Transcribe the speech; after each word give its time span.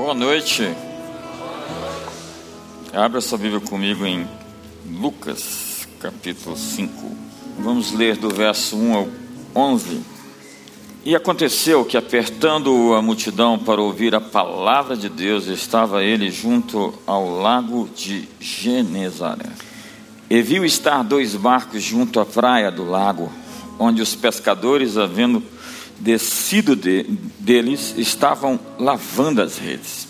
Boa 0.00 0.14
noite. 0.14 0.62
Abra 2.94 3.20
sua 3.20 3.36
Bíblia 3.36 3.60
comigo 3.60 4.06
em 4.06 4.28
Lucas, 4.88 5.88
capítulo 5.98 6.56
5. 6.56 7.16
Vamos 7.58 7.90
ler 7.92 8.16
do 8.16 8.28
verso 8.28 8.76
1 8.76 8.94
ao 8.94 9.08
11. 9.56 10.00
E 11.04 11.16
aconteceu 11.16 11.84
que, 11.84 11.96
apertando 11.96 12.94
a 12.94 13.02
multidão 13.02 13.58
para 13.58 13.82
ouvir 13.82 14.14
a 14.14 14.20
palavra 14.20 14.96
de 14.96 15.08
Deus, 15.08 15.48
estava 15.48 16.04
ele 16.04 16.30
junto 16.30 16.94
ao 17.04 17.28
lago 17.28 17.90
de 17.92 18.28
Genezaré. 18.38 19.50
E 20.30 20.40
viu 20.40 20.64
estar 20.64 21.02
dois 21.02 21.34
barcos 21.34 21.82
junto 21.82 22.20
à 22.20 22.24
praia 22.24 22.70
do 22.70 22.88
lago, 22.88 23.32
onde 23.80 24.00
os 24.00 24.14
pescadores, 24.14 24.96
havendo 24.96 25.42
descido 25.98 26.76
de, 26.76 27.04
deles, 27.38 27.94
estavam 27.96 28.58
lavando 28.78 29.42
as 29.42 29.58
redes. 29.58 30.08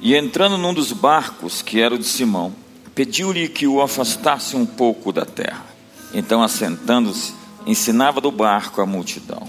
E 0.00 0.14
entrando 0.14 0.56
num 0.56 0.72
dos 0.72 0.92
barcos, 0.92 1.60
que 1.60 1.80
era 1.80 1.94
o 1.94 1.98
de 1.98 2.04
Simão, 2.04 2.54
pediu-lhe 2.94 3.48
que 3.48 3.66
o 3.66 3.82
afastasse 3.82 4.56
um 4.56 4.64
pouco 4.64 5.12
da 5.12 5.24
terra. 5.24 5.66
Então, 6.14 6.42
assentando-se, 6.42 7.34
ensinava 7.66 8.20
do 8.20 8.30
barco 8.30 8.80
a 8.80 8.86
multidão. 8.86 9.48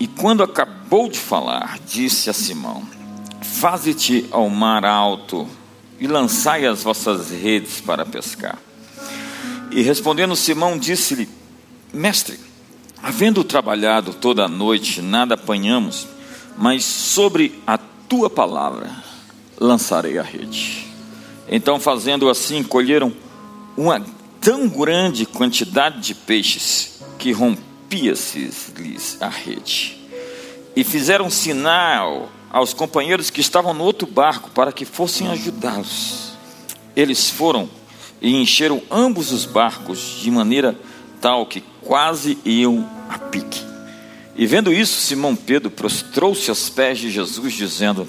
E 0.00 0.06
quando 0.06 0.42
acabou 0.42 1.08
de 1.08 1.18
falar, 1.18 1.78
disse 1.86 2.28
a 2.28 2.32
Simão: 2.32 2.82
Faze-te 3.40 4.26
ao 4.30 4.48
mar 4.48 4.84
alto 4.84 5.46
e 6.00 6.06
lançai 6.06 6.66
as 6.66 6.82
vossas 6.82 7.30
redes 7.30 7.80
para 7.80 8.04
pescar. 8.04 8.58
E 9.70 9.82
respondendo 9.82 10.34
Simão, 10.34 10.78
disse-lhe: 10.78 11.28
Mestre, 11.92 12.38
Havendo 13.06 13.44
trabalhado 13.44 14.14
toda 14.14 14.46
a 14.46 14.48
noite, 14.48 15.02
nada 15.02 15.34
apanhamos, 15.34 16.08
mas 16.56 16.86
sobre 16.86 17.60
a 17.66 17.76
tua 17.76 18.30
palavra 18.30 18.90
lançarei 19.60 20.18
a 20.18 20.22
rede. 20.22 20.86
Então, 21.46 21.78
fazendo 21.78 22.30
assim, 22.30 22.62
colheram 22.62 23.12
uma 23.76 24.02
tão 24.40 24.66
grande 24.66 25.26
quantidade 25.26 26.00
de 26.00 26.14
peixes 26.14 27.02
que 27.18 27.30
rompia-se-lhes 27.30 29.18
a 29.20 29.28
rede. 29.28 29.98
E 30.74 30.82
fizeram 30.82 31.28
sinal 31.28 32.30
aos 32.50 32.72
companheiros 32.72 33.28
que 33.28 33.42
estavam 33.42 33.74
no 33.74 33.84
outro 33.84 34.06
barco 34.06 34.50
para 34.50 34.72
que 34.72 34.86
fossem 34.86 35.28
ajudá-los. 35.28 36.32
Eles 36.96 37.28
foram 37.28 37.68
e 38.22 38.34
encheram 38.34 38.80
ambos 38.90 39.30
os 39.30 39.44
barcos 39.44 40.20
de 40.22 40.30
maneira 40.30 40.74
tal 41.20 41.44
que 41.44 41.62
quase 41.82 42.38
iam 42.44 42.93
a 43.14 43.18
pique. 43.18 43.62
E 44.36 44.46
vendo 44.46 44.72
isso, 44.72 45.00
Simão 45.00 45.36
Pedro 45.36 45.70
prostrou-se 45.70 46.50
aos 46.50 46.68
pés 46.68 46.98
de 46.98 47.10
Jesus, 47.10 47.54
dizendo: 47.54 48.08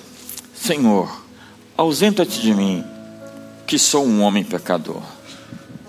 Senhor, 0.54 1.24
ausenta-te 1.78 2.42
de 2.42 2.54
mim, 2.54 2.84
que 3.68 3.78
sou 3.78 4.06
um 4.06 4.22
homem 4.22 4.44
pecador. 4.44 5.04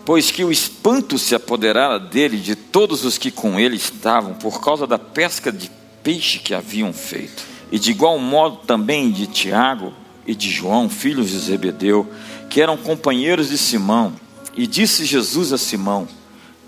Pois 0.04 0.30
que 0.30 0.44
o 0.44 0.52
espanto 0.52 1.18
se 1.18 1.34
apoderara 1.34 1.98
dele 1.98 2.36
de 2.36 2.54
todos 2.54 3.04
os 3.04 3.18
que 3.18 3.30
com 3.30 3.58
ele 3.58 3.76
estavam, 3.76 4.34
por 4.34 4.60
causa 4.60 4.86
da 4.86 4.98
pesca 4.98 5.50
de 5.50 5.70
peixe 6.02 6.38
que 6.38 6.54
haviam 6.54 6.92
feito. 6.92 7.42
E 7.72 7.78
de 7.78 7.90
igual 7.90 8.18
modo 8.18 8.58
também 8.58 9.10
de 9.10 9.26
Tiago 9.26 9.92
e 10.24 10.34
de 10.34 10.48
João, 10.48 10.88
filhos 10.88 11.30
de 11.30 11.38
Zebedeu, 11.38 12.08
que 12.48 12.60
eram 12.60 12.76
companheiros 12.76 13.48
de 13.48 13.58
Simão. 13.58 14.12
E 14.54 14.66
disse 14.66 15.04
Jesus 15.04 15.52
a 15.52 15.58
Simão: 15.58 16.06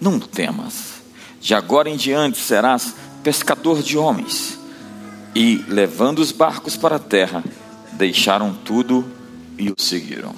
Não 0.01 0.19
temas 0.19 0.98
de 1.41 1.55
agora 1.55 1.89
em 1.89 1.97
diante 1.97 2.39
serás 2.39 2.95
pescador 3.23 3.83
de 3.83 3.97
homens. 3.97 4.59
E, 5.35 5.65
levando 5.69 6.19
os 6.19 6.33
barcos 6.33 6.77
para 6.77 6.97
a 6.97 7.01
terra, 7.01 7.45
deixaram 7.93 8.55
tudo 8.65 9.05
e 9.57 9.71
o 9.71 9.75
seguiram. 9.79 10.35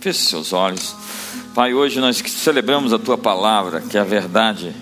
Feche 0.00 0.20
seus 0.20 0.52
olhos. 0.52 0.94
Pai, 1.54 1.74
hoje 1.74 2.00
nós 2.00 2.18
celebramos 2.18 2.92
a 2.92 2.98
tua 2.98 3.18
palavra, 3.18 3.80
que 3.80 3.96
é 3.96 4.00
a 4.00 4.04
verdade. 4.04 4.74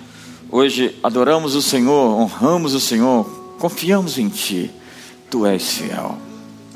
Hoje 0.51 0.95
adoramos 1.01 1.55
o 1.55 1.61
Senhor, 1.61 2.19
honramos 2.19 2.73
o 2.73 2.79
Senhor, 2.79 3.25
confiamos 3.57 4.17
em 4.17 4.29
ti. 4.29 4.69
Tu 5.29 5.45
és 5.45 5.77
fiel, 5.77 6.17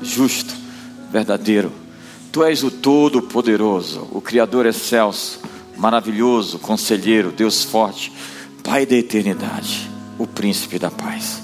justo, 0.00 0.54
verdadeiro. 1.10 1.72
Tu 2.32 2.42
és 2.42 2.62
o 2.64 2.70
Todo-Poderoso, 2.70 4.08
o 4.10 4.20
Criador 4.20 4.66
excelso, 4.66 5.40
maravilhoso, 5.76 6.58
conselheiro, 6.58 7.30
Deus 7.30 7.62
forte 7.62 8.12
Pai 8.64 8.86
da 8.86 8.96
eternidade, 8.96 9.90
o 10.18 10.26
príncipe 10.26 10.78
da 10.78 10.90
paz. 10.90 11.42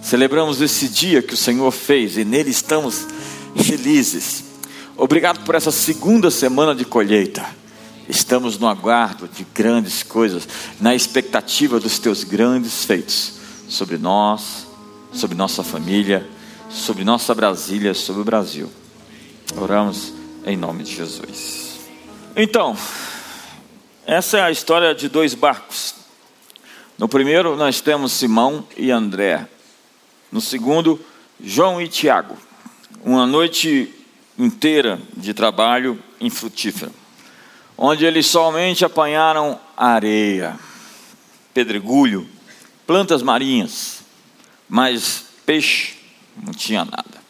Celebramos 0.00 0.60
esse 0.60 0.88
dia 0.88 1.20
que 1.20 1.34
o 1.34 1.36
Senhor 1.36 1.70
fez 1.72 2.16
e 2.16 2.24
nele 2.24 2.50
estamos 2.50 3.08
felizes. 3.56 4.44
Obrigado 4.96 5.44
por 5.44 5.56
essa 5.56 5.72
segunda 5.72 6.30
semana 6.30 6.72
de 6.74 6.84
colheita. 6.84 7.44
Estamos 8.08 8.56
no 8.56 8.68
aguardo 8.68 9.28
de 9.28 9.44
grandes 9.52 10.04
coisas, 10.04 10.48
na 10.80 10.94
expectativa 10.94 11.80
dos 11.80 11.98
teus 11.98 12.22
grandes 12.22 12.84
feitos 12.84 13.34
sobre 13.68 13.98
nós, 13.98 14.66
sobre 15.12 15.36
nossa 15.36 15.64
família, 15.64 16.26
sobre 16.70 17.02
nossa 17.02 17.34
Brasília, 17.34 17.94
sobre 17.94 18.22
o 18.22 18.24
Brasil. 18.24 18.70
Oramos 19.56 20.12
em 20.46 20.56
nome 20.56 20.84
de 20.84 20.94
Jesus. 20.94 21.80
Então, 22.36 22.76
essa 24.06 24.38
é 24.38 24.42
a 24.42 24.50
história 24.52 24.94
de 24.94 25.08
dois 25.08 25.34
barcos 25.34 25.99
no 27.00 27.08
primeiro, 27.08 27.56
nós 27.56 27.80
temos 27.80 28.12
Simão 28.12 28.62
e 28.76 28.90
André. 28.90 29.48
No 30.30 30.38
segundo, 30.38 31.02
João 31.42 31.80
e 31.80 31.88
Tiago. 31.88 32.36
Uma 33.02 33.26
noite 33.26 33.90
inteira 34.38 35.00
de 35.16 35.32
trabalho 35.32 35.98
infrutífero, 36.20 36.92
onde 37.74 38.04
eles 38.04 38.26
somente 38.26 38.84
apanharam 38.84 39.58
areia, 39.74 40.60
pedregulho, 41.54 42.28
plantas 42.86 43.22
marinhas, 43.22 44.02
mas 44.68 45.24
peixe 45.46 45.96
não 46.36 46.52
tinha 46.52 46.84
nada. 46.84 47.22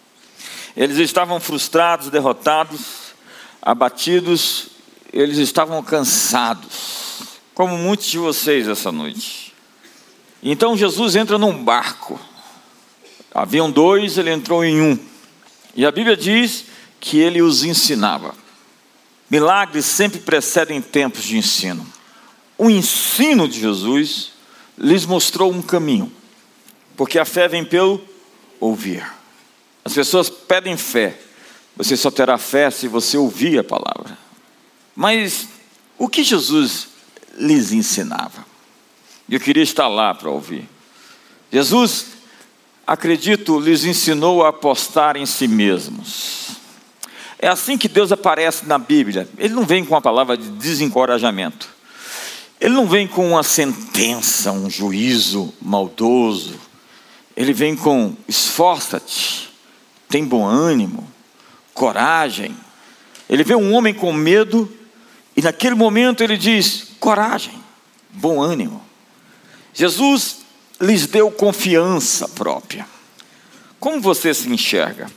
Eles 0.77 0.99
estavam 0.99 1.39
frustrados, 1.39 2.11
derrotados, 2.11 3.15
abatidos, 3.63 4.67
eles 5.13 5.39
estavam 5.39 5.81
cansados, 5.81 7.21
como 7.55 7.79
muitos 7.79 8.07
de 8.07 8.19
vocês 8.19 8.67
essa 8.67 8.91
noite. 8.91 9.50
Então 10.43 10.77
Jesus 10.77 11.17
entra 11.17 11.39
num 11.39 11.65
barco. 11.65 12.19
Haviam 13.33 13.71
dois, 13.71 14.19
ele 14.19 14.31
entrou 14.31 14.65
em 14.65 14.81
um. 14.81 14.99
E 15.75 15.87
a 15.87 15.93
Bíblia 15.93 16.17
diz 16.17 16.65
que 16.99 17.19
ele 17.19 17.43
os 17.43 17.63
ensinava. 17.63 18.35
Milagres 19.31 19.87
sempre 19.87 20.19
precedem 20.19 20.83
tempos 20.83 21.23
de 21.23 21.39
ensino. 21.39 21.87
O 22.59 22.69
ensino 22.69 23.47
de 23.47 23.61
Jesus 23.61 24.33
lhes 24.77 25.07
mostrou 25.07 25.53
um 25.53 25.63
caminho, 25.63 26.13
porque 26.97 27.19
a 27.19 27.25
fé 27.25 27.47
vem 27.47 27.65
pelo 27.65 28.03
ouvir. 28.59 29.07
As 29.85 29.95
pessoas 29.95 30.29
pedem 30.29 30.77
fé, 30.77 31.19
você 31.77 31.97
só 31.97 32.11
terá 32.11 32.37
fé 32.37 32.71
se 32.71 32.89
você 32.89 33.17
ouvir 33.17 33.59
a 33.59 33.65
palavra. 33.65 34.19
Mas 34.95 35.49
o 35.97 36.09
que 36.09 36.25
Jesus 36.25 36.89
lhes 37.39 37.73
ensinava? 37.73 38.50
Eu 39.31 39.39
queria 39.39 39.63
estar 39.63 39.87
lá 39.87 40.13
para 40.13 40.29
ouvir. 40.29 40.69
Jesus, 41.53 42.07
acredito, 42.85 43.61
lhes 43.61 43.85
ensinou 43.85 44.45
a 44.45 44.49
apostar 44.49 45.17
em 45.17 45.25
si 45.25 45.47
mesmos. 45.47 46.49
É 47.39 47.47
assim 47.47 47.79
que 47.79 47.89
Deus 47.89 48.11
aparece 48.11 48.67
na 48.67 48.77
Bíblia. 48.77 49.29
Ele 49.39 49.55
não 49.55 49.65
vem 49.65 49.85
com 49.85 49.95
a 49.95 50.01
palavra 50.01 50.37
de 50.37 50.49
desencorajamento. 50.51 51.69
Ele 52.61 52.75
não 52.75 52.87
vem 52.87 53.07
com 53.07 53.31
uma 53.31 53.45
sentença, 53.45 54.51
um 54.51 54.69
juízo 54.69 55.55
maldoso. 55.63 56.59
Ele 57.37 57.53
vem 57.53 57.77
com 57.77 58.15
esforça-te, 58.27 59.49
tem 60.09 60.25
bom 60.25 60.45
ânimo, 60.45 61.09
coragem. 61.73 62.55
Ele 63.29 63.45
vê 63.45 63.55
um 63.55 63.73
homem 63.73 63.95
com 63.95 64.13
medo 64.13 64.71
e 65.37 65.41
naquele 65.41 65.77
momento 65.77 66.23
ele 66.23 66.37
diz: 66.37 66.89
coragem, 66.99 67.55
bom 68.11 68.43
ânimo. 68.43 68.90
Jesus 69.73 70.39
lhes 70.81 71.07
deu 71.07 71.31
confiança 71.31 72.29
própria. 72.29 72.87
Como 73.79 74.01
você 74.01 74.35
se 74.35 74.49
enxerga? 74.49 75.11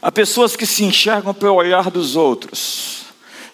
Há 0.00 0.12
pessoas 0.12 0.54
que 0.54 0.66
se 0.66 0.84
enxergam 0.84 1.34
pelo 1.34 1.54
olhar 1.54 1.90
dos 1.90 2.14
outros, 2.14 3.06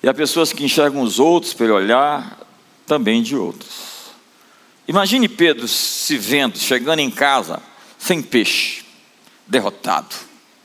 e 0.02 0.08
há 0.08 0.12
pessoas 0.12 0.52
que 0.52 0.64
enxergam 0.64 1.00
os 1.00 1.18
outros 1.18 1.54
pelo 1.54 1.74
olhar 1.74 2.38
também 2.86 3.22
de 3.22 3.34
outros. 3.34 4.12
Imagine 4.86 5.28
Pedro 5.28 5.66
se 5.66 6.18
vendo, 6.18 6.58
chegando 6.58 6.98
em 6.98 7.10
casa, 7.10 7.62
sem 7.98 8.20
peixe, 8.20 8.84
derrotado, 9.46 10.14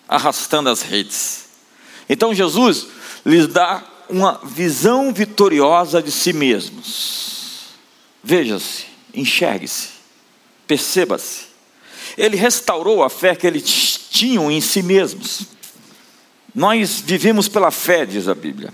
arrastando 0.07 0.69
as 0.69 0.81
redes. 0.81 1.45
Então 2.09 2.35
Jesus 2.35 2.87
lhes 3.25 3.47
dá 3.47 3.81
uma 4.09 4.41
visão 4.43 5.13
vitoriosa 5.13 6.01
de 6.01 6.11
si 6.11 6.33
mesmos. 6.33 7.67
Veja-se, 8.21 8.88
enxergue-se, 9.13 9.89
perceba-se. 10.67 11.49
Ele 12.17 12.35
restaurou 12.35 13.03
a 13.03 13.09
fé 13.09 13.35
que 13.35 13.45
eles 13.45 14.07
tinham 14.09 14.51
em 14.51 14.61
si 14.61 14.81
mesmos. 14.81 15.43
Nós 16.53 17.01
vivemos 17.05 17.47
pela 17.47 17.71
fé, 17.71 18.05
diz 18.05 18.27
a 18.27 18.35
Bíblia. 18.35 18.73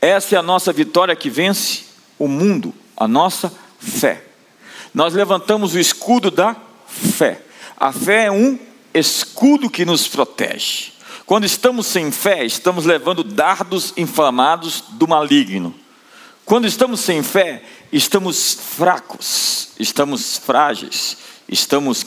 Essa 0.00 0.36
é 0.36 0.38
a 0.38 0.42
nossa 0.42 0.72
vitória 0.72 1.16
que 1.16 1.28
vence 1.28 1.84
o 2.18 2.28
mundo, 2.28 2.72
a 2.96 3.08
nossa 3.08 3.52
fé. 3.78 4.22
Nós 4.94 5.14
levantamos 5.14 5.74
o 5.74 5.78
escudo 5.78 6.30
da 6.30 6.56
fé. 6.86 7.42
A 7.76 7.92
fé 7.92 8.26
é 8.26 8.30
um 8.30 8.58
escudo 8.94 9.68
que 9.70 9.84
nos 9.84 10.08
protege. 10.08 10.92
Quando 11.26 11.44
estamos 11.44 11.86
sem 11.86 12.10
fé, 12.10 12.44
estamos 12.44 12.86
levando 12.86 13.22
dardos 13.22 13.92
inflamados 13.96 14.84
do 14.92 15.06
maligno. 15.06 15.74
Quando 16.44 16.66
estamos 16.66 17.00
sem 17.00 17.22
fé, 17.22 17.62
estamos 17.92 18.54
fracos, 18.54 19.68
estamos 19.78 20.38
frágeis, 20.38 21.16
estamos 21.48 22.04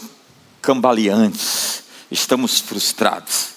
cambaleantes, 0.62 1.83
estamos 2.10 2.60
frustrados. 2.60 3.51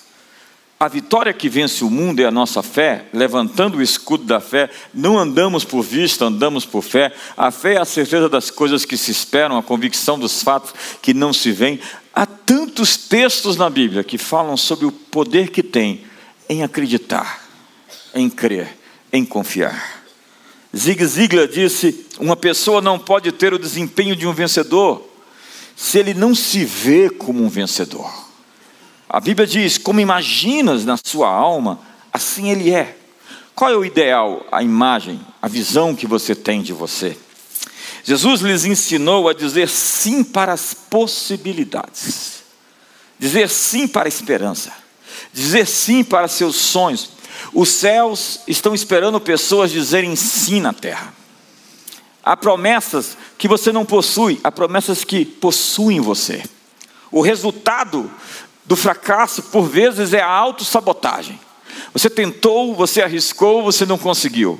A 0.79 0.89
vitória 0.89 1.33
que 1.33 1.49
vence 1.49 1.85
o 1.85 1.91
mundo 1.91 2.21
é 2.21 2.27
a 2.27 2.31
nossa 2.31 2.63
fé, 2.63 3.07
levantando 3.13 3.79
o 3.79 3.83
escudo 3.83 4.25
da 4.25 4.41
fé, 4.41 4.69
não 4.93 5.19
andamos 5.19 5.65
por 5.65 5.83
vista, 5.83 6.27
andamos 6.27 6.67
por 6.67 6.83
fé. 6.83 7.13
A 7.37 7.51
fé 7.51 7.75
é 7.75 7.81
a 7.81 7.85
certeza 7.85 8.29
das 8.29 8.51
coisas 8.51 8.85
que 8.85 8.97
se 8.97 9.11
esperam, 9.11 9.57
a 9.57 9.63
convicção 9.63 10.19
dos 10.19 10.43
fatos 10.43 10.75
que 11.01 11.15
não 11.15 11.33
se 11.33 11.53
veem. 11.53 11.81
Há 12.13 12.27
tantos 12.27 12.97
textos 12.97 13.57
na 13.57 13.71
Bíblia 13.71 14.05
que 14.05 14.19
falam 14.19 14.57
sobre 14.57 14.85
o 14.85 14.93
poder 14.93 15.51
que 15.51 15.63
tem 15.63 16.05
em 16.49 16.63
acreditar, 16.63 17.43
em 18.15 18.29
crer, 18.29 18.77
em 19.13 19.25
confiar. 19.25 20.04
Zig 20.77 21.05
Ziglar 21.07 21.47
disse: 21.47 22.07
uma 22.19 22.37
pessoa 22.37 22.81
não 22.81 22.99
pode 22.99 23.31
ter 23.33 23.55
o 23.55 23.59
desempenho 23.59 24.17
de 24.17 24.27
um 24.27 24.33
vencedor 24.33 25.09
se 25.77 25.99
ele 25.99 26.15
não 26.15 26.35
se 26.35 26.65
vê 26.65 27.11
como 27.11 27.43
um 27.43 27.49
vencedor. 27.49 28.13
A 29.09 29.21
Bíblia 29.21 29.47
diz: 29.47 29.79
como 29.79 30.01
imaginas 30.01 30.85
na 30.85 30.97
sua 30.97 31.29
alma, 31.29 31.79
assim 32.13 32.51
ele 32.51 32.71
é. 32.71 32.97
Qual 33.55 33.71
é 33.71 33.77
o 33.77 33.85
ideal, 33.85 34.45
a 34.51 34.63
imagem, 34.63 35.21
a 35.41 35.47
visão 35.47 35.95
que 35.95 36.07
você 36.07 36.35
tem 36.35 36.61
de 36.61 36.73
você? 36.73 37.17
Jesus 38.03 38.41
lhes 38.41 38.65
ensinou 38.65 39.29
a 39.29 39.33
dizer 39.33 39.69
sim 39.69 40.25
para 40.25 40.53
as 40.53 40.75
possibilidades, 40.75 42.43
dizer 43.19 43.49
sim 43.49 43.87
para 43.87 44.07
a 44.07 44.09
esperança, 44.09 44.73
dizer 45.33 45.67
sim 45.67 46.03
para 46.03 46.29
seus 46.29 46.57
sonhos. 46.57 47.11
Os 47.53 47.69
céus 47.69 48.41
estão 48.47 48.75
esperando 48.75 49.21
pessoas 49.21 49.71
dizerem 49.71 50.15
sim 50.17 50.61
na 50.61 50.73
terra. 50.73 51.13
Há 52.23 52.37
promessas 52.37 53.17
que 53.37 53.47
você 53.47 53.71
não 53.71 53.85
possui, 53.85 54.41
há 54.43 54.51
promessas 54.51 55.05
que 55.05 55.25
possuem 55.25 56.01
você. 56.01 56.43
O 57.11 57.21
resultado 57.21 58.11
do 58.65 58.75
fracasso, 58.75 59.43
por 59.43 59.69
vezes, 59.69 60.15
é 60.15 60.21
a 60.21 60.29
autossabotagem. 60.29 61.39
Você 61.93 62.09
tentou, 62.09 62.75
você 62.75 63.03
arriscou, 63.03 63.63
você 63.63 63.85
não 63.85 63.99
conseguiu. 63.99 64.59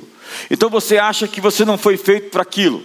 Então 0.49 0.69
você 0.69 0.97
acha 0.97 1.27
que 1.27 1.41
você 1.41 1.65
não 1.65 1.77
foi 1.77 1.97
feito 1.97 2.29
para 2.29 2.43
aquilo. 2.43 2.83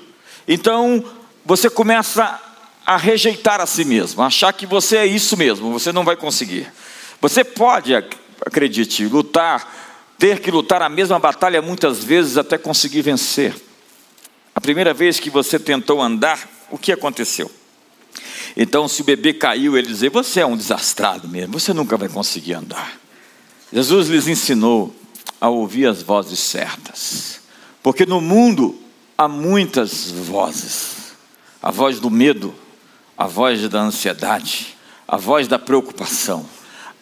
Então 0.48 1.04
você 1.44 1.68
começa 1.68 2.40
a 2.86 2.96
rejeitar 2.96 3.60
a 3.60 3.66
si 3.66 3.84
mesmo, 3.84 4.22
achar 4.22 4.52
que 4.52 4.66
você 4.66 4.96
é 4.96 5.06
isso 5.06 5.36
mesmo, 5.36 5.72
você 5.72 5.92
não 5.92 6.04
vai 6.04 6.16
conseguir. 6.16 6.72
Você 7.20 7.44
pode, 7.44 7.92
acredite, 8.44 9.04
lutar, 9.06 10.14
ter 10.18 10.40
que 10.40 10.50
lutar 10.50 10.82
a 10.82 10.88
mesma 10.88 11.18
batalha 11.18 11.60
muitas 11.62 12.02
vezes 12.04 12.36
até 12.36 12.58
conseguir 12.58 13.02
vencer. 13.02 13.54
A 14.54 14.60
primeira 14.60 14.92
vez 14.92 15.18
que 15.18 15.30
você 15.30 15.58
tentou 15.58 16.00
andar, 16.00 16.48
o 16.70 16.78
que 16.78 16.92
aconteceu? 16.92 17.50
Então, 18.56 18.88
se 18.88 19.02
o 19.02 19.04
bebê 19.04 19.32
caiu, 19.32 19.76
ele 19.76 19.86
dizia: 19.86 20.10
Você 20.10 20.40
é 20.40 20.46
um 20.46 20.56
desastrado 20.56 21.28
mesmo, 21.28 21.58
você 21.58 21.72
nunca 21.72 21.96
vai 21.96 22.08
conseguir 22.08 22.54
andar. 22.54 22.98
Jesus 23.72 24.08
lhes 24.08 24.26
ensinou 24.26 24.94
a 25.40 25.48
ouvir 25.48 25.86
as 25.86 26.02
vozes 26.02 26.40
certas, 26.40 27.40
porque 27.82 28.04
no 28.04 28.20
mundo 28.20 28.78
há 29.16 29.28
muitas 29.28 30.10
vozes 30.10 31.00
a 31.62 31.70
voz 31.70 32.00
do 32.00 32.10
medo, 32.10 32.54
a 33.16 33.26
voz 33.26 33.68
da 33.68 33.80
ansiedade, 33.80 34.76
a 35.06 35.16
voz 35.16 35.46
da 35.46 35.58
preocupação, 35.58 36.46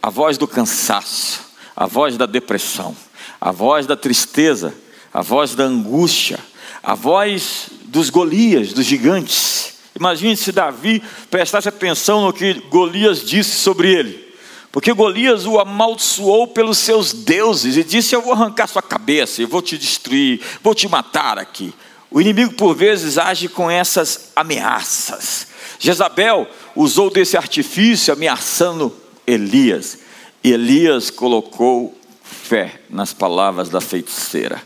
a 0.02 0.10
voz 0.10 0.38
do 0.38 0.46
cansaço, 0.46 1.40
a 1.76 1.86
voz 1.86 2.16
da 2.16 2.26
depressão, 2.26 2.96
a 3.40 3.52
voz 3.52 3.86
da 3.86 3.96
tristeza, 3.96 4.74
a 5.12 5.22
voz 5.22 5.54
da 5.54 5.64
angústia, 5.64 6.38
a 6.82 6.94
voz 6.94 7.68
dos 7.84 8.10
Golias, 8.10 8.72
dos 8.72 8.84
gigantes 8.84 9.78
Imagine 9.98 10.36
se 10.36 10.52
Davi 10.52 11.02
prestasse 11.28 11.68
atenção 11.68 12.24
no 12.24 12.32
que 12.32 12.54
Golias 12.70 13.24
disse 13.24 13.56
sobre 13.56 13.92
ele. 13.92 14.28
Porque 14.70 14.92
Golias 14.92 15.44
o 15.44 15.58
amaldiçoou 15.58 16.46
pelos 16.46 16.78
seus 16.78 17.12
deuses 17.12 17.76
e 17.76 17.82
disse: 17.82 18.14
Eu 18.14 18.22
vou 18.22 18.32
arrancar 18.32 18.68
sua 18.68 18.82
cabeça, 18.82 19.42
eu 19.42 19.48
vou 19.48 19.60
te 19.60 19.76
destruir, 19.76 20.40
vou 20.62 20.72
te 20.72 20.88
matar 20.88 21.36
aqui. 21.36 21.74
O 22.10 22.20
inimigo, 22.20 22.54
por 22.54 22.76
vezes, 22.76 23.18
age 23.18 23.48
com 23.48 23.68
essas 23.68 24.30
ameaças. 24.36 25.48
Jezabel 25.80 26.48
usou 26.76 27.10
desse 27.10 27.36
artifício 27.36 28.12
ameaçando 28.12 28.94
Elias. 29.28 29.98
E 30.42 30.52
Elias 30.52 31.10
colocou 31.10 31.96
fé 32.22 32.80
nas 32.88 33.12
palavras 33.12 33.68
da 33.68 33.80
feiticeira. 33.80 34.62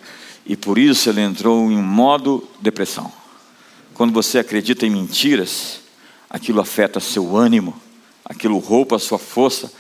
E 0.47 0.57
por 0.57 0.79
isso 0.79 1.11
ele 1.11 1.21
entrou 1.21 1.71
em 1.71 1.83
modo 1.83 2.49
depressão. 2.61 3.13
Quando 3.95 4.13
você 4.13 4.39
acredita 4.39 4.87
em 4.87 4.91
mentiras, 4.91 5.81
aquilo 6.31 6.61
afeta 6.61 7.01
seu 7.01 7.37
ânimo, 7.37 7.75
aquilo 8.25 8.59
rouba 8.59 8.97
a 8.97 9.01
sua 9.01 9.19
força 9.19 9.71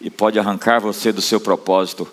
e 0.00 0.08
pode 0.08 0.38
arrancar 0.38 0.80
você 0.80 1.12
do 1.12 1.20
seu 1.20 1.40
propósito 1.40 2.08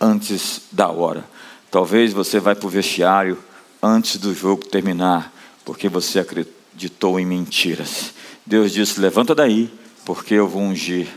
antes 0.00 0.62
da 0.72 0.88
hora. 0.88 1.24
Talvez 1.70 2.12
você 2.12 2.40
vá 2.40 2.54
para 2.54 2.66
o 2.66 2.70
vestiário 2.70 3.38
antes 3.82 4.16
do 4.16 4.34
jogo 4.34 4.66
terminar, 4.66 5.32
porque 5.64 5.88
você 5.88 6.18
acreditou 6.18 7.18
em 7.20 7.26
mentiras. 7.26 8.12
Deus 8.44 8.72
disse: 8.72 9.00
Levanta 9.00 9.34
daí, 9.34 9.70
porque 10.04 10.34
eu 10.34 10.48
vou 10.48 10.62
ungir. 10.62 11.08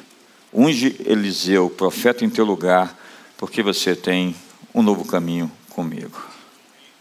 Unge 0.53 0.95
Eliseu, 1.06 1.69
profeta 1.69 2.25
em 2.25 2.30
teu 2.30 2.44
lugar, 2.44 2.98
porque 3.38 3.63
você 3.63 3.95
tem 3.95 4.36
um 4.74 4.81
novo 4.81 5.06
caminho 5.06 5.51
comigo. 5.69 6.21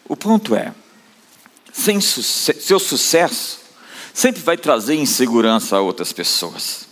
O 0.08 0.17
ponto 0.17 0.55
é: 0.55 0.73
sem 1.73 2.00
seu 2.00 2.79
sucesso, 2.79 3.61
sempre 4.14 4.41
vai 4.43 4.56
trazer 4.56 4.94
insegurança 4.94 5.76
a 5.76 5.81
outras 5.81 6.12
pessoas. 6.12 6.88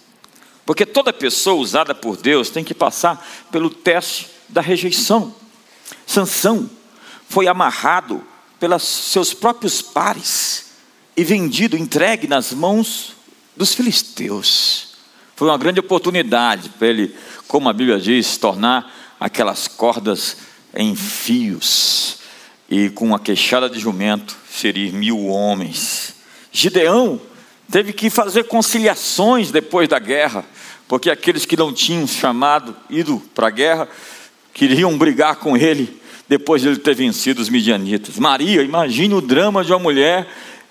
Porque 0.64 0.84
toda 0.84 1.12
pessoa 1.12 1.56
usada 1.56 1.94
por 1.94 2.16
Deus 2.16 2.50
tem 2.50 2.62
que 2.62 2.75
passar 2.75 3.26
pelo 3.50 3.70
teste 3.70 4.28
da 4.49 4.60
rejeição. 4.60 5.34
Sansão 6.06 6.69
foi 7.29 7.46
amarrado 7.46 8.22
pelos 8.60 8.82
seus 8.82 9.32
próprios 9.32 9.81
pares 9.81 10.67
e 11.17 11.24
vendido, 11.24 11.77
entregue 11.77 12.27
nas 12.27 12.53
mãos 12.53 13.15
dos 13.56 13.74
filisteus. 13.74 14.87
Foi 15.38 15.46
uma 15.46 15.56
grande 15.56 15.78
oportunidade 15.78 16.68
para 16.70 16.88
ele, 16.88 17.14
como 17.46 17.68
a 17.68 17.72
Bíblia 17.72 18.00
diz, 18.00 18.36
tornar 18.36 18.92
aquelas 19.20 19.68
cordas 19.68 20.38
em 20.74 20.96
fios 20.96 22.18
e 22.68 22.90
com 22.90 23.04
uma 23.06 23.20
queixada 23.20 23.70
de 23.70 23.78
jumento 23.78 24.36
ferir 24.48 24.92
mil 24.92 25.26
homens. 25.26 26.16
Gideão 26.50 27.20
teve 27.70 27.92
que 27.92 28.10
fazer 28.10 28.48
conciliações 28.48 29.52
depois 29.52 29.88
da 29.88 30.00
guerra, 30.00 30.44
porque 30.88 31.08
aqueles 31.08 31.44
que 31.44 31.56
não 31.56 31.72
tinham 31.72 32.04
chamado, 32.04 32.74
ido 32.90 33.22
para 33.32 33.46
a 33.46 33.50
guerra, 33.50 33.88
queriam 34.52 34.98
brigar 34.98 35.36
com 35.36 35.56
ele 35.56 36.02
depois 36.28 36.62
de 36.62 36.66
ele 36.66 36.78
ter 36.78 36.96
vencido 36.96 37.40
os 37.40 37.48
midianitas. 37.48 38.18
Maria, 38.18 38.60
imagine 38.60 39.14
o 39.14 39.20
drama 39.20 39.64
de 39.64 39.72
uma 39.72 39.78
mulher 39.78 40.26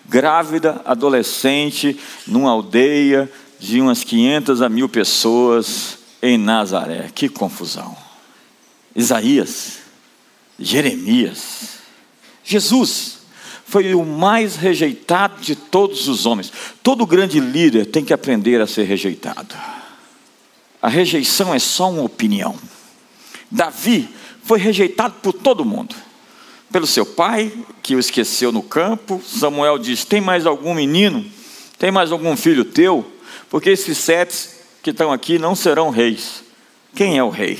grávida, 0.09 0.81
adolescente, 0.83 1.97
numa 2.27 2.51
aldeia 2.51 3.31
de 3.59 3.81
umas 3.81 4.03
500 4.03 4.61
a 4.61 4.69
mil 4.69 4.87
pessoas 4.87 5.97
em 6.21 6.37
Nazaré. 6.37 7.09
Que 7.13 7.29
confusão. 7.29 7.95
Isaías, 8.95 9.79
Jeremias, 10.59 11.77
Jesus, 12.43 13.19
foi 13.65 13.93
o 13.93 14.05
mais 14.05 14.55
rejeitado 14.55 15.41
de 15.41 15.55
todos 15.55 16.07
os 16.07 16.25
homens. 16.25 16.51
Todo 16.81 17.05
grande 17.05 17.39
líder 17.39 17.85
tem 17.85 18.03
que 18.03 18.13
aprender 18.13 18.61
a 18.61 18.67
ser 18.67 18.83
rejeitado. 18.83 19.55
A 20.81 20.87
rejeição 20.87 21.53
é 21.53 21.59
só 21.59 21.91
uma 21.91 22.03
opinião. 22.03 22.55
Davi 23.51 24.07
foi 24.43 24.59
rejeitado 24.59 25.15
por 25.21 25.33
todo 25.33 25.65
mundo. 25.65 25.93
Pelo 26.71 26.87
seu 26.87 27.05
pai, 27.05 27.51
que 27.83 27.95
o 27.95 27.99
esqueceu 27.99 28.51
no 28.51 28.61
campo. 28.61 29.21
Samuel 29.25 29.77
diz: 29.77 30.05
Tem 30.05 30.21
mais 30.21 30.45
algum 30.45 30.73
menino? 30.73 31.25
Tem 31.77 31.91
mais 31.91 32.11
algum 32.11 32.35
filho 32.37 32.63
teu? 32.63 33.05
Porque 33.49 33.69
esses 33.69 33.97
sete 33.97 34.49
que 34.81 34.91
estão 34.91 35.11
aqui 35.11 35.39
não 35.39 35.55
serão 35.55 35.89
reis. 35.89 36.43
Quem 36.95 37.17
é 37.17 37.23
o 37.23 37.29
rei? 37.29 37.59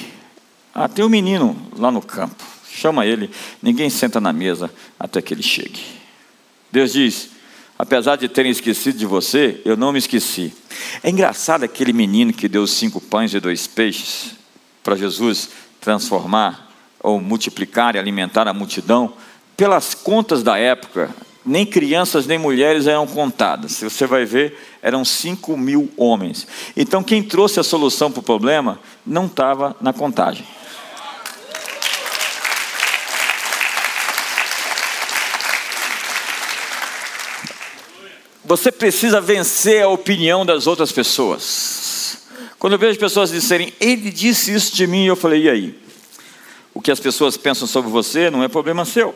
Ah, 0.74 0.88
tem 0.88 1.04
um 1.04 1.10
menino 1.10 1.56
lá 1.78 1.92
no 1.92 2.02
campo. 2.02 2.44
Chama 2.72 3.06
ele, 3.06 3.30
ninguém 3.62 3.90
senta 3.90 4.22
na 4.22 4.32
mesa 4.32 4.72
até 5.00 5.22
que 5.22 5.34
ele 5.34 5.44
chegue. 5.44 5.82
Deus 6.72 6.94
diz: 6.94 7.30
apesar 7.78 8.16
de 8.16 8.28
terem 8.28 8.52
esquecido 8.52 8.98
de 8.98 9.06
você, 9.06 9.62
eu 9.66 9.76
não 9.76 9.92
me 9.92 10.00
esqueci. 10.00 10.54
É 11.02 11.10
engraçado 11.10 11.64
aquele 11.64 11.94
menino 11.94 12.32
que 12.32 12.48
deu 12.48 12.68
cinco 12.68 13.02
pães 13.02 13.34
e 13.34 13.40
dois 13.40 13.66
peixes 13.66 14.32
para 14.84 14.96
Jesus 14.96 15.50
transformar 15.82 16.72
ou 17.00 17.20
multiplicar 17.20 17.96
e 17.96 18.00
alimentar 18.00 18.48
a 18.48 18.54
multidão, 18.54 19.14
pelas 19.56 19.94
contas 19.94 20.44
da 20.44 20.58
época, 20.58 21.10
nem 21.46 21.66
crianças 21.66 22.28
nem 22.28 22.38
mulheres 22.38 22.88
eram 22.88 23.08
contadas. 23.08 23.74
Se 23.74 23.86
você 23.86 24.06
vai 24.06 24.26
ver, 24.26 24.58
eram 24.88 25.04
5 25.04 25.58
mil 25.58 25.92
homens. 25.98 26.48
Então, 26.76 27.04
quem 27.04 27.22
trouxe 27.22 27.60
a 27.60 27.64
solução 27.64 28.10
para 28.10 28.22
o 28.22 28.24
problema 28.24 28.80
não 29.06 29.26
estava 29.26 29.76
na 29.82 29.92
contagem. 29.92 30.46
Você 38.46 38.72
precisa 38.72 39.20
vencer 39.20 39.84
a 39.84 39.90
opinião 39.90 40.46
das 40.46 40.68
outras 40.68 40.90
pessoas. 40.90 42.20
Quando 42.58 42.74
eu 42.74 42.80
vejo 42.80 42.98
pessoas 42.98 43.30
disserem, 43.30 43.74
ele 43.82 44.10
disse 44.10 44.54
isso 44.54 44.74
de 44.74 44.88
mim, 44.88 45.04
eu 45.04 45.18
falei, 45.18 45.44
e 45.44 45.50
aí? 45.50 45.80
O 46.74 46.80
que 46.80 46.92
as 46.92 47.00
pessoas 47.02 47.36
pensam 47.36 47.68
sobre 47.68 47.92
você 47.92 48.30
não 48.30 48.42
é 48.42 48.48
problema 48.48 48.86
seu. 48.86 49.14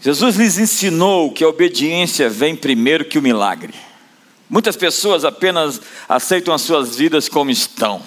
Jesus 0.00 0.36
lhes 0.36 0.56
ensinou 0.56 1.30
que 1.30 1.44
a 1.44 1.48
obediência 1.48 2.30
vem 2.30 2.56
primeiro 2.56 3.04
que 3.04 3.18
o 3.18 3.22
milagre. 3.22 3.74
Muitas 4.48 4.76
pessoas 4.76 5.24
apenas 5.24 5.80
aceitam 6.08 6.54
as 6.54 6.62
suas 6.62 6.96
vidas 6.96 7.28
como 7.28 7.50
estão. 7.50 8.02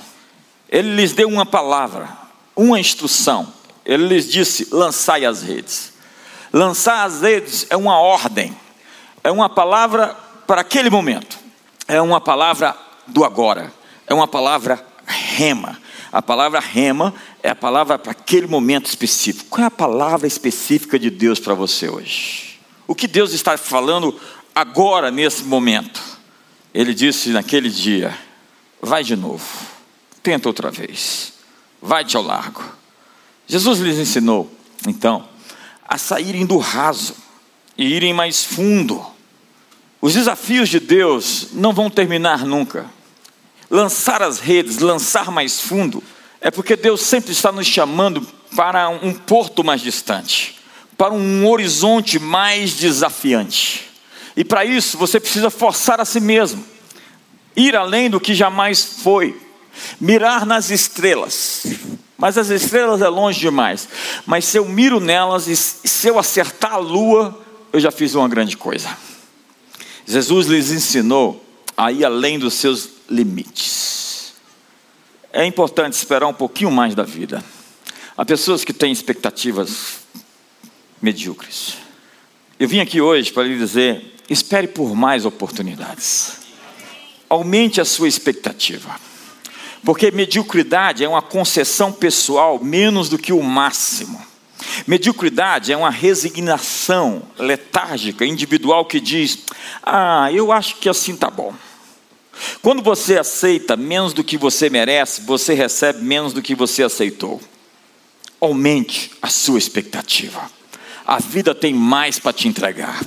Ele 0.68 0.96
lhes 0.96 1.14
deu 1.14 1.28
uma 1.28 1.46
palavra, 1.46 2.10
uma 2.56 2.80
instrução. 2.80 3.54
Ele 3.86 4.08
lhes 4.08 4.30
disse: 4.30 4.68
lançai 4.72 5.26
as 5.26 5.42
redes. 5.44 5.94
Lançar 6.52 7.06
as 7.06 7.22
redes 7.22 7.68
é 7.70 7.78
uma 7.78 7.98
ordem, 7.98 8.56
é 9.24 9.32
uma 9.32 9.50
palavra 9.50 10.16
para 10.48 10.62
aquele 10.62 10.90
momento. 10.90 11.40
É 11.88 12.02
uma 12.02 12.20
palavra 12.20 12.76
do 13.08 13.24
agora. 13.24 13.72
É 14.08 14.14
uma 14.14 14.28
palavra 14.28 14.84
rema. 15.06 15.78
A 16.12 16.22
palavra 16.22 16.60
rema 16.60 17.14
é 17.42 17.50
a 17.50 17.56
palavra 17.56 17.98
para 17.98 18.12
aquele 18.12 18.48
momento 18.48 18.88
específico. 18.88 19.50
Qual 19.50 19.64
é 19.64 19.68
a 19.68 19.72
palavra 19.72 20.28
específica 20.28 21.00
de 21.00 21.10
Deus 21.10 21.40
para 21.40 21.54
você 21.54 21.90
hoje? 21.90 22.60
O 22.88 22.94
que 22.94 23.08
Deus 23.08 23.32
está 23.32 23.58
falando 23.58 24.20
agora, 24.54 25.10
nesse 25.10 25.44
momento? 25.44 26.02
Ele 26.74 26.94
disse 26.94 27.30
naquele 27.30 27.70
dia: 27.70 28.18
vai 28.82 29.04
de 29.04 29.16
novo, 29.16 29.46
tenta 30.24 30.50
outra 30.50 30.72
vez, 30.72 31.34
vai-te 31.82 32.16
ao 32.16 32.24
largo. 32.24 32.64
Jesus 33.48 33.80
lhes 33.80 33.98
ensinou, 33.98 34.52
então, 34.88 35.28
a 35.88 35.98
saírem 35.98 36.46
do 36.46 36.58
raso 36.58 37.16
e 37.78 37.86
irem 37.86 38.14
mais 38.14 38.44
fundo 38.44 39.12
os 40.02 40.16
desafios 40.16 40.68
de 40.68 40.80
Deus 40.80 41.50
não 41.54 41.72
vão 41.72 41.88
terminar 41.88 42.44
nunca. 42.44 42.90
Lançar 43.70 44.24
as 44.24 44.40
redes, 44.40 44.80
lançar 44.80 45.30
mais 45.30 45.62
fundo, 45.62 46.04
é 46.42 46.50
porque 46.50 46.76
Deus 46.76 47.02
sempre 47.02 47.32
está 47.32 47.52
nos 47.52 47.68
chamando 47.68 48.28
para 48.56 48.90
um 48.90 49.14
porto 49.14 49.64
mais 49.64 49.80
distante, 49.80 50.58
para 50.98 51.14
um 51.14 51.48
horizonte 51.48 52.18
mais 52.18 52.72
desafiante. 52.74 53.91
E 54.36 54.44
para 54.44 54.64
isso 54.66 54.98
você 54.98 55.20
precisa 55.20 55.50
forçar 55.50 56.00
a 56.00 56.06
si 56.06 56.20
mesmo, 56.20 56.64
ir 57.56 57.76
além 57.76 58.10
do 58.10 58.20
que 58.20 58.34
jamais 58.34 58.84
foi, 59.02 59.40
mirar 60.00 60.46
nas 60.46 60.70
estrelas. 60.70 61.66
Mas 62.18 62.38
as 62.38 62.50
estrelas 62.50 63.02
é 63.02 63.08
longe 63.08 63.40
demais. 63.40 63.90
Mas 64.26 64.46
se 64.46 64.58
eu 64.58 64.66
miro 64.66 65.00
nelas 65.00 65.48
e 65.48 65.56
se 65.56 66.08
eu 66.08 66.20
acertar 66.20 66.74
a 66.74 66.78
lua, 66.78 67.38
eu 67.74 67.80
já 67.80 67.90
fiz 67.90 68.14
uma 68.14 68.30
grande 68.30 68.56
coisa. 68.56 68.96
Jesus 70.06 70.48
lhes 70.48 70.72
ensinou 70.72 71.44
a 71.76 71.92
ir 71.92 72.06
além 72.06 72.38
dos 72.38 72.54
seus 72.54 72.90
limites. 73.10 74.34
É 75.34 75.46
importante 75.46 75.94
esperar 75.94 76.28
um 76.28 76.34
pouquinho 76.34 76.70
mais 76.70 76.94
da 76.94 77.04
vida. 77.04 77.44
Há 78.16 78.26
pessoas 78.26 78.64
que 78.64 78.74
têm 78.74 78.92
expectativas 78.92 80.02
medíocres. 81.02 81.78
Eu 82.60 82.68
vim 82.68 82.80
aqui 82.80 83.02
hoje 83.02 83.32
para 83.32 83.44
lhe 83.44 83.58
dizer: 83.58 84.14
espere 84.32 84.68
por 84.68 84.96
mais 84.96 85.26
oportunidades. 85.26 86.38
Aumente 87.30 87.82
a 87.82 87.86
sua 87.86 88.08
expectativa. 88.08 89.00
Porque 89.84 90.12
mediocridade 90.12 91.04
é 91.04 91.10
uma 91.10 91.22
concessão 91.22 91.92
pessoal 91.92 92.60
menos 92.64 93.10
do 93.10 93.18
que 93.18 93.34
o 93.34 93.42
máximo. 93.42 94.22
Mediocridade 94.86 95.74
é 95.74 95.78
uma 95.78 95.90
resignação 95.90 97.24
letárgica, 97.38 98.26
individual, 98.26 98.86
que 98.86 99.00
diz: 99.00 99.40
Ah, 99.82 100.30
eu 100.32 100.52
acho 100.52 100.76
que 100.76 100.88
assim 100.88 101.14
está 101.14 101.30
bom. 101.30 101.54
Quando 102.62 102.82
você 102.82 103.18
aceita 103.18 103.76
menos 103.76 104.14
do 104.14 104.24
que 104.24 104.38
você 104.38 104.70
merece, 104.70 105.22
você 105.22 105.54
recebe 105.54 106.04
menos 106.04 106.32
do 106.32 106.42
que 106.42 106.56
você 106.56 106.84
aceitou. 106.84 107.42
Aumente 108.40 109.12
a 109.22 109.28
sua 109.28 109.58
expectativa. 109.58 110.50
A 111.06 111.20
vida 111.20 111.54
tem 111.54 111.74
mais 111.74 112.20
para 112.20 112.34
te 112.34 112.48
entregar. 112.48 113.02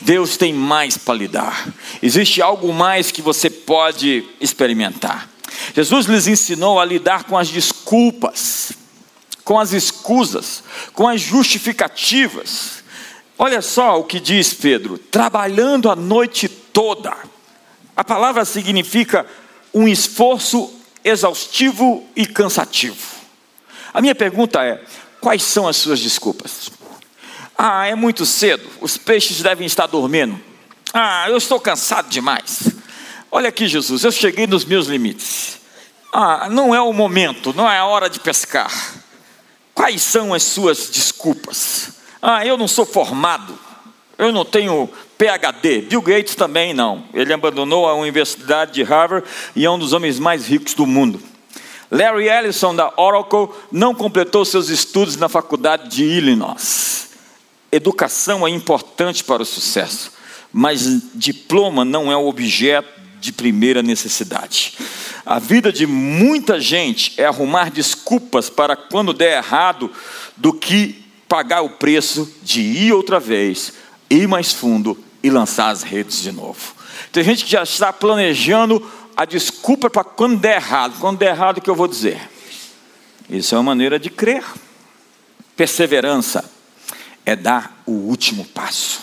Deus 0.00 0.36
tem 0.36 0.52
mais 0.52 0.96
para 0.96 1.14
lhe 1.14 1.28
dar. 1.28 1.68
Existe 2.02 2.40
algo 2.42 2.72
mais 2.72 3.10
que 3.10 3.22
você 3.22 3.48
pode 3.48 4.24
experimentar. 4.40 5.28
Jesus 5.74 6.06
lhes 6.06 6.26
ensinou 6.26 6.80
a 6.80 6.84
lidar 6.84 7.24
com 7.24 7.36
as 7.36 7.48
desculpas 7.48 8.74
com 9.50 9.58
as 9.58 9.72
escusas, 9.72 10.62
com 10.92 11.08
as 11.08 11.20
justificativas. 11.20 12.84
Olha 13.36 13.60
só 13.60 13.98
o 13.98 14.04
que 14.04 14.20
diz 14.20 14.54
Pedro: 14.54 14.96
trabalhando 14.96 15.90
a 15.90 15.96
noite 15.96 16.48
toda. 16.48 17.12
A 17.96 18.04
palavra 18.04 18.44
significa 18.44 19.26
um 19.74 19.88
esforço 19.88 20.72
exaustivo 21.04 22.06
e 22.14 22.26
cansativo. 22.26 22.96
A 23.92 24.00
minha 24.00 24.14
pergunta 24.14 24.64
é: 24.64 24.84
quais 25.20 25.42
são 25.42 25.66
as 25.66 25.76
suas 25.76 25.98
desculpas? 25.98 26.70
Ah, 27.62 27.86
é 27.86 27.94
muito 27.94 28.24
cedo, 28.24 28.66
os 28.80 28.96
peixes 28.96 29.42
devem 29.42 29.66
estar 29.66 29.86
dormindo. 29.86 30.40
Ah, 30.94 31.26
eu 31.28 31.36
estou 31.36 31.60
cansado 31.60 32.08
demais. 32.08 32.70
Olha 33.30 33.50
aqui, 33.50 33.68
Jesus, 33.68 34.02
eu 34.02 34.10
cheguei 34.10 34.46
nos 34.46 34.64
meus 34.64 34.86
limites. 34.86 35.60
Ah, 36.10 36.48
não 36.48 36.74
é 36.74 36.80
o 36.80 36.90
momento, 36.94 37.52
não 37.52 37.70
é 37.70 37.76
a 37.76 37.84
hora 37.84 38.08
de 38.08 38.18
pescar. 38.18 38.72
Quais 39.74 40.00
são 40.00 40.32
as 40.32 40.42
suas 40.42 40.88
desculpas? 40.88 41.98
Ah, 42.22 42.46
eu 42.46 42.56
não 42.56 42.66
sou 42.66 42.86
formado, 42.86 43.58
eu 44.16 44.32
não 44.32 44.42
tenho 44.46 44.88
PhD. 45.18 45.82
Bill 45.82 46.00
Gates 46.00 46.34
também 46.34 46.72
não. 46.72 47.04
Ele 47.12 47.30
abandonou 47.30 47.86
a 47.86 47.94
Universidade 47.94 48.72
de 48.72 48.82
Harvard 48.82 49.28
e 49.54 49.66
é 49.66 49.70
um 49.70 49.78
dos 49.78 49.92
homens 49.92 50.18
mais 50.18 50.46
ricos 50.46 50.72
do 50.72 50.86
mundo. 50.86 51.20
Larry 51.90 52.26
Ellison, 52.26 52.74
da 52.74 52.90
Oracle, 52.96 53.50
não 53.70 53.94
completou 53.94 54.46
seus 54.46 54.70
estudos 54.70 55.16
na 55.16 55.28
faculdade 55.28 55.90
de 55.90 56.04
Illinois. 56.04 57.09
Educação 57.72 58.46
é 58.46 58.50
importante 58.50 59.22
para 59.22 59.42
o 59.42 59.46
sucesso, 59.46 60.12
mas 60.52 61.02
diploma 61.14 61.84
não 61.84 62.10
é 62.10 62.16
o 62.16 62.26
objeto 62.26 62.88
de 63.20 63.32
primeira 63.32 63.82
necessidade. 63.82 64.76
A 65.24 65.38
vida 65.38 65.72
de 65.72 65.86
muita 65.86 66.58
gente 66.58 67.14
é 67.16 67.26
arrumar 67.26 67.70
desculpas 67.70 68.50
para 68.50 68.74
quando 68.74 69.12
der 69.12 69.36
errado, 69.36 69.90
do 70.36 70.52
que 70.52 71.04
pagar 71.28 71.60
o 71.60 71.70
preço 71.70 72.28
de 72.42 72.60
ir 72.60 72.92
outra 72.92 73.20
vez, 73.20 73.74
ir 74.08 74.26
mais 74.26 74.52
fundo 74.52 74.98
e 75.22 75.30
lançar 75.30 75.68
as 75.68 75.82
redes 75.82 76.22
de 76.22 76.32
novo. 76.32 76.74
Tem 77.12 77.22
gente 77.22 77.44
que 77.44 77.50
já 77.50 77.62
está 77.62 77.92
planejando 77.92 78.84
a 79.16 79.24
desculpa 79.24 79.88
para 79.88 80.02
quando 80.02 80.38
der 80.38 80.56
errado. 80.56 80.98
Quando 80.98 81.18
der 81.18 81.30
errado, 81.30 81.58
o 81.58 81.60
que 81.60 81.70
eu 81.70 81.74
vou 81.74 81.86
dizer? 81.86 82.18
Isso 83.28 83.54
é 83.54 83.58
uma 83.58 83.64
maneira 83.64 83.98
de 83.98 84.10
crer. 84.10 84.42
Perseverança 85.54 86.50
é 87.24 87.36
dar 87.36 87.82
o 87.86 87.92
último 87.92 88.44
passo. 88.44 89.00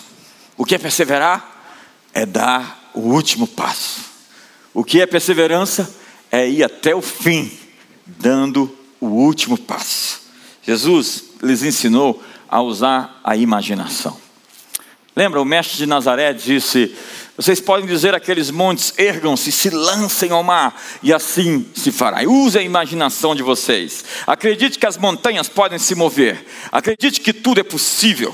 O 0.58 0.66
que 0.66 0.76
é 0.76 0.78
perseverar? 0.78 1.64
É 2.14 2.26
dar 2.26 2.92
o 2.94 3.02
último 3.02 3.48
passo. 3.48 4.02
O 4.74 4.84
que 4.84 5.02
é 5.02 5.06
perseverança? 5.06 5.96
É 6.32 6.48
ir 6.48 6.64
até 6.64 6.96
o 6.96 7.02
fim, 7.02 7.52
dando 8.06 8.76
o 9.00 9.08
último 9.08 9.58
passo. 9.58 10.22
Jesus 10.64 11.24
lhes 11.42 11.64
ensinou 11.64 12.22
a 12.50 12.62
usar 12.62 13.22
a 13.24 13.36
imaginação. 13.36 14.27
Lembra, 15.18 15.42
o 15.42 15.46
mestre 15.46 15.78
de 15.78 15.88
Nazaré 15.88 16.32
disse: 16.32 16.96
Vocês 17.36 17.60
podem 17.60 17.88
dizer 17.88 18.14
aqueles 18.14 18.52
montes, 18.52 18.94
ergam-se, 19.00 19.52
se 19.52 19.72
lancem 19.72 20.30
ao 20.30 20.44
mar, 20.44 20.80
e 21.02 21.12
assim 21.12 21.66
se 21.74 21.92
fará. 21.92 22.22
Use 22.22 22.56
a 22.56 22.62
imaginação 22.62 23.34
de 23.34 23.42
vocês. 23.42 24.06
Acredite 24.28 24.78
que 24.78 24.86
as 24.86 24.96
montanhas 24.96 25.50
podem 25.50 25.80
se 25.80 25.96
mover. 25.96 26.46
Acredite 26.72 27.20
que 27.20 27.34
tudo 27.34 27.60
é 27.60 27.64
possível. 27.64 28.32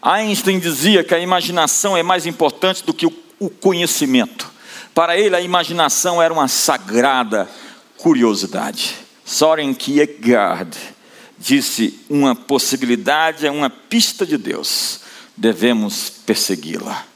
Einstein 0.00 0.58
dizia 0.58 1.04
que 1.04 1.14
a 1.14 1.18
imaginação 1.18 1.94
é 1.94 2.02
mais 2.02 2.24
importante 2.24 2.82
do 2.86 2.94
que 2.94 3.04
o 3.38 3.50
conhecimento. 3.50 4.50
Para 4.94 5.18
ele, 5.18 5.36
a 5.36 5.42
imaginação 5.42 6.22
era 6.22 6.32
uma 6.32 6.48
sagrada 6.48 7.46
curiosidade. 7.98 8.94
Soren 9.26 9.74
Kierkegaard 9.74 10.74
disse: 11.38 12.00
uma 12.08 12.34
possibilidade 12.34 13.46
é 13.46 13.50
uma 13.50 13.68
pista 13.68 14.24
de 14.24 14.38
Deus, 14.38 15.03
devemos 15.36 16.10
persegui-la. 16.10 17.06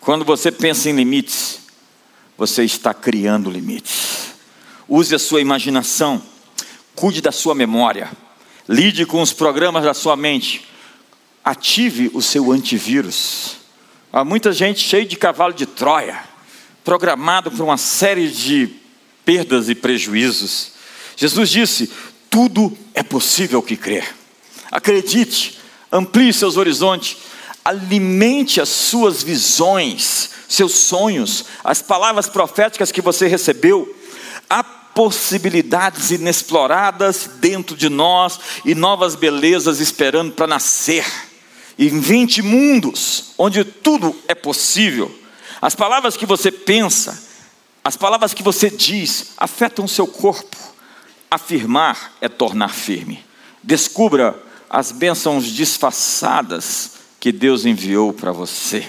Quando 0.00 0.24
você 0.24 0.52
pensa 0.52 0.88
em 0.88 0.96
limites, 0.96 1.60
você 2.36 2.64
está 2.64 2.94
criando 2.94 3.50
limites. 3.50 4.34
Use 4.88 5.14
a 5.14 5.18
sua 5.18 5.40
imaginação, 5.40 6.22
cuide 6.94 7.20
da 7.20 7.32
sua 7.32 7.54
memória, 7.54 8.10
Lide 8.68 9.06
com 9.06 9.22
os 9.22 9.32
programas 9.32 9.84
da 9.84 9.94
sua 9.94 10.16
mente. 10.16 10.66
Ative 11.44 12.10
o 12.12 12.20
seu 12.20 12.50
antivírus. 12.50 13.56
Há 14.12 14.24
muita 14.24 14.52
gente 14.52 14.80
cheia 14.80 15.06
de 15.06 15.16
cavalo 15.16 15.52
de 15.52 15.66
Troia, 15.66 16.20
programado 16.84 17.50
por 17.50 17.62
uma 17.62 17.76
série 17.76 18.28
de 18.28 18.68
perdas 19.24 19.68
e 19.68 19.74
prejuízos. 19.74 20.72
Jesus 21.16 21.48
disse: 21.48 21.92
tudo 22.28 22.76
é 22.92 23.02
possível 23.02 23.62
que 23.62 23.76
crer. 23.76 24.12
Acredite, 24.72 25.58
amplie 25.92 26.32
seus 26.32 26.56
horizontes, 26.56 27.16
alimente 27.66 28.60
as 28.60 28.68
suas 28.68 29.24
visões, 29.24 30.30
seus 30.48 30.72
sonhos, 30.72 31.46
as 31.64 31.82
palavras 31.82 32.28
proféticas 32.28 32.92
que 32.92 33.00
você 33.00 33.26
recebeu. 33.26 33.92
Há 34.48 34.62
possibilidades 34.62 36.12
inexploradas 36.12 37.28
dentro 37.40 37.76
de 37.76 37.88
nós 37.88 38.38
e 38.64 38.72
novas 38.72 39.16
belezas 39.16 39.80
esperando 39.80 40.30
para 40.30 40.46
nascer. 40.46 41.04
20 41.76 42.40
mundos, 42.42 43.32
onde 43.36 43.64
tudo 43.64 44.14
é 44.28 44.34
possível, 44.34 45.12
as 45.60 45.74
palavras 45.74 46.16
que 46.16 46.24
você 46.24 46.52
pensa, 46.52 47.20
as 47.82 47.96
palavras 47.96 48.32
que 48.32 48.44
você 48.44 48.70
diz, 48.70 49.32
afetam 49.36 49.88
seu 49.88 50.06
corpo. 50.06 50.56
Afirmar 51.28 52.12
é 52.20 52.28
tornar 52.28 52.68
firme. 52.68 53.24
Descubra 53.60 54.40
as 54.70 54.92
bênçãos 54.92 55.46
disfarçadas 55.46 56.95
que 57.26 57.32
Deus 57.32 57.66
enviou 57.66 58.12
para 58.12 58.30
você. 58.30 58.86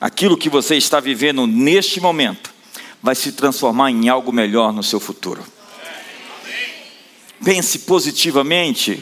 Aquilo 0.00 0.36
que 0.36 0.48
você 0.48 0.74
está 0.74 0.98
vivendo 0.98 1.46
neste 1.46 2.00
momento 2.00 2.52
vai 3.00 3.14
se 3.14 3.30
transformar 3.30 3.88
em 3.88 4.08
algo 4.08 4.32
melhor 4.32 4.72
no 4.72 4.82
seu 4.82 4.98
futuro. 4.98 5.44
Pense 7.44 7.78
positivamente, 7.78 9.00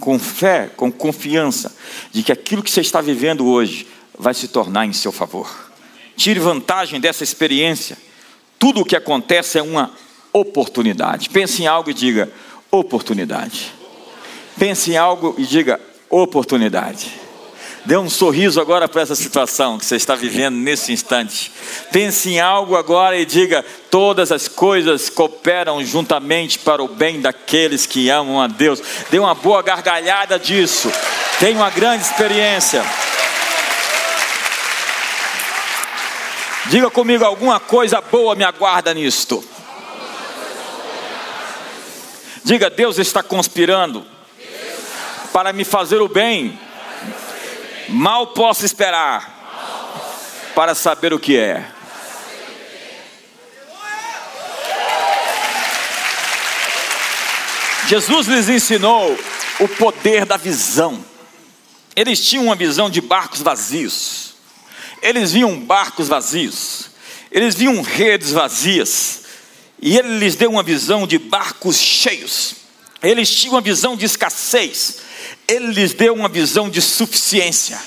com 0.00 0.18
fé, 0.18 0.68
com 0.76 0.90
confiança, 0.90 1.72
de 2.10 2.24
que 2.24 2.32
aquilo 2.32 2.64
que 2.64 2.70
você 2.72 2.80
está 2.80 3.00
vivendo 3.00 3.46
hoje 3.46 3.86
vai 4.18 4.34
se 4.34 4.48
tornar 4.48 4.86
em 4.86 4.92
seu 4.92 5.12
favor. 5.12 5.70
Tire 6.16 6.40
vantagem 6.40 6.98
dessa 6.98 7.22
experiência. 7.22 7.96
Tudo 8.58 8.80
o 8.80 8.84
que 8.84 8.96
acontece 8.96 9.56
é 9.56 9.62
uma 9.62 9.94
oportunidade. 10.32 11.28
Pense 11.28 11.62
em 11.62 11.68
algo 11.68 11.90
e 11.90 11.94
diga: 11.94 12.28
oportunidade. 12.72 13.72
Pense 14.58 14.90
em 14.90 14.96
algo 14.96 15.36
e 15.38 15.46
diga: 15.46 15.80
oportunidade. 16.10 17.29
Dê 17.84 17.96
um 17.96 18.10
sorriso 18.10 18.60
agora 18.60 18.86
para 18.86 19.00
essa 19.00 19.14
situação 19.14 19.78
que 19.78 19.86
você 19.86 19.96
está 19.96 20.14
vivendo 20.14 20.54
nesse 20.56 20.92
instante. 20.92 21.50
Pense 21.90 22.28
em 22.28 22.38
algo 22.38 22.76
agora 22.76 23.16
e 23.16 23.24
diga: 23.24 23.64
todas 23.90 24.30
as 24.30 24.46
coisas 24.48 25.08
cooperam 25.08 25.82
juntamente 25.82 26.58
para 26.58 26.82
o 26.82 26.88
bem 26.88 27.20
daqueles 27.20 27.86
que 27.86 28.10
amam 28.10 28.40
a 28.40 28.46
Deus. 28.46 28.82
Dê 29.10 29.18
uma 29.18 29.34
boa 29.34 29.62
gargalhada 29.62 30.38
disso. 30.38 30.92
Tenha 31.38 31.56
uma 31.56 31.70
grande 31.70 32.04
experiência. 32.04 32.84
Diga 36.66 36.90
comigo: 36.90 37.24
alguma 37.24 37.58
coisa 37.58 38.02
boa 38.02 38.34
me 38.34 38.44
aguarda 38.44 38.92
nisto. 38.92 39.42
Diga: 42.44 42.68
Deus 42.68 42.98
está 42.98 43.22
conspirando 43.22 44.04
para 45.32 45.50
me 45.50 45.64
fazer 45.64 46.02
o 46.02 46.08
bem 46.08 46.58
Mal 47.90 48.28
posso 48.28 48.64
esperar 48.64 50.52
para 50.54 50.76
saber 50.76 51.12
o 51.12 51.18
que 51.18 51.36
é. 51.36 51.66
Jesus 57.88 58.28
lhes 58.28 58.48
ensinou 58.48 59.18
o 59.58 59.66
poder 59.66 60.24
da 60.24 60.36
visão. 60.36 61.04
Eles 61.96 62.24
tinham 62.24 62.44
uma 62.44 62.54
visão 62.54 62.88
de 62.88 63.00
barcos 63.00 63.42
vazios. 63.42 64.34
Eles 65.02 65.32
viam 65.32 65.58
barcos 65.58 66.06
vazios. 66.06 66.90
Eles 67.32 67.56
viam 67.56 67.82
redes 67.82 68.30
vazias. 68.30 69.22
E 69.82 69.98
ele 69.98 70.18
lhes 70.18 70.36
deu 70.36 70.50
uma 70.50 70.62
visão 70.62 71.08
de 71.08 71.18
barcos 71.18 71.76
cheios. 71.76 72.54
Eles 73.02 73.28
tinham 73.28 73.54
uma 73.54 73.60
visão 73.60 73.96
de 73.96 74.06
escassez 74.06 75.09
ele 75.46 75.68
lhes 75.68 75.92
deu 75.92 76.14
uma 76.14 76.28
visão 76.28 76.68
de 76.68 76.80
suficiência, 76.80 77.78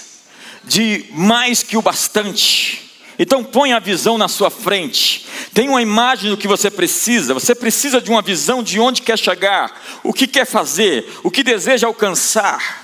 de 0.64 1.06
mais 1.12 1.64
que 1.64 1.78
o 1.78 1.82
bastante. 1.82 2.92
Então 3.18 3.44
põe 3.44 3.74
a 3.74 3.80
visão 3.80 4.18
na 4.18 4.28
sua 4.28 4.50
frente. 4.50 5.26
Tem 5.54 5.70
uma 5.70 5.82
imagem 5.82 6.32
do 6.32 6.38
que 6.38 6.48
você 6.48 6.72
precisa. 6.72 7.34
Você 7.34 7.54
precisa 7.54 8.02
de 8.02 8.10
uma 8.10 8.22
visão 8.22 8.64
de 8.64 8.80
onde 8.80 9.02
quer 9.02 9.18
chegar, 9.18 9.82
o 10.04 10.12
que 10.12 10.28
quer 10.28 10.46
fazer, 10.46 11.08
o 11.24 11.30
que 11.30 11.44
deseja 11.44 11.88
alcançar. 11.88 12.84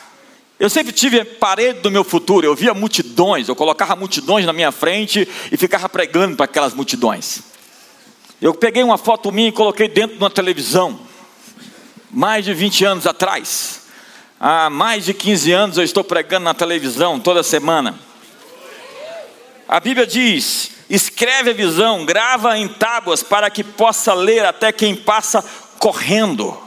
Eu 0.60 0.70
sempre 0.70 0.92
tive 0.92 1.22
a 1.22 1.26
parede 1.26 1.80
do 1.80 1.90
meu 1.90 2.04
futuro. 2.04 2.46
Eu 2.46 2.54
via 2.54 2.74
multidões, 2.74 3.48
eu 3.48 3.56
colocava 3.56 3.96
multidões 3.96 4.46
na 4.46 4.54
minha 4.54 4.72
frente 4.72 5.28
e 5.52 5.58
ficava 5.58 5.88
pregando 5.88 6.36
para 6.36 6.46
aquelas 6.46 6.74
multidões. 6.74 7.42
Eu 8.42 8.54
peguei 8.54 8.84
uma 8.84 8.98
foto 8.98 9.32
minha 9.32 9.50
e 9.50 9.54
coloquei 9.54 9.88
dentro 9.88 10.18
de 10.18 10.24
uma 10.24 10.30
televisão, 10.30 11.00
mais 12.12 12.46
de 12.46 12.54
20 12.54 12.86
anos 12.86 13.08
atrás. 13.08 13.79
Há 14.42 14.70
mais 14.70 15.04
de 15.04 15.14
15 15.14 15.52
anos 15.52 15.78
eu 15.78 15.84
estou 15.84 16.02
pregando 16.02 16.46
na 16.46 16.54
televisão 16.54 17.20
toda 17.20 17.44
semana. 17.44 18.00
A 19.68 19.82
Bíblia 19.82 20.08
diz: 20.08 20.72
escreve 20.90 21.50
a 21.50 21.54
visão, 21.54 22.06
grava 22.06 22.58
em 22.58 22.70
tábuas 22.70 23.22
para 23.22 23.50
que 23.50 23.66
possa 23.66 24.14
ler 24.14 24.46
até 24.46 24.72
quem 24.72 24.96
passa 24.96 25.44
correndo. 25.78 26.58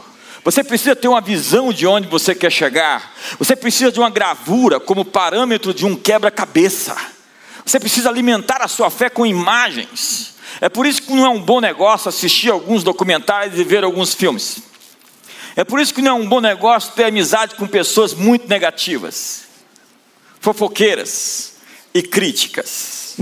Você 0.43 0.63
precisa 0.63 0.95
ter 0.95 1.07
uma 1.07 1.21
visão 1.21 1.73
de 1.73 1.87
onde 1.87 2.07
você 2.07 2.35
quer 2.35 2.51
chegar. 2.51 3.11
Você 3.39 3.55
precisa 3.55 3.91
de 3.91 3.99
uma 3.99 4.09
gravura 4.11 4.79
como 4.79 5.03
parâmetro 5.03 5.73
de 5.73 5.83
um 5.83 5.95
quebra-cabeça. 5.95 6.95
Você 7.65 7.79
precisa 7.79 8.07
alimentar 8.07 8.61
a 8.61 8.67
sua 8.67 8.91
fé 8.91 9.09
com 9.09 9.25
imagens. 9.25 10.35
É 10.61 10.69
por 10.69 10.85
isso 10.85 11.01
que 11.01 11.13
não 11.13 11.25
é 11.25 11.29
um 11.29 11.41
bom 11.41 11.59
negócio 11.59 12.07
assistir 12.07 12.51
alguns 12.51 12.83
documentários 12.83 13.57
e 13.57 13.63
ver 13.63 13.83
alguns 13.83 14.13
filmes. 14.13 14.72
É 15.55 15.63
por 15.63 15.79
isso 15.79 15.93
que 15.93 16.01
não 16.01 16.11
é 16.11 16.21
um 16.21 16.27
bom 16.27 16.41
negócio 16.41 16.93
ter 16.93 17.05
amizade 17.05 17.55
com 17.55 17.67
pessoas 17.67 18.13
muito 18.13 18.47
negativas, 18.47 19.43
fofoqueiras 20.39 21.53
e 21.93 22.01
críticas. 22.01 23.17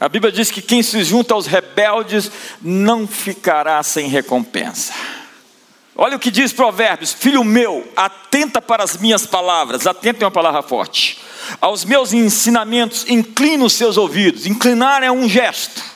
A 0.00 0.08
Bíblia 0.08 0.32
diz 0.32 0.50
que 0.50 0.60
quem 0.60 0.82
se 0.82 1.04
junta 1.04 1.32
aos 1.32 1.46
rebeldes 1.46 2.28
não 2.60 3.06
ficará 3.06 3.80
sem 3.84 4.08
recompensa. 4.08 4.92
Olha 5.94 6.16
o 6.16 6.18
que 6.18 6.30
diz 6.30 6.52
Provérbios: 6.52 7.12
Filho 7.12 7.44
meu, 7.44 7.86
atenta 7.94 8.60
para 8.60 8.82
as 8.82 8.96
minhas 8.96 9.24
palavras, 9.24 9.86
atenta 9.86 10.24
é 10.24 10.26
uma 10.26 10.32
palavra 10.32 10.62
forte. 10.62 11.20
Aos 11.60 11.84
meus 11.84 12.12
ensinamentos, 12.12 13.04
inclina 13.08 13.64
os 13.64 13.74
seus 13.74 13.96
ouvidos. 13.96 14.44
Inclinar 14.46 15.04
é 15.04 15.12
um 15.12 15.28
gesto 15.28 15.92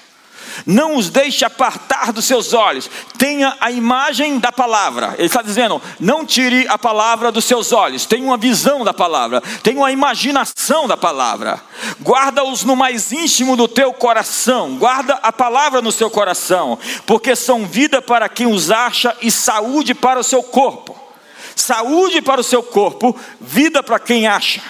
não 0.65 0.97
os 0.97 1.11
deixe 1.11 1.45
apartar 1.45 2.13
dos 2.13 2.25
seus 2.25 2.53
olhos, 2.55 2.89
tenha 3.19 3.57
a 3.61 3.71
imagem 3.71 4.39
da 4.39 4.53
palavra. 4.53 5.15
Ele 5.19 5.27
está 5.27 5.43
dizendo: 5.43 5.83
não 6.01 6.25
tire 6.25 6.67
a 6.69 6.79
palavra 6.79 7.33
dos 7.33 7.45
seus 7.45 7.73
olhos, 7.73 8.07
tenha 8.07 8.25
uma 8.25 8.37
visão 8.37 8.85
da 8.85 8.95
palavra, 8.95 9.43
tenha 9.63 9.79
uma 9.79 9.93
imaginação 9.93 10.87
da 10.87 10.97
palavra. 10.97 11.61
Guarda-os 12.01 12.65
no 12.65 12.77
mais 12.77 13.13
íntimo 13.13 13.57
do 13.57 13.69
teu 13.69 13.93
coração, 13.93 14.77
guarda 14.77 15.15
a 15.23 15.33
palavra 15.33 15.83
no 15.83 15.93
seu 15.93 16.11
coração, 16.11 16.79
porque 17.05 17.35
são 17.37 17.67
vida 17.67 18.01
para 18.01 18.29
quem 18.29 18.47
os 18.47 18.71
acha 18.71 19.17
e 19.21 19.31
saúde 19.31 19.95
para 19.95 20.21
o 20.21 20.25
seu 20.25 20.43
corpo. 20.43 20.97
Saúde 21.55 22.21
para 22.21 22.41
o 22.41 22.45
seu 22.45 22.63
corpo, 22.63 23.19
vida 23.41 23.83
para 23.83 23.99
quem 23.99 24.27
acha. 24.27 24.61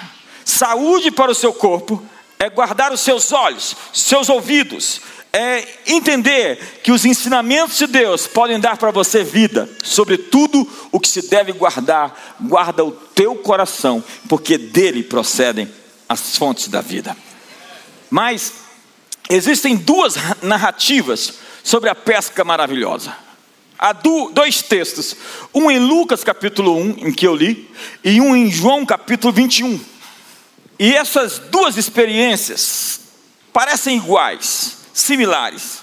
Saúde 0.45 1.11
para 1.11 1.33
o 1.33 1.35
seu 1.35 1.53
corpo 1.53 2.01
é 2.39 2.49
guardar 2.49 2.93
os 2.93 3.01
seus 3.01 3.33
olhos, 3.33 3.75
seus 3.93 4.29
ouvidos, 4.29 5.01
é 5.37 5.69
entender 5.87 6.81
que 6.83 6.91
os 6.91 7.05
ensinamentos 7.05 7.77
de 7.77 7.87
Deus 7.87 8.27
podem 8.27 8.59
dar 8.59 8.79
para 8.79 8.91
você 8.91 9.23
vida, 9.23 9.69
sobre 9.83 10.17
tudo 10.17 10.67
o 10.91 10.99
que 10.99 11.07
se 11.07 11.29
deve 11.29 11.53
guardar, 11.53 12.37
guarda 12.41 12.83
o 12.83 12.91
teu 12.91 13.35
coração, 13.37 14.03
porque 14.31 14.57
dele 14.57 15.03
procedem 15.03 15.71
as 16.09 16.39
fontes 16.39 16.69
da 16.69 16.81
vida. 16.81 17.15
Mas 18.09 18.55
existem 19.29 19.77
duas 19.77 20.15
narrativas 20.43 21.35
sobre 21.63 21.91
a 21.91 21.95
pesca 21.95 22.43
maravilhosa. 22.43 23.15
Há 23.79 23.93
dois 23.93 24.63
textos, 24.63 25.15
um 25.53 25.71
em 25.71 25.79
Lucas 25.79 26.25
capítulo 26.25 26.79
1, 26.79 27.09
em 27.09 27.13
que 27.13 27.27
eu 27.27 27.37
li, 27.37 27.71
e 28.03 28.23
um 28.23 28.35
em 28.35 28.51
João 28.51 28.87
capítulo 28.87 29.35
21. 29.35 29.79
E 30.79 30.95
essas 30.95 31.39
duas 31.39 31.77
experiências 31.77 33.01
parecem 33.53 33.99
iguais, 33.99 34.86
similares, 34.97 35.83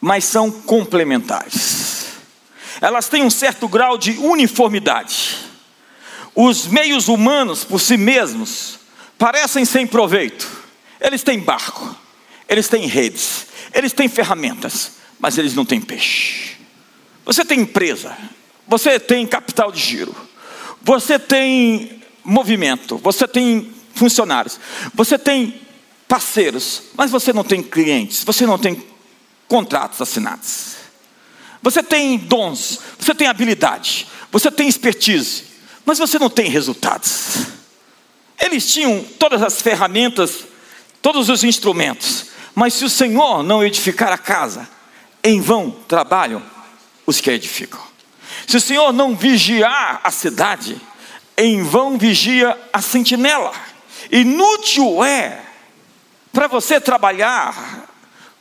mas 0.00 0.24
são 0.24 0.50
complementares. 0.50 2.06
Elas 2.80 3.08
têm 3.08 3.24
um 3.24 3.30
certo 3.30 3.66
grau 3.66 3.98
de 3.98 4.12
uniformidade. 4.12 5.38
Os 6.34 6.66
meios 6.66 7.08
humanos, 7.08 7.64
por 7.64 7.80
si 7.80 7.96
mesmos, 7.96 8.78
parecem 9.18 9.64
sem 9.64 9.86
proveito. 9.86 10.48
Eles 11.00 11.22
têm 11.22 11.40
barco, 11.40 11.96
eles 12.48 12.68
têm 12.68 12.86
redes, 12.86 13.46
eles 13.72 13.92
têm 13.92 14.08
ferramentas, 14.08 14.92
mas 15.18 15.36
eles 15.36 15.54
não 15.54 15.64
têm 15.64 15.80
peixe. 15.80 16.56
Você 17.24 17.44
tem 17.44 17.60
empresa, 17.60 18.16
você 18.68 19.00
tem 19.00 19.26
capital 19.26 19.72
de 19.72 19.80
giro, 19.80 20.14
você 20.82 21.18
tem 21.18 22.02
movimento, 22.22 22.98
você 22.98 23.26
tem 23.26 23.72
funcionários, 23.94 24.60
você 24.94 25.18
tem 25.18 25.60
parceiros, 26.08 26.82
mas 26.96 27.10
você 27.10 27.32
não 27.32 27.44
tem 27.44 27.62
clientes, 27.62 28.22
você 28.24 28.46
não 28.46 28.58
tem 28.58 28.84
contratos 29.48 30.00
assinados. 30.00 30.74
Você 31.62 31.82
tem 31.82 32.18
dons, 32.18 32.78
você 32.98 33.14
tem 33.14 33.26
habilidade, 33.26 34.06
você 34.30 34.50
tem 34.50 34.68
expertise, 34.68 35.44
mas 35.84 35.98
você 35.98 36.18
não 36.18 36.28
tem 36.28 36.48
resultados. 36.50 37.46
Eles 38.38 38.72
tinham 38.72 39.02
todas 39.18 39.42
as 39.42 39.62
ferramentas, 39.62 40.44
todos 41.00 41.28
os 41.28 41.42
instrumentos, 41.42 42.26
mas 42.54 42.74
se 42.74 42.84
o 42.84 42.90
Senhor 42.90 43.42
não 43.42 43.64
edificar 43.64 44.12
a 44.12 44.18
casa, 44.18 44.68
em 45.22 45.40
vão 45.40 45.70
trabalham 45.88 46.42
os 47.06 47.20
que 47.20 47.30
a 47.30 47.34
edificam. 47.34 47.80
Se 48.46 48.56
o 48.56 48.60
Senhor 48.60 48.92
não 48.92 49.16
vigiar 49.16 50.00
a 50.04 50.10
cidade, 50.10 50.80
em 51.36 51.62
vão 51.62 51.96
vigia 51.96 52.58
a 52.72 52.80
sentinela. 52.82 53.52
Inútil 54.10 55.02
é 55.02 55.43
para 56.34 56.48
você 56.48 56.80
trabalhar 56.80 57.88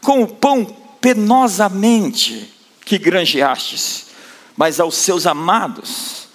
com 0.02 0.24
o 0.24 0.28
pão 0.28 0.66
penosamente 1.00 2.52
que 2.84 2.98
granjeastes, 2.98 4.08
mas 4.58 4.80
aos 4.80 4.96
seus 4.96 5.28
amados 5.28 6.28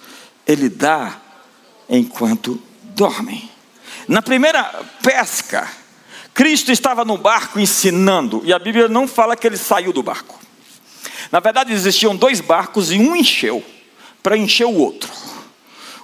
ele 0.47 0.69
dá 0.69 1.19
enquanto 1.89 2.59
dormem. 2.95 3.51
Na 4.07 4.21
primeira 4.21 4.63
pesca, 5.03 5.69
Cristo 6.33 6.71
estava 6.71 7.03
no 7.03 7.17
barco 7.17 7.59
ensinando, 7.59 8.41
e 8.45 8.53
a 8.53 8.57
Bíblia 8.57 8.87
não 8.87 9.07
fala 9.07 9.35
que 9.35 9.45
ele 9.45 9.57
saiu 9.57 9.91
do 9.91 10.01
barco. 10.01 10.39
Na 11.31 11.39
verdade, 11.39 11.73
existiam 11.73 12.15
dois 12.15 12.39
barcos 12.39 12.91
e 12.91 12.97
um 12.97 13.15
encheu 13.15 13.63
para 14.23 14.37
encher 14.37 14.65
o 14.65 14.73
outro. 14.73 15.11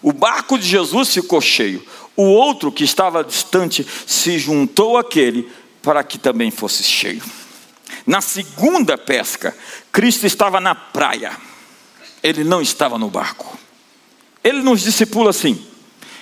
O 0.01 0.11
barco 0.11 0.59
de 0.59 0.67
Jesus 0.67 1.13
ficou 1.13 1.39
cheio, 1.41 1.83
o 2.15 2.23
outro 2.23 2.71
que 2.71 2.83
estava 2.83 3.23
distante 3.23 3.85
se 4.07 4.37
juntou 4.39 4.97
àquele 4.97 5.51
para 5.81 6.03
que 6.03 6.17
também 6.17 6.49
fosse 6.49 6.83
cheio. 6.83 7.23
Na 8.05 8.21
segunda 8.21 8.97
pesca, 8.97 9.55
Cristo 9.91 10.25
estava 10.25 10.59
na 10.59 10.73
praia, 10.73 11.35
ele 12.23 12.43
não 12.43 12.61
estava 12.61 12.97
no 12.97 13.09
barco. 13.09 13.57
Ele 14.43 14.61
nos 14.61 14.81
discipula 14.81 15.31
assim: 15.31 15.65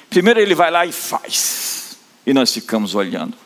primeiro 0.10 0.40
ele 0.40 0.56
vai 0.56 0.72
lá 0.72 0.86
e 0.86 0.92
faz, 0.92 1.98
e 2.26 2.34
nós 2.34 2.54
ficamos 2.54 2.96
olhando. 2.96 3.38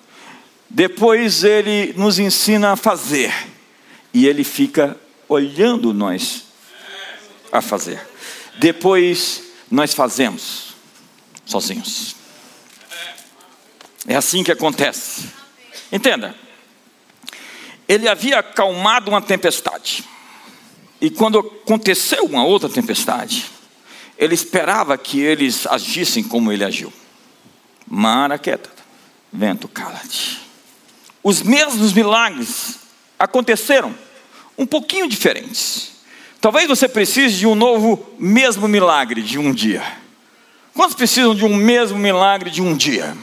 Depois 0.69 1.43
ele 1.43 1.93
nos 1.97 2.19
ensina 2.19 2.73
a 2.73 2.75
fazer, 2.75 3.33
e 4.13 4.27
ele 4.27 4.43
fica 4.43 4.97
olhando 5.27 5.93
nós 5.93 6.45
a 7.51 7.61
fazer. 7.61 8.05
Depois 8.59 9.43
nós 9.69 9.93
fazemos 9.93 10.75
sozinhos. 11.45 12.16
É 14.07 14.15
assim 14.15 14.43
que 14.43 14.51
acontece. 14.51 15.29
Entenda. 15.91 16.33
Ele 17.87 18.07
havia 18.07 18.39
acalmado 18.39 19.11
uma 19.11 19.21
tempestade. 19.21 20.03
E 20.99 21.09
quando 21.09 21.39
aconteceu 21.39 22.23
uma 22.23 22.43
outra 22.45 22.69
tempestade, 22.69 23.45
ele 24.17 24.33
esperava 24.33 24.97
que 24.97 25.19
eles 25.19 25.67
agissem 25.67 26.23
como 26.23 26.51
ele 26.51 26.63
agiu. 26.63 26.91
Mara 27.85 28.37
quieta, 28.39 28.69
vento 29.31 29.67
cala-te. 29.67 30.39
Os 31.21 31.41
mesmos 31.41 31.93
milagres 31.93 32.79
aconteceram, 33.19 33.93
um 34.57 34.65
pouquinho 34.65 35.07
diferentes. 35.07 35.91
Talvez 36.41 36.67
você 36.67 36.87
precise 36.87 37.37
de 37.37 37.47
um 37.47 37.55
novo 37.55 38.05
mesmo 38.17 38.67
milagre 38.67 39.21
de 39.21 39.37
um 39.37 39.53
dia. 39.53 39.83
Quantos 40.73 40.95
precisam 40.95 41.35
de 41.35 41.43
um 41.45 41.55
mesmo 41.55 41.97
milagre 41.97 42.49
de 42.49 42.61
um 42.61 42.75
dia? 42.75 43.15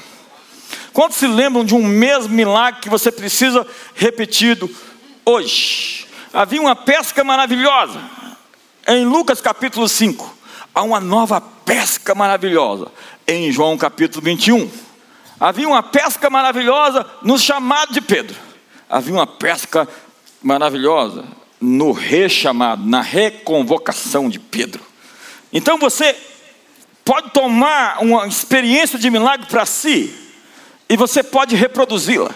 Quantos 0.94 1.16
se 1.16 1.26
lembram 1.26 1.64
de 1.64 1.74
um 1.74 1.84
mesmo 1.84 2.32
milagre 2.32 2.80
que 2.80 2.88
você 2.88 3.10
precisa 3.10 3.66
repetido 3.96 4.70
hoje? 5.24 6.06
Havia 6.32 6.60
uma 6.60 6.76
pesca 6.76 7.24
maravilhosa. 7.24 8.00
Em 8.86 9.04
Lucas 9.04 9.40
capítulo 9.40 9.88
5, 9.88 10.38
há 10.72 10.82
uma 10.84 11.00
nova 11.00 11.40
pesca 11.40 12.14
maravilhosa. 12.14 12.92
Em 13.26 13.50
João 13.50 13.76
capítulo 13.76 14.24
21, 14.24 14.70
havia 15.40 15.66
uma 15.66 15.82
pesca 15.82 16.30
maravilhosa 16.30 17.04
no 17.22 17.36
chamado 17.40 17.92
de 17.92 18.00
Pedro. 18.00 18.36
Havia 18.88 19.14
uma 19.14 19.26
pesca 19.26 19.88
maravilhosa 20.40 21.24
no 21.60 21.90
rechamado, 21.90 22.86
na 22.86 23.00
reconvocação 23.00 24.28
de 24.28 24.38
Pedro. 24.38 24.80
Então 25.52 25.76
você 25.76 26.16
pode 27.04 27.30
tomar 27.30 28.00
uma 28.00 28.28
experiência 28.28 28.96
de 28.96 29.10
milagre 29.10 29.48
para 29.48 29.66
si, 29.66 30.23
e 30.88 30.96
você 30.96 31.22
pode 31.22 31.56
reproduzi-la, 31.56 32.34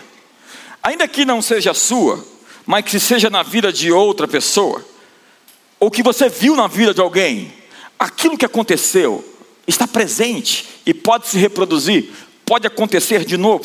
ainda 0.83 1.07
que 1.07 1.25
não 1.25 1.43
seja 1.43 1.75
sua, 1.75 2.25
mas 2.67 2.85
que 2.85 2.99
seja 2.99 3.31
na 3.31 3.43
vida 3.43 3.73
de 3.73 3.93
outra 3.93 4.27
pessoa, 4.27 4.85
ou 5.81 5.91
que 5.91 6.03
você 6.03 6.29
viu 6.29 6.57
na 6.57 6.67
vida 6.67 6.93
de 6.93 7.01
alguém, 7.01 7.53
aquilo 7.99 8.37
que 8.37 8.45
aconteceu 8.45 9.25
está 9.67 9.87
presente 9.87 10.67
e 10.87 10.95
pode 10.95 11.29
se 11.29 11.39
reproduzir, 11.39 12.11
pode 12.45 12.67
acontecer 12.67 13.25
de 13.25 13.37
novo. 13.37 13.65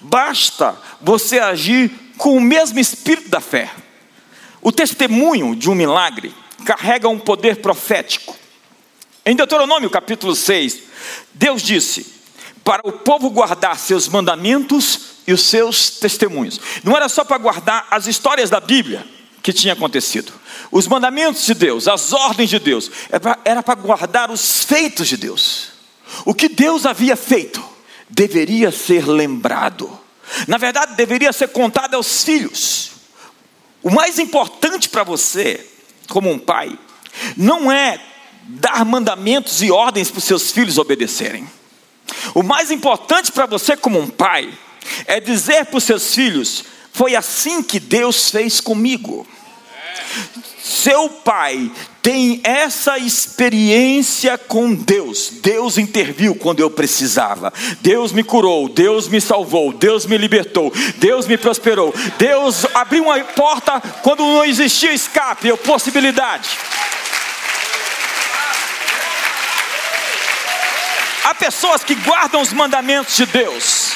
Basta 0.00 0.76
você 1.00 1.38
agir 1.38 1.90
com 2.18 2.36
o 2.36 2.40
mesmo 2.40 2.78
espírito 2.78 3.28
da 3.28 3.40
fé. 3.40 3.70
O 4.60 4.70
testemunho 4.70 5.56
de 5.56 5.70
um 5.70 5.74
milagre 5.74 6.34
carrega 6.66 7.08
um 7.08 7.18
poder 7.18 7.56
profético. 7.56 8.36
Em 9.24 9.34
Deuteronômio 9.34 9.88
capítulo 9.88 10.34
6, 10.34 10.82
Deus 11.32 11.62
disse: 11.62 12.19
para 12.64 12.86
o 12.86 12.92
povo 12.92 13.30
guardar 13.30 13.78
seus 13.78 14.08
mandamentos 14.08 15.00
e 15.26 15.32
os 15.32 15.42
seus 15.42 15.90
testemunhos. 15.90 16.60
Não 16.84 16.96
era 16.96 17.08
só 17.08 17.24
para 17.24 17.38
guardar 17.38 17.86
as 17.90 18.06
histórias 18.06 18.50
da 18.50 18.60
Bíblia 18.60 19.06
que 19.42 19.52
tinha 19.52 19.72
acontecido. 19.72 20.32
Os 20.70 20.86
mandamentos 20.86 21.44
de 21.44 21.54
Deus, 21.54 21.88
as 21.88 22.12
ordens 22.12 22.50
de 22.50 22.58
Deus, 22.58 22.90
era 23.44 23.62
para 23.62 23.74
guardar 23.74 24.30
os 24.30 24.64
feitos 24.64 25.08
de 25.08 25.16
Deus. 25.16 25.68
O 26.24 26.34
que 26.34 26.48
Deus 26.48 26.84
havia 26.84 27.16
feito 27.16 27.62
deveria 28.08 28.70
ser 28.70 29.06
lembrado. 29.06 29.98
Na 30.46 30.58
verdade, 30.58 30.94
deveria 30.94 31.32
ser 31.32 31.48
contado 31.48 31.94
aos 31.94 32.22
filhos. 32.22 32.90
O 33.82 33.90
mais 33.90 34.18
importante 34.18 34.88
para 34.88 35.02
você, 35.02 35.66
como 36.08 36.30
um 36.30 36.38
pai, 36.38 36.78
não 37.36 37.72
é 37.72 38.00
dar 38.42 38.84
mandamentos 38.84 39.62
e 39.62 39.70
ordens 39.70 40.10
para 40.10 40.18
os 40.18 40.24
seus 40.24 40.50
filhos 40.50 40.76
obedecerem. 40.76 41.48
O 42.34 42.42
mais 42.42 42.70
importante 42.70 43.32
para 43.32 43.46
você, 43.46 43.76
como 43.76 43.98
um 43.98 44.08
pai, 44.08 44.52
é 45.06 45.20
dizer 45.20 45.66
para 45.66 45.78
os 45.78 45.84
seus 45.84 46.14
filhos: 46.14 46.64
foi 46.92 47.16
assim 47.16 47.62
que 47.62 47.80
Deus 47.80 48.30
fez 48.30 48.60
comigo. 48.60 49.26
Seu 50.62 51.08
pai 51.08 51.70
tem 52.02 52.40
essa 52.44 52.98
experiência 52.98 54.38
com 54.38 54.72
Deus. 54.74 55.30
Deus 55.42 55.78
interviu 55.78 56.34
quando 56.34 56.60
eu 56.60 56.70
precisava. 56.70 57.52
Deus 57.80 58.12
me 58.12 58.22
curou, 58.22 58.68
Deus 58.68 59.08
me 59.08 59.20
salvou, 59.20 59.72
Deus 59.72 60.06
me 60.06 60.16
libertou, 60.16 60.72
Deus 60.96 61.26
me 61.26 61.36
prosperou. 61.36 61.92
Deus 62.18 62.64
abriu 62.74 63.04
uma 63.04 63.18
porta 63.20 63.80
quando 64.02 64.22
não 64.22 64.44
existia 64.44 64.92
escape 64.92 65.50
ou 65.50 65.58
possibilidade. 65.58 66.48
Há 71.30 71.34
pessoas 71.36 71.84
que 71.84 71.94
guardam 71.94 72.40
os 72.40 72.52
mandamentos 72.52 73.14
de 73.14 73.24
Deus, 73.24 73.92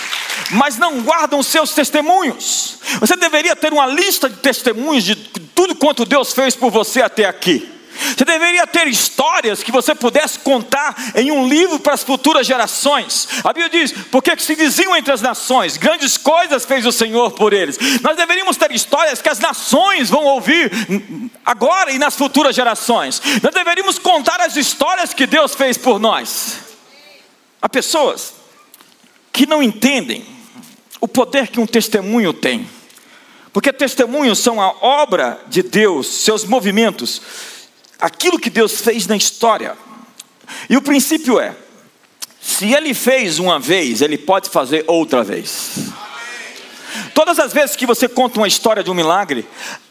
mas 0.52 0.78
não 0.78 1.00
guardam 1.00 1.40
os 1.40 1.48
seus 1.48 1.72
testemunhos. 1.72 2.78
Você 3.00 3.16
deveria 3.16 3.56
ter 3.56 3.72
uma 3.72 3.86
lista 3.86 4.28
de 4.28 4.36
testemunhos 4.36 5.02
de 5.02 5.16
tudo 5.16 5.74
quanto 5.74 6.04
Deus 6.04 6.32
fez 6.32 6.54
por 6.54 6.70
você 6.70 7.02
até 7.02 7.24
aqui. 7.24 7.68
Você 8.16 8.24
deveria 8.24 8.64
ter 8.68 8.86
histórias 8.86 9.64
que 9.64 9.72
você 9.72 9.96
pudesse 9.96 10.38
contar 10.38 10.94
em 11.16 11.32
um 11.32 11.48
livro 11.48 11.80
para 11.80 11.94
as 11.94 12.04
futuras 12.04 12.46
gerações. 12.46 13.28
A 13.42 13.52
Bíblia 13.52 13.68
diz: 13.68 13.92
porque 14.12 14.38
se 14.38 14.54
diziam 14.54 14.94
entre 14.94 15.12
as 15.12 15.20
nações, 15.20 15.76
grandes 15.76 16.16
coisas 16.16 16.64
fez 16.64 16.86
o 16.86 16.92
Senhor 16.92 17.32
por 17.32 17.52
eles. 17.52 17.76
Nós 18.00 18.16
deveríamos 18.16 18.56
ter 18.56 18.70
histórias 18.70 19.20
que 19.20 19.28
as 19.28 19.40
nações 19.40 20.08
vão 20.08 20.22
ouvir 20.22 20.70
agora 21.44 21.90
e 21.90 21.98
nas 21.98 22.14
futuras 22.14 22.54
gerações. 22.54 23.20
Nós 23.42 23.52
deveríamos 23.52 23.98
contar 23.98 24.40
as 24.40 24.54
histórias 24.54 25.12
que 25.12 25.26
Deus 25.26 25.52
fez 25.56 25.76
por 25.76 25.98
nós. 25.98 26.63
Há 27.64 27.68
pessoas 27.70 28.34
que 29.32 29.46
não 29.46 29.62
entendem 29.62 30.22
o 31.00 31.08
poder 31.08 31.48
que 31.48 31.58
um 31.58 31.66
testemunho 31.66 32.30
tem, 32.34 32.68
porque 33.54 33.72
testemunhos 33.72 34.38
são 34.38 34.60
a 34.60 34.68
obra 34.82 35.42
de 35.46 35.62
Deus, 35.62 36.06
seus 36.06 36.44
movimentos, 36.44 37.22
aquilo 37.98 38.38
que 38.38 38.50
Deus 38.50 38.82
fez 38.82 39.06
na 39.06 39.16
história. 39.16 39.78
E 40.68 40.76
o 40.76 40.82
princípio 40.82 41.40
é: 41.40 41.56
se 42.38 42.70
Ele 42.74 42.92
fez 42.92 43.38
uma 43.38 43.58
vez, 43.58 44.02
Ele 44.02 44.18
pode 44.18 44.50
fazer 44.50 44.84
outra 44.86 45.24
vez. 45.24 45.88
Todas 47.14 47.38
as 47.38 47.50
vezes 47.54 47.76
que 47.76 47.86
você 47.86 48.06
conta 48.06 48.38
uma 48.40 48.46
história 48.46 48.84
de 48.84 48.90
um 48.90 48.94
milagre, 48.94 49.48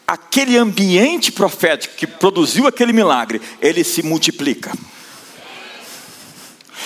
aquele 0.07 0.59
ambiente 0.59 1.31
profético 1.31 1.95
que 1.95 2.05
produziu 2.05 2.67
aquele 2.67 2.93
milagre, 2.93 3.41
ele 3.59 3.83
se 3.83 4.03
multiplica. 4.03 4.71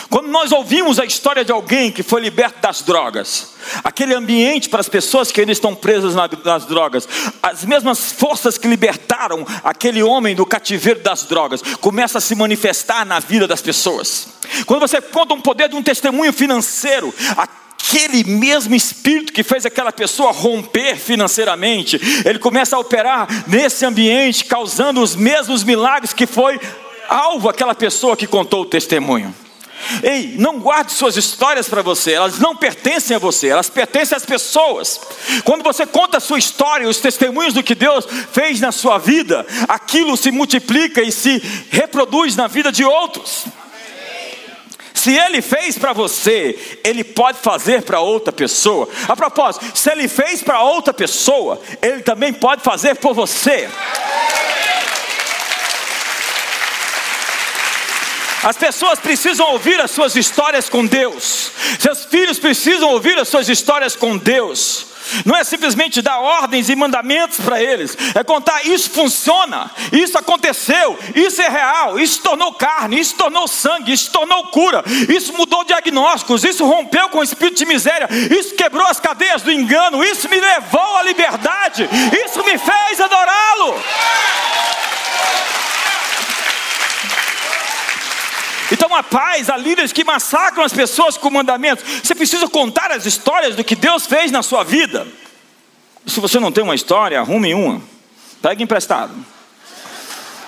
Quando 0.10 0.30
nós 0.30 0.52
ouvimos 0.52 1.00
a 1.00 1.06
história 1.06 1.44
de 1.44 1.52
alguém 1.52 1.92
que 1.92 2.02
foi 2.02 2.22
liberto 2.22 2.62
das 2.62 2.82
drogas, 2.82 3.54
aquele 3.84 4.14
ambiente 4.14 4.70
para 4.70 4.80
as 4.80 4.88
pessoas 4.88 5.32
que 5.32 5.42
ainda 5.42 5.52
estão 5.52 5.76
presas 5.76 6.16
nas 6.46 6.66
drogas, 6.66 7.08
as 7.44 7.66
mesmas 7.66 8.12
forças 8.14 8.58
que 8.58 8.68
libertaram 8.68 9.46
aquele 9.64 10.02
homem 10.02 10.34
do 10.34 10.46
cativeiro 10.46 11.02
das 11.02 11.24
drogas, 11.24 11.62
começam 11.82 12.20
a 12.20 12.22
se 12.22 12.36
manifestar 12.36 13.06
na 13.06 13.20
vida 13.20 13.48
das 13.48 13.62
pessoas. 13.62 14.28
Quando 14.66 14.82
você 14.82 15.02
conta 15.02 15.34
um 15.34 15.42
poder 15.42 15.68
de 15.68 15.76
um 15.76 15.84
testemunho 15.84 16.32
financeiro, 16.32 17.14
aquele 17.36 18.24
mesmo 18.24 18.76
espírito 18.76 19.34
que 19.34 19.44
fez 19.44 19.66
aquela 19.66 19.92
pessoa 19.92 20.32
romper 20.32 20.96
financeiramente, 20.96 22.00
ele 22.26 22.40
começa 22.40 22.78
a 22.78 22.80
operar 22.80 23.28
nesse 23.46 23.86
ambiente, 23.86 24.46
causando 24.46 25.02
os 25.02 25.18
mesmos 25.18 25.66
milagres 25.66 26.14
que 26.14 26.26
foi 26.26 26.60
alvo 27.10 27.50
aquela 27.50 27.76
pessoa 27.76 28.16
que 28.16 28.26
contou 28.26 28.62
o 28.62 28.66
testemunho. 28.66 29.36
Ei, 30.04 30.36
não 30.38 30.60
guarde 30.60 30.92
suas 30.92 31.16
histórias 31.16 31.70
para 31.70 31.82
você, 31.82 32.14
elas 32.14 32.40
não 32.40 32.56
pertencem 32.56 33.16
a 33.16 33.20
você, 33.20 33.48
elas 33.48 33.70
pertencem 33.70 34.16
às 34.16 34.26
pessoas. 34.26 35.00
Quando 35.44 35.64
você 35.64 35.86
conta 35.86 36.18
a 36.18 36.22
sua 36.22 36.40
história, 36.40 36.88
os 36.88 36.98
testemunhos 36.98 37.54
do 37.54 37.64
que 37.64 37.76
Deus 37.76 38.06
fez 38.32 38.60
na 38.60 38.72
sua 38.72 38.98
vida, 38.98 39.46
aquilo 39.68 40.18
se 40.18 40.32
multiplica 40.32 41.02
e 41.02 41.12
se 41.12 41.42
reproduz 41.70 42.36
na 42.36 42.48
vida 42.48 42.72
de 42.72 42.84
outros. 42.84 43.46
Se 44.94 45.14
ele 45.14 45.42
fez 45.42 45.78
para 45.78 45.94
você, 45.94 46.80
ele 46.84 47.04
pode 47.04 47.38
fazer 47.38 47.84
para 47.84 48.00
outra 48.00 48.34
pessoa. 48.34 48.90
A 49.08 49.16
propósito, 49.16 49.66
se 49.78 49.92
ele 49.92 50.08
fez 50.08 50.42
para 50.42 50.62
outra 50.62 50.94
pessoa, 50.94 51.62
ele 51.82 52.02
também 52.02 52.34
pode 52.34 52.64
fazer 52.64 52.96
por 52.96 53.14
você. 53.14 53.70
As 58.44 58.56
pessoas 58.56 59.00
precisam 59.00 59.52
ouvir 59.52 59.80
as 59.82 59.92
suas 59.92 60.16
histórias 60.16 60.70
com 60.70 60.86
Deus. 60.86 61.52
Seus 61.80 62.06
filhos 62.06 62.40
precisam 62.40 62.90
ouvir 62.90 63.18
as 63.18 63.28
suas 63.28 63.50
histórias 63.50 63.96
com 63.96 64.18
Deus. 64.18 64.88
Não 65.26 65.36
é 65.36 65.44
simplesmente 65.44 66.02
dar 66.02 66.20
ordens 66.20 66.70
e 66.70 66.76
mandamentos 66.76 67.40
para 67.40 67.62
eles, 67.62 67.98
é 68.14 68.24
contar 68.24 68.66
isso 68.66 68.90
funciona, 68.90 69.72
isso 69.92 70.18
aconteceu, 70.18 71.00
isso 71.16 71.42
é 71.42 71.48
real, 71.48 71.98
isso 71.98 72.22
tornou 72.22 72.54
carne, 72.54 73.00
isso 73.00 73.16
tornou 73.16 73.48
sangue, 73.48 73.94
isso 73.94 74.12
tornou 74.12 74.48
cura, 74.48 74.84
isso 75.08 75.34
mudou 75.34 75.64
diagnósticos, 75.64 76.44
isso 76.44 76.66
rompeu 76.66 77.10
com 77.10 77.20
o 77.20 77.24
espírito 77.24 77.58
de 77.58 77.66
miséria, 77.66 78.08
isso 78.38 78.56
quebrou 78.56 78.86
as 78.88 79.00
cadeias 79.00 79.42
do 79.42 79.52
engano, 79.52 80.04
isso 80.04 80.28
me 80.30 80.40
levou 80.40 80.98
à 80.98 81.04
liberdade, 81.04 81.88
isso 82.26 82.44
me 82.44 82.58
fez 82.58 83.00
adorá-lo. 83.00 83.82
Então 88.72 88.94
há 88.96 89.02
paz, 89.02 89.50
há 89.50 89.58
líderes 89.58 89.94
que 89.94 90.04
massacram 90.04 90.64
as 90.64 90.74
pessoas 90.74 91.18
com 91.18 91.30
mandamentos. 91.30 91.84
Você 92.04 92.14
precisa 92.14 92.48
contar 92.48 92.92
as 92.92 93.06
histórias 93.06 93.56
do 93.56 93.64
que 93.64 93.76
Deus 93.76 94.06
fez 94.06 94.32
na 94.32 94.44
sua 94.44 94.64
vida. 94.64 95.08
Se 96.06 96.20
você 96.20 96.40
não 96.40 96.52
tem 96.52 96.64
uma 96.64 96.76
história, 96.76 97.20
arrume 97.20 97.54
uma. 97.54 97.82
Pegue 98.42 98.64
emprestado. 98.64 99.14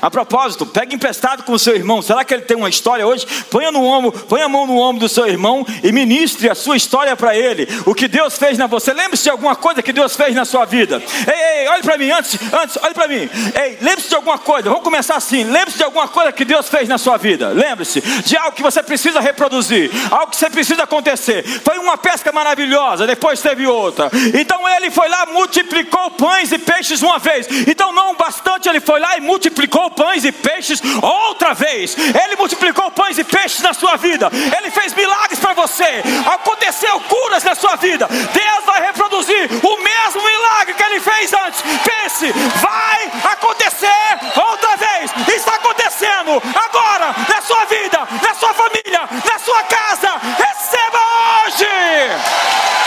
A 0.02 0.10
propósito, 0.10 0.66
pegue 0.66 0.96
emprestado 0.96 1.44
com 1.44 1.52
o 1.52 1.60
seu 1.60 1.76
irmão. 1.76 2.02
Será 2.02 2.24
que 2.24 2.34
ele 2.34 2.44
tem 2.44 2.56
uma 2.56 2.70
história 2.70 3.06
hoje? 3.06 3.26
Ponha 3.50 3.72
no 3.72 3.84
ombro, 3.84 4.12
ponha 4.12 4.46
a 4.46 4.50
mão 4.50 4.66
no 4.66 4.78
ombro 4.78 5.00
do 5.00 5.10
seu 5.10 5.28
irmão 5.28 5.66
e 5.84 5.92
ministre 5.92 6.50
a 6.50 6.56
sua 6.56 6.78
história 6.78 7.16
para 7.16 7.36
ele. 7.36 7.68
O 7.86 7.94
que 7.94 8.08
Deus 8.08 8.38
fez 8.38 8.58
na 8.58 8.68
você. 8.68 8.94
Lembre-se 8.94 9.24
de 9.24 9.30
alguma 9.30 9.56
coisa 9.56 9.84
que 9.84 9.92
Deus 9.92 10.16
fez 10.16 10.34
na 10.34 10.46
sua 10.46 10.66
vida. 10.66 11.02
Ei, 11.28 11.62
ei, 11.62 11.68
olhe 11.68 11.84
para 11.84 11.98
mim 11.98 12.12
antes, 12.12 12.40
antes, 12.54 12.78
olhe 12.82 12.94
para 12.94 13.08
mim. 13.08 13.30
Ei, 13.62 13.78
lembre-se 13.82 14.10
de 14.10 14.16
alguma 14.16 14.38
coisa. 14.38 14.70
Vamos 14.70 14.84
começar 14.84 15.16
assim. 15.16 15.44
Lembre-se 15.44 15.78
de 15.78 15.84
alguma 15.84 16.08
coisa 16.08 16.32
que 16.32 16.46
Deus 16.46 16.70
fez 16.70 16.88
na 16.88 16.98
sua 16.98 17.18
vida. 17.18 17.50
Lembre-se 17.50 18.02
de 18.02 18.38
algo 18.38 18.54
que 18.54 18.64
você 18.64 18.82
precisa 18.82 19.20
reproduzir, 19.20 19.92
algo 20.12 20.28
que 20.28 20.38
você 20.38 20.50
precisa 20.50 20.84
acontecer. 20.84 21.44
Foi 21.64 21.78
uma 21.78 21.98
pesca 21.98 22.32
maravilhosa, 22.32 23.06
depois 23.06 23.42
teve 23.42 23.68
outra. 23.68 24.10
Então 24.40 24.68
ele 24.70 24.90
foi 24.90 25.10
lá, 25.10 25.26
multiplicou 25.26 26.12
pães 26.12 26.52
e 26.52 26.58
peixes 26.58 27.02
uma 27.02 27.20
vez. 27.20 27.48
Então 27.68 27.92
não 27.92 28.16
bastante 28.16 28.70
ele 28.70 28.80
foi 28.80 29.00
lá 29.00 29.18
e 29.18 29.22
multiplicou 29.22 29.89
pães 29.90 30.26
e 30.26 30.32
peixes 30.32 30.82
outra 31.02 31.54
vez. 31.54 31.96
Ele 31.98 32.36
multiplicou 32.36 32.90
pães 32.92 33.18
e 33.18 33.24
peixes 33.24 33.62
na 33.62 33.74
sua 33.74 33.96
vida. 33.98 34.30
Ele 34.58 34.72
fez 34.72 34.94
milagres 34.94 35.40
para 35.40 35.54
você. 35.54 36.04
Aconteceu 36.26 37.00
curas 37.02 37.44
na 37.44 37.56
sua 37.56 37.76
vida. 37.76 38.08
Deus 38.08 38.66
vai 38.66 38.82
reproduzir 38.82 39.50
o 39.64 39.84
mesmo 39.84 40.22
milagre 40.24 40.74
que 40.74 40.84
ele 40.84 41.00
fez 41.00 41.34
antes. 41.34 41.62
Pense, 41.62 42.32
vai 42.32 43.12
acontecer 43.32 44.20
outra 44.36 44.76
vez. 44.78 45.12
Está 45.36 45.56
acontecendo 45.56 46.42
agora 46.56 47.16
na 47.28 47.42
sua 47.42 47.66
vida, 47.66 48.08
na 48.22 48.34
sua 48.34 48.54
família, 48.54 49.02
na 49.26 49.40
sua 49.40 49.64
casa. 49.64 50.14
Receba 50.38 51.00
hoje. 51.46 52.79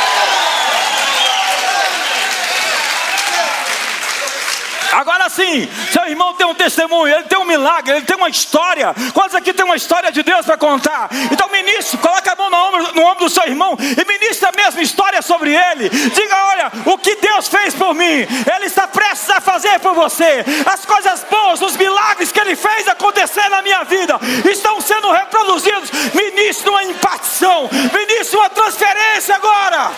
Agora 4.92 5.28
sim, 5.30 5.68
seu 5.90 6.06
irmão 6.06 6.34
tem 6.34 6.46
um 6.46 6.54
testemunho, 6.54 7.14
ele 7.14 7.24
tem 7.24 7.38
um 7.38 7.44
milagre, 7.44 7.96
ele 7.96 8.04
tem 8.04 8.16
uma 8.16 8.28
história. 8.28 8.94
Quantos 9.14 9.34
aqui 9.34 9.52
tem 9.52 9.64
uma 9.64 9.76
história 9.76 10.12
de 10.12 10.22
Deus 10.22 10.44
para 10.44 10.56
contar? 10.56 11.08
Então, 11.30 11.48
ministro, 11.48 11.98
coloque 11.98 12.28
a 12.28 12.36
mão 12.36 12.50
no 12.50 12.56
ombro, 12.56 12.94
no 12.94 13.02
ombro 13.06 13.24
do 13.24 13.30
seu 13.30 13.44
irmão 13.44 13.76
e 13.80 14.04
ministre 14.06 14.48
a 14.48 14.52
mesma 14.52 14.82
história 14.82 15.22
sobre 15.22 15.54
ele. 15.54 15.88
Diga: 15.88 16.36
olha, 16.46 16.72
o 16.86 16.98
que 16.98 17.16
Deus 17.16 17.48
fez 17.48 17.74
por 17.74 17.94
mim, 17.94 18.26
Ele 18.54 18.66
está 18.66 18.86
prestes 18.86 19.30
a 19.30 19.40
fazer 19.40 19.78
por 19.80 19.94
você. 19.94 20.44
As 20.66 20.84
coisas 20.84 21.24
boas, 21.30 21.62
os 21.62 21.76
milagres 21.76 22.30
que 22.30 22.40
Ele 22.40 22.56
fez 22.56 22.86
acontecer 22.88 23.48
na 23.48 23.62
minha 23.62 23.84
vida 23.84 24.18
estão 24.50 24.80
sendo 24.80 25.10
reproduzidos. 25.10 25.90
Ministre 26.14 26.70
uma 26.70 26.84
impartição, 26.84 27.68
ministre 27.72 28.36
uma 28.36 28.50
transferência 28.50 29.34
agora. 29.36 29.92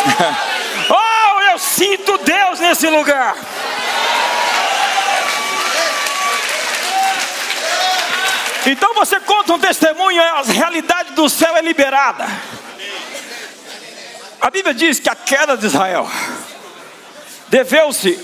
oh, 0.90 1.40
eu 1.52 1.58
sinto 1.58 2.18
Deus 2.18 2.60
nesse 2.60 2.88
lugar. 2.88 3.29
Então 8.66 8.94
você 8.94 9.18
conta 9.20 9.54
um 9.54 9.58
testemunho, 9.58 10.20
a 10.20 10.42
realidade 10.42 11.12
do 11.12 11.28
céu 11.28 11.56
é 11.56 11.62
liberada. 11.62 12.26
A 14.40 14.50
Bíblia 14.50 14.74
diz 14.74 14.98
que 15.00 15.08
a 15.08 15.14
queda 15.14 15.56
de 15.56 15.66
Israel 15.66 16.10
deveu-se, 17.48 18.18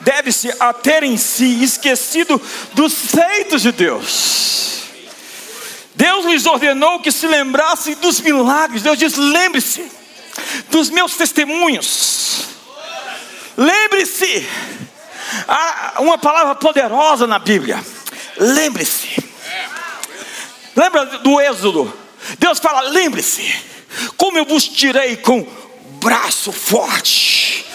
deve-se 0.00 0.54
a 0.60 0.72
ter 0.72 1.02
em 1.02 1.16
si 1.16 1.62
esquecido 1.64 2.40
dos 2.74 2.94
feitos 2.94 3.62
de 3.62 3.72
Deus. 3.72 4.82
Deus 5.94 6.26
lhes 6.26 6.46
ordenou 6.46 7.00
que 7.00 7.10
se 7.10 7.26
lembrassem 7.26 7.96
dos 7.96 8.20
milagres. 8.20 8.82
Deus 8.82 8.98
diz: 8.98 9.16
lembre-se 9.16 9.90
dos 10.70 10.90
meus 10.90 11.16
testemunhos. 11.16 12.17
Lembre-se. 13.58 14.48
Há 15.48 15.96
uma 15.98 16.16
palavra 16.16 16.54
poderosa 16.54 17.26
na 17.26 17.40
Bíblia. 17.40 17.84
Lembre-se. 18.38 19.22
Lembra 20.76 21.04
do 21.04 21.40
Êxodo? 21.40 21.92
Deus 22.38 22.60
fala: 22.60 22.82
lembre-se, 22.82 23.52
como 24.16 24.38
eu 24.38 24.44
vos 24.44 24.68
tirei 24.68 25.16
com 25.16 25.44
braço 26.00 26.52
forte 26.52 27.66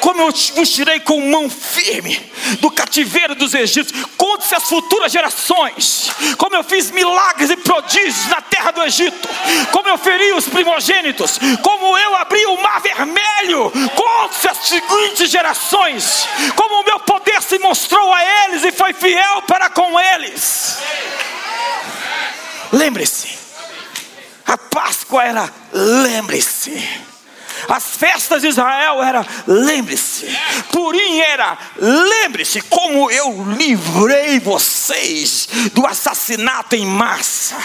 como 0.00 0.22
eu 0.22 0.32
vos 0.54 0.70
tirei 0.70 1.00
com 1.00 1.20
mão 1.30 1.48
firme 1.48 2.20
do 2.60 2.70
cativeiro 2.70 3.34
dos 3.34 3.54
egípcios. 3.54 4.06
Conte-se 4.16 4.54
às 4.54 4.64
futuras 4.64 5.12
gerações, 5.12 6.10
como 6.38 6.56
eu 6.56 6.64
fiz 6.64 6.90
milagres 6.90 7.50
e 7.50 7.56
prodígios 7.56 8.26
na 8.28 8.40
terra 8.40 8.70
do 8.70 8.82
Egito, 8.82 9.28
como 9.72 9.88
eu 9.88 9.98
feri 9.98 10.32
os 10.32 10.46
primogênitos, 10.48 11.38
como 11.62 11.96
eu 11.98 12.16
abri 12.16 12.44
o 12.46 12.62
mar 12.62 12.80
vermelho. 12.80 13.72
Conte-se 13.94 14.48
às 14.48 14.58
seguintes 14.58 15.30
gerações, 15.30 16.28
como 16.54 16.80
o 16.80 16.84
meu 16.84 17.00
poder 17.00 17.42
se 17.42 17.58
mostrou 17.58 18.12
a 18.12 18.44
eles 18.44 18.64
e 18.64 18.72
foi 18.72 18.92
fiel 18.92 19.42
para 19.42 19.70
com 19.70 19.98
eles. 19.98 20.78
Lembre-se, 22.72 23.38
a 24.46 24.58
Páscoa 24.58 25.24
era 25.24 25.52
lembre-se. 25.72 27.15
As 27.68 27.96
festas 27.96 28.42
de 28.42 28.48
Israel 28.48 29.02
era, 29.02 29.26
lembre-se. 29.46 30.26
Purim 30.72 31.20
era, 31.20 31.56
lembre-se 31.76 32.60
como 32.62 33.10
eu 33.10 33.46
livrei 33.56 34.38
vocês 34.40 35.48
do 35.72 35.86
assassinato 35.86 36.76
em 36.76 36.86
massa, 36.86 37.56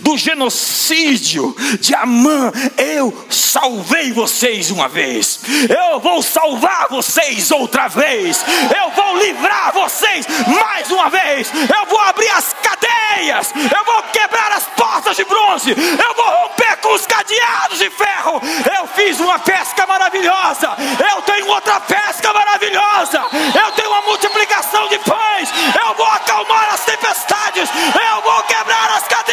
do 0.00 0.16
genocídio 0.16 1.54
de 1.80 1.94
Amã. 1.94 2.52
Eu 2.76 3.26
salvei 3.28 4.12
vocês 4.12 4.70
uma 4.70 4.88
vez. 4.88 5.40
Eu 5.68 6.00
vou 6.00 6.22
salvar 6.22 6.88
vocês 6.88 7.50
outra 7.50 7.88
vez. 7.88 8.44
Eu 8.74 8.90
vou 8.90 9.18
livrar 9.18 9.72
vocês 9.72 10.26
mais 10.46 10.90
uma 10.90 11.10
vez. 11.10 11.50
Eu 11.52 11.86
vou 11.86 12.00
abrir 12.00 12.30
as 12.30 12.54
cadeias. 12.62 13.52
Eu 13.54 13.84
vou 13.84 14.02
quebrar 14.12 14.52
as 14.52 14.64
portas 14.76 15.16
de 15.16 15.24
bronze. 15.24 15.70
Eu 15.70 16.14
vou 16.14 16.24
romper 16.24 16.76
com 16.76 16.94
os 16.94 17.06
cadeados 17.06 17.78
de 17.78 17.90
ferro. 17.90 18.40
Eu 18.78 18.86
fiz 18.88 19.18
uma 19.20 19.38
pesca 19.40 19.86
maravilhosa. 19.86 20.76
Eu 21.12 21.22
tenho 21.22 21.48
outra 21.48 21.80
pesca 21.80 22.32
maravilhosa. 22.32 23.24
Eu 23.54 23.72
tenho 23.72 23.90
uma 23.90 24.02
multiplicação 24.02 24.88
de 24.88 24.98
pães. 24.98 25.48
Eu 25.82 25.94
vou 25.94 26.06
acalmar 26.06 26.68
as 26.72 26.84
tempestades. 26.84 27.68
Eu 27.70 28.22
vou 28.22 28.42
quebrar 28.44 28.90
as 28.96 29.08
cadeias. 29.08 29.30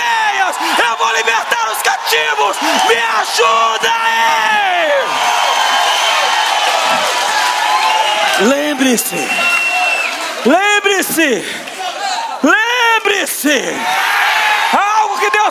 Jesus, 2.09 2.57
me 2.87 2.95
ajuda 2.95 3.91
aí! 4.05 4.47
Lembre-se, 8.47 9.27
lembre-se, 10.45 11.45
lembre-se. 12.43 14.16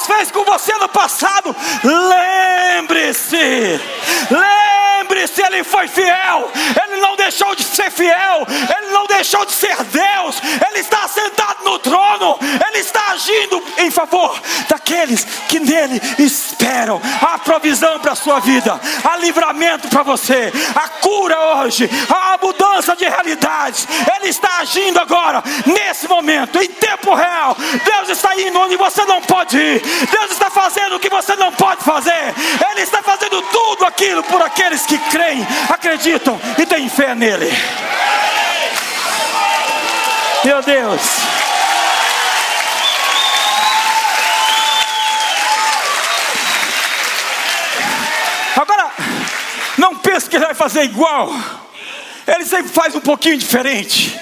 Fez 0.07 0.31
com 0.31 0.45
você 0.45 0.73
no 0.79 0.89
passado, 0.89 1.55
lembre-se, 1.83 3.37
lembre-se, 4.31 4.66
Ele 5.17 5.65
foi 5.65 5.89
fiel, 5.89 6.51
Ele 6.85 7.01
não 7.01 7.17
deixou 7.17 7.55
de 7.55 7.65
ser 7.65 7.91
fiel, 7.91 8.47
Ele 8.77 8.93
não 8.93 9.07
deixou 9.07 9.45
de 9.45 9.53
ser 9.53 9.77
Deus, 9.85 10.43
Ele 10.69 10.81
está 10.81 11.09
sentado 11.09 11.65
no 11.65 11.79
trono, 11.79 12.39
Ele 12.69 12.79
está 12.79 13.13
agindo 13.13 13.63
em 13.79 13.91
favor 13.91 14.39
daqueles 14.69 15.25
que 15.49 15.59
nele 15.59 16.01
esperam. 16.19 17.01
Há 17.23 17.39
provisão 17.39 17.99
para 17.99 18.13
a 18.13 18.17
sua 18.17 18.41
vida, 18.41 18.79
há 19.05 19.17
livramento 19.17 19.89
para 19.89 20.03
você, 20.03 20.53
a 20.75 20.89
cura 20.89 21.39
hoje, 21.57 21.89
a 22.09 22.39
mudança 22.45 22.95
de 22.95 23.05
realidades. 23.09 23.87
Ele 24.17 24.29
está 24.29 24.59
agindo 24.61 24.99
agora, 24.99 25.43
nesse 25.65 26.07
momento, 26.09 26.61
em 26.61 26.69
tempo 26.69 27.15
real. 27.15 27.57
Deus 27.85 28.09
está 28.11 28.35
indo 28.41 28.59
onde 28.59 28.77
você 28.77 29.05
não 29.05 29.21
pode 29.23 29.57
ir, 29.57 29.83
Deus 30.11 30.31
está 30.33 30.51
fazendo 30.51 30.97
o 30.97 31.01
que 31.01 31.09
você 31.09 31.35
não 31.37 31.53
pode 31.53 31.83
fazer, 31.83 32.35
Ele 32.71 32.83
está 32.83 33.03
fazendo 33.03 33.41
tudo 33.43 33.85
aquilo 33.85 34.23
por 34.25 34.43
aqueles 34.43 34.85
que 34.85 34.99
creem, 35.11 35.47
acreditam 35.69 36.41
e 36.59 36.67
têm 36.67 36.89
fé 36.89 37.15
nele. 37.15 37.53
Meu 40.45 40.63
Deus. 40.63 41.01
Agora, 48.57 48.91
não 49.77 49.97
pense 49.97 50.31
que 50.31 50.37
ele 50.37 50.47
vai 50.47 50.55
fazer 50.55 50.85
igual. 50.85 51.31
Ele 52.27 52.45
sempre 52.45 52.73
faz 52.73 52.95
um 52.95 53.01
pouquinho 53.01 53.39
diferente. 53.39 54.19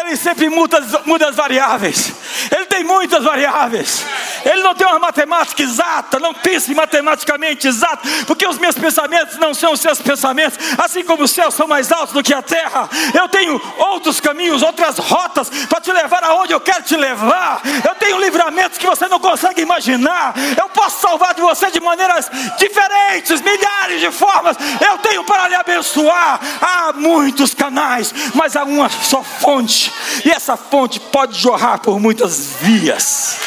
Ele 0.00 0.16
sempre 0.16 0.48
muda, 0.48 0.80
muda 1.04 1.28
as 1.28 1.36
variáveis. 1.36 2.12
Ele 2.50 2.66
tem 2.66 2.84
muitas 2.84 3.22
variáveis. 3.22 4.04
Ele 4.44 4.62
não 4.62 4.74
tem 4.74 4.86
uma 4.86 4.98
matemática 4.98 5.62
exata. 5.62 6.18
Não 6.18 6.34
pense 6.34 6.74
matematicamente 6.74 7.66
exato, 7.66 8.08
porque 8.26 8.46
os 8.46 8.58
meus 8.58 8.76
pensamentos 8.76 9.36
não 9.38 9.54
são 9.54 9.72
os 9.72 9.80
seus 9.80 10.00
pensamentos. 10.00 10.58
Assim 10.78 11.04
como 11.04 11.24
os 11.24 11.30
céus 11.30 11.54
são 11.54 11.66
mais 11.66 11.92
altos 11.92 12.14
do 12.14 12.22
que 12.22 12.34
a 12.34 12.42
terra, 12.42 12.88
eu 13.14 13.28
tenho 13.28 13.60
outros 13.78 14.20
caminhos, 14.20 14.62
outras 14.62 14.98
rotas 14.98 15.50
para 15.68 15.80
te 15.80 15.92
levar 15.92 16.24
aonde 16.24 16.52
eu 16.52 16.60
quero 16.60 16.82
te 16.82 16.96
levar. 16.96 17.60
Eu 17.86 17.94
tenho 17.94 18.18
livramentos 18.20 18.78
que 18.78 18.86
você 18.86 19.06
não 19.08 19.20
consegue 19.20 19.62
imaginar. 19.62 20.34
Eu 20.56 20.68
posso 20.68 21.00
salvar 21.00 21.34
de 21.34 21.42
você 21.42 21.70
de 21.70 21.80
maneiras 21.80 22.30
diferentes, 22.58 23.40
milhares 23.40 24.00
de 24.00 24.10
formas. 24.10 24.56
Eu 24.80 24.98
tenho 24.98 25.24
para 25.24 25.48
lhe 25.48 25.54
abençoar. 25.54 26.40
Há 26.60 26.92
muitos 26.92 27.54
canais, 27.54 28.14
mas 28.34 28.56
há 28.56 28.64
uma 28.64 28.88
só 28.88 29.22
fonte, 29.22 29.92
e 30.24 30.30
essa 30.30 30.56
fonte 30.56 30.98
pode 30.98 31.38
jorrar 31.38 31.78
por 31.78 32.00
muitas 32.00 32.23
vias. 32.60 33.38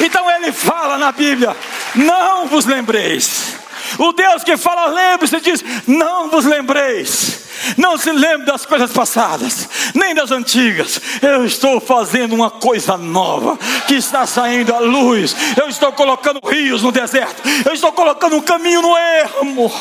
Então 0.00 0.30
ele 0.30 0.52
fala 0.52 0.98
na 0.98 1.12
Bíblia: 1.12 1.56
não 1.94 2.46
vos 2.46 2.64
lembreis. 2.64 3.56
O 3.98 4.12
Deus 4.12 4.44
que 4.44 4.56
fala, 4.56 4.86
lembre-se, 4.86 5.40
diz: 5.40 5.64
não 5.86 6.30
vos 6.30 6.44
lembreis. 6.44 7.48
Não 7.76 7.98
se 7.98 8.10
lembre 8.10 8.46
das 8.46 8.64
coisas 8.64 8.90
passadas, 8.92 9.68
nem 9.94 10.14
das 10.14 10.30
antigas. 10.30 11.00
Eu 11.20 11.44
estou 11.44 11.80
fazendo 11.80 12.34
uma 12.34 12.50
coisa 12.50 12.96
nova 12.96 13.58
que 13.86 13.94
está 13.94 14.26
saindo 14.26 14.74
à 14.74 14.78
luz. 14.78 15.34
Eu 15.56 15.68
estou 15.68 15.92
colocando 15.92 16.40
rios 16.46 16.82
no 16.82 16.92
deserto. 16.92 17.42
Eu 17.66 17.72
estou 17.72 17.92
colocando 17.92 18.36
um 18.36 18.40
caminho 18.40 18.80
no 18.80 18.96
ermo. 18.96 19.72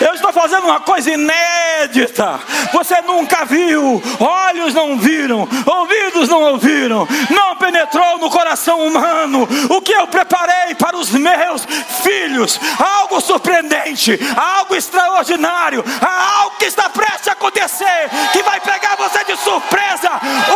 Eu 0.00 0.12
estou 0.14 0.23
fazendo 0.34 0.64
uma 0.64 0.80
coisa 0.80 1.10
inédita. 1.10 2.40
Você 2.72 3.00
nunca 3.02 3.44
viu, 3.44 4.02
olhos 4.18 4.74
não 4.74 4.98
viram, 4.98 5.48
ouvidos 5.64 6.28
não 6.28 6.42
ouviram, 6.42 7.06
não 7.30 7.56
penetrou 7.56 8.18
no 8.18 8.28
coração 8.28 8.84
humano 8.84 9.48
o 9.70 9.80
que 9.80 9.92
eu 9.92 10.06
preparei 10.08 10.74
para 10.74 10.96
os 10.96 11.10
meus 11.10 11.64
filhos. 12.02 12.60
Algo 12.78 13.20
surpreendente, 13.20 14.18
algo 14.36 14.74
extraordinário, 14.74 15.84
algo 16.02 16.56
que 16.58 16.66
está 16.66 16.90
prestes 16.90 17.28
a 17.28 17.32
acontecer, 17.32 18.10
que 18.32 18.42
vai 18.42 18.60
pegar 18.60 18.96
você 18.96 19.24
de 19.24 19.36
surpresa. 19.38 20.10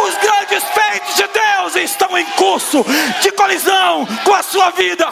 Os 0.06 0.14
grandes 0.16 0.64
feitos 0.74 1.14
de 1.14 1.28
Deus 1.28 1.76
estão 1.76 2.18
em 2.18 2.24
curso 2.32 2.84
de 3.22 3.30
colisão 3.32 4.06
com 4.24 4.34
a 4.34 4.42
sua 4.42 4.70
vida. 4.70 5.08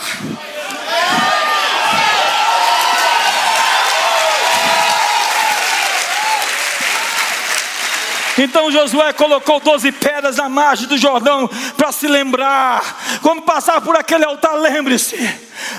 Então 8.39 8.71
Josué 8.71 9.13
colocou 9.15 9.61
doze 9.61 9.91
pedras 9.91 10.37
na 10.37 10.49
margem 10.49 10.87
do 10.87 10.99
Jordão 10.99 11.49
para 11.77 11.91
se 11.91 12.07
lembrar. 12.07 13.19
Quando 13.23 13.43
passar 13.43 13.81
por 13.81 13.97
aquele 13.97 14.25
altar, 14.25 14.55
lembre-se. 14.57 15.17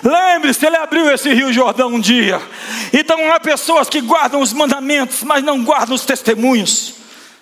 Lembre-se, 0.04 0.66
ele 0.66 0.78
abriu 0.78 1.12
esse 1.12 1.32
rio 1.34 1.54
Jordão 1.54 1.94
um 1.94 2.00
dia. 2.00 2.42
Então 2.92 3.32
há 3.32 3.40
pessoas 3.40 3.88
que 3.88 4.02
guardam 4.02 4.42
os 4.42 4.54
mandamentos, 4.54 5.22
mas 5.24 5.44
não 5.44 5.64
guardam 5.64 5.96
os 5.96 6.06
testemunhos. 6.06 6.96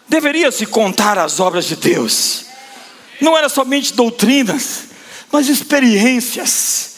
Deveria 0.07 0.51
se 0.51 0.65
contar 0.65 1.17
as 1.17 1.39
obras 1.39 1.65
de 1.65 1.77
Deus. 1.77 2.45
Não 3.21 3.37
era 3.37 3.47
somente 3.47 3.93
doutrinas, 3.93 4.83
mas 5.31 5.47
experiências. 5.47 6.95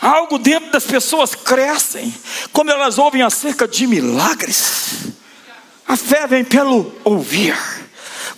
Algo 0.00 0.38
dentro 0.38 0.70
das 0.70 0.84
pessoas 0.84 1.34
crescem 1.34 2.14
quando 2.52 2.70
elas 2.70 2.96
ouvem 2.96 3.22
acerca 3.22 3.68
de 3.68 3.86
milagres. 3.86 5.10
A 5.90 5.96
fé 5.96 6.24
vem 6.24 6.44
pelo 6.44 6.94
ouvir. 7.02 7.58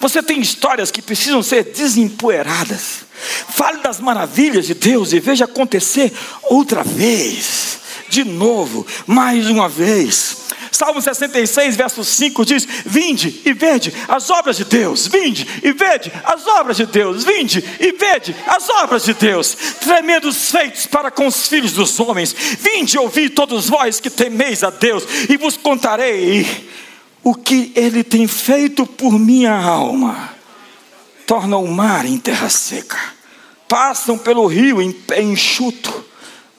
Você 0.00 0.22
tem 0.22 0.40
histórias 0.40 0.90
que 0.90 1.02
precisam 1.02 1.42
ser 1.42 1.64
desempoeiradas. 1.64 3.04
Fale 3.54 3.82
das 3.82 4.00
maravilhas 4.00 4.66
de 4.66 4.72
Deus 4.72 5.12
e 5.12 5.20
veja 5.20 5.44
acontecer 5.44 6.10
outra 6.44 6.82
vez, 6.82 7.78
de 8.08 8.24
novo, 8.24 8.86
mais 9.06 9.50
uma 9.50 9.68
vez. 9.68 10.38
Salmo 10.70 11.02
66, 11.02 11.76
verso 11.76 12.02
5 12.02 12.42
diz: 12.46 12.66
Vinde 12.86 13.42
e 13.44 13.52
vede 13.52 13.92
as 14.08 14.30
obras 14.30 14.56
de 14.56 14.64
Deus, 14.64 15.06
vinde 15.06 15.46
e 15.62 15.72
vede 15.72 16.10
as 16.24 16.46
obras 16.46 16.78
de 16.78 16.86
Deus, 16.86 17.22
vinde 17.22 17.62
e 17.78 17.92
vede 17.92 18.34
as 18.46 18.66
obras 18.70 19.04
de 19.04 19.12
Deus, 19.12 19.54
tremendos 19.78 20.50
feitos 20.50 20.86
para 20.86 21.10
com 21.10 21.26
os 21.26 21.48
filhos 21.48 21.72
dos 21.72 22.00
homens. 22.00 22.34
Vinde 22.58 22.96
ouvir 22.96 23.28
todos 23.28 23.68
vós 23.68 24.00
que 24.00 24.08
temeis 24.08 24.64
a 24.64 24.70
Deus, 24.70 25.04
e 25.28 25.36
vos 25.36 25.58
contarei 25.58 26.72
o 27.24 27.34
que 27.34 27.72
ele 27.76 28.02
tem 28.02 28.26
feito 28.26 28.86
por 28.86 29.18
minha 29.18 29.54
alma. 29.54 30.30
Torna 31.26 31.56
o 31.56 31.68
mar 31.68 32.04
em 32.04 32.18
terra 32.18 32.48
seca, 32.48 32.98
passam 33.68 34.18
pelo 34.18 34.46
rio 34.46 34.82
em 34.82 34.92
pé 34.92 35.22
enxuto. 35.22 36.04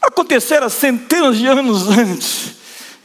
Aconteceram 0.02 0.70
centenas 0.70 1.38
de 1.38 1.48
anos 1.48 1.88
antes, 1.90 2.52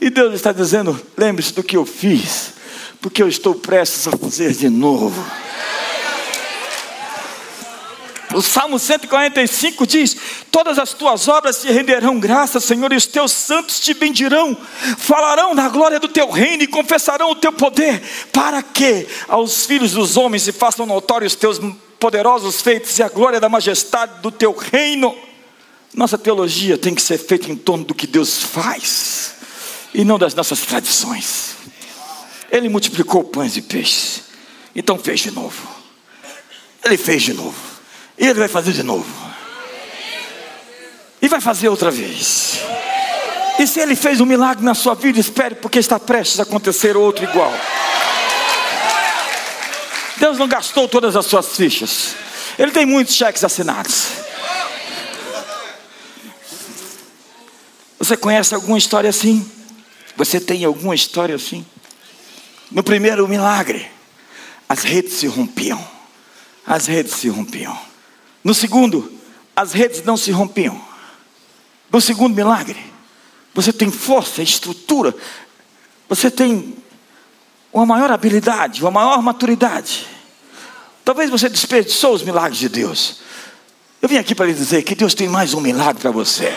e 0.01 0.09
Deus 0.09 0.35
está 0.35 0.53
dizendo: 0.53 1.01
lembre-se 1.17 1.53
do 1.53 1.63
que 1.63 1.77
eu 1.77 1.85
fiz, 1.85 2.55
porque 3.01 3.23
eu 3.23 3.29
estou 3.29 3.55
prestes 3.55 4.09
a 4.09 4.17
fazer 4.17 4.53
de 4.53 4.69
novo. 4.69 5.25
O 8.35 8.43
Salmo 8.43 8.79
145 8.79 9.87
diz: 9.87 10.17
Todas 10.51 10.79
as 10.79 10.93
tuas 10.93 11.29
obras 11.29 11.63
te 11.63 11.73
renderão 11.73 12.21
graça, 12.21 12.61
Senhor, 12.61 12.93
e 12.93 12.97
os 12.97 13.07
teus 13.07 13.33
santos 13.33 13.81
te 13.81 13.95
bendirão, 13.95 14.57
falarão 14.99 15.55
da 15.55 15.69
glória 15.69 15.99
do 15.99 16.09
teu 16.09 16.31
reino 16.31 16.63
e 16.63 16.67
confessarão 16.67 17.31
o 17.31 17.37
teu 17.37 17.53
poder, 17.53 18.03
para 18.33 18.63
que 18.63 19.07
aos 19.27 19.65
filhos 19.65 19.93
dos 19.93 20.17
homens 20.17 20.43
se 20.43 20.53
façam 20.53 20.85
notórios 20.85 21.33
os 21.33 21.39
teus 21.39 21.59
poderosos 21.99 22.61
feitos 22.61 22.99
e 22.99 23.03
a 23.03 23.09
glória 23.09 23.41
da 23.41 23.49
majestade 23.49 24.21
do 24.21 24.31
teu 24.31 24.53
reino. 24.53 25.17
Nossa 25.95 26.19
teologia 26.19 26.77
tem 26.77 26.95
que 26.95 27.03
ser 27.03 27.19
feita 27.19 27.51
em 27.51 27.57
torno 27.57 27.85
do 27.85 27.95
que 27.95 28.07
Deus 28.07 28.43
faz 28.43 29.37
e 29.95 30.05
não 30.05 30.19
das 30.19 30.35
nossas 30.35 30.61
tradições. 30.61 31.57
Ele 32.51 32.69
multiplicou 32.69 33.25
pães 33.25 33.57
e 33.57 33.63
peixes, 33.63 34.23
então 34.77 34.99
fez 34.99 35.21
de 35.21 35.31
novo. 35.31 35.67
Ele 36.85 36.97
fez 36.97 37.23
de 37.23 37.33
novo. 37.33 37.78
E 38.19 38.27
ele 38.27 38.39
vai 38.39 38.49
fazer 38.49 38.73
de 38.73 38.83
novo. 38.83 39.07
E 41.23 41.29
vai 41.29 41.41
fazer 41.41 41.69
outra 41.69 41.91
vez. 41.91 42.61
E 43.59 43.67
se 43.67 43.81
ele 43.81 43.97
fez 43.97 44.21
um 44.21 44.27
milagre 44.27 44.65
na 44.65 44.75
sua 44.75 44.95
vida, 44.95 45.19
espere, 45.19 45.57
porque 45.57 45.79
está 45.79 45.99
prestes 45.99 46.39
a 46.39 46.45
acontecer 46.45 46.97
outro 46.97 47.25
igual. 47.25 47.53
Deus 50.17 50.39
não 50.39 50.49
gastou 50.49 50.89
todas 50.89 51.17
as 51.17 51.27
suas 51.27 51.57
fichas. 51.57 52.15
Ele 52.59 52.73
tem 52.73 52.85
muitos 52.85 53.15
cheques 53.15 53.43
assinados. 53.45 54.09
Você 57.99 58.17
conhece 58.17 58.55
alguma 58.55 58.79
história 58.79 59.11
assim? 59.11 59.49
Você 60.17 60.41
tem 60.41 60.65
alguma 60.65 60.95
história 60.95 61.35
assim? 61.35 61.65
No 62.71 62.83
primeiro 62.83 63.27
milagre, 63.29 63.91
as 64.69 64.83
redes 64.83 65.15
se 65.15 65.27
rompiam. 65.27 65.85
As 66.67 66.87
redes 66.87 67.15
se 67.15 67.29
rompiam. 67.29 67.88
No 68.49 68.55
segundo, 68.55 69.13
as 69.55 69.75
redes 69.75 70.03
não 70.05 70.17
se 70.17 70.31
rompiam. 70.31 70.81
No 71.93 72.01
segundo 72.01 72.35
milagre, 72.35 72.83
você 73.53 73.75
tem 73.75 73.91
força, 73.91 74.41
estrutura, 74.41 75.15
você 76.09 76.31
tem 76.31 76.75
uma 77.71 77.85
maior 77.85 78.11
habilidade, 78.11 78.81
uma 78.81 78.91
maior 78.91 79.21
maturidade. 79.21 80.07
Talvez 81.05 81.29
você 81.29 81.47
desperdiçou 81.47 82.15
os 82.15 82.23
milagres 82.23 82.59
de 82.59 82.71
Deus. 82.71 83.21
Eu 84.01 84.09
vim 84.09 84.17
aqui 84.17 84.35
para 84.35 84.47
lhe 84.47 84.55
dizer 84.55 84.83
que 84.83 84.95
Deus 84.95 85.13
tem 85.13 85.29
mais 85.29 85.53
um 85.53 85.61
milagre 85.61 86.01
para 86.01 86.11
você. 86.11 86.51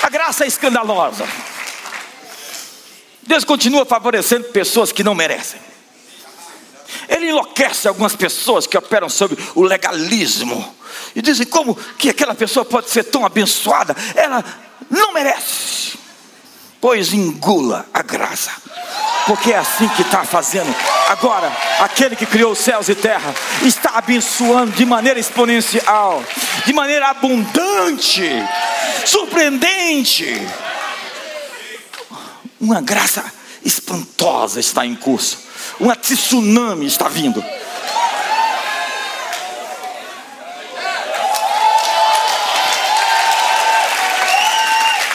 A 0.00 0.08
graça 0.08 0.44
é 0.44 0.46
escandalosa. 0.46 1.26
Deus 3.28 3.44
continua 3.44 3.84
favorecendo 3.84 4.44
pessoas 4.48 4.90
que 4.90 5.04
não 5.04 5.14
merecem. 5.14 5.60
Ele 7.06 7.28
enlouquece 7.28 7.86
algumas 7.86 8.16
pessoas 8.16 8.66
que 8.66 8.76
operam 8.76 9.10
sobre 9.10 9.38
o 9.54 9.62
legalismo 9.62 10.74
e 11.14 11.20
dizem 11.20 11.46
como 11.46 11.74
que 11.98 12.08
aquela 12.08 12.34
pessoa 12.34 12.64
pode 12.64 12.88
ser 12.88 13.04
tão 13.04 13.26
abençoada. 13.26 13.94
Ela 14.14 14.42
não 14.88 15.12
merece. 15.12 15.98
Pois 16.80 17.12
engula 17.12 17.84
a 17.92 18.02
graça. 18.02 18.50
Porque 19.26 19.52
é 19.52 19.58
assim 19.58 19.86
que 19.88 20.00
está 20.00 20.24
fazendo. 20.24 20.74
Agora, 21.08 21.52
aquele 21.80 22.16
que 22.16 22.24
criou 22.24 22.52
os 22.52 22.58
céus 22.58 22.88
e 22.88 22.94
terra 22.94 23.34
está 23.62 23.98
abençoando 23.98 24.72
de 24.72 24.86
maneira 24.86 25.20
exponencial, 25.20 26.24
de 26.64 26.72
maneira 26.72 27.08
abundante, 27.08 28.24
surpreendente. 29.04 30.48
Uma 32.60 32.80
graça 32.80 33.32
espantosa 33.64 34.58
está 34.58 34.84
em 34.84 34.94
curso. 34.94 35.38
Uma 35.78 35.94
tsunami 35.94 36.86
está 36.86 37.08
vindo. 37.08 37.42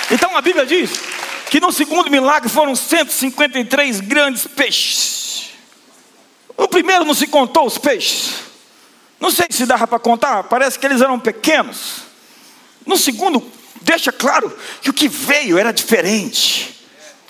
Então 0.10 0.38
a 0.38 0.42
Bíblia 0.42 0.66
diz 0.66 0.92
que 1.50 1.60
no 1.60 1.72
segundo 1.72 2.10
milagre 2.10 2.50
foram 2.50 2.76
153 2.76 4.00
grandes 4.02 4.48
peixes. 4.48 5.50
No 6.58 6.68
primeiro 6.68 7.04
não 7.04 7.14
se 7.14 7.28
contou 7.28 7.66
os 7.66 7.78
peixes. 7.78 8.36
Não 9.20 9.32
sei 9.32 9.48
se 9.50 9.66
dava 9.66 9.88
para 9.88 10.00
contar, 10.00 10.44
parece 10.44 10.78
que 10.78 10.86
eles 10.86 11.02
eram 11.02 11.20
pequenos. 11.20 12.04
No 12.86 12.98
segundo, 12.98 13.44
deixa 13.82 14.12
claro 14.12 14.56
que 14.82 14.90
o 14.90 14.94
que 14.94 15.08
veio 15.08 15.58
era 15.58 15.72
diferente. 15.72 16.83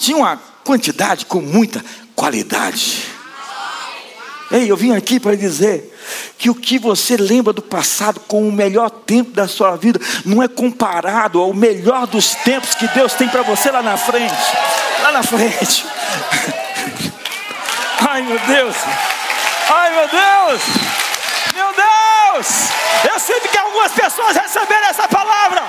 Tinha 0.04 0.18
uma 0.18 0.38
quantidade 0.66 1.26
com 1.26 1.40
muita 1.40 1.82
qualidade. 2.14 3.06
Ei, 4.52 4.70
eu 4.70 4.76
vim 4.76 4.94
aqui 4.94 5.18
para 5.18 5.34
dizer 5.34 5.98
que 6.38 6.50
o 6.50 6.56
que 6.56 6.78
você 6.78 7.16
lembra 7.16 7.54
do 7.54 7.62
passado 7.62 8.20
com 8.20 8.46
o 8.46 8.52
melhor 8.52 8.90
tempo 8.90 9.32
da 9.32 9.48
sua 9.48 9.78
vida 9.78 10.02
não 10.26 10.44
é 10.44 10.50
comparado 10.50 11.40
ao 11.40 11.54
melhor 11.54 12.06
dos 12.06 12.36
tempos 12.36 12.76
que 12.76 12.86
Deus 12.90 13.14
tem 13.14 13.30
para 13.30 13.44
você 13.44 13.72
lá 13.72 13.82
na 13.82 13.96
frente. 13.96 14.36
Lá 15.04 15.14
na 15.14 15.24
frente. 15.24 15.86
Ai 18.06 18.24
meu 18.24 18.40
Deus. 18.40 18.76
Ai 19.70 19.90
meu 19.90 20.10
Deus. 20.10 20.62
Meu 21.56 21.74
Deus. 21.74 22.48
Eu 23.10 23.20
sinto 23.22 23.48
que 23.48 23.58
algumas 23.58 23.94
pessoas 23.94 24.36
receberam 24.36 24.88
essa 24.88 25.08
palavra. 25.08 25.64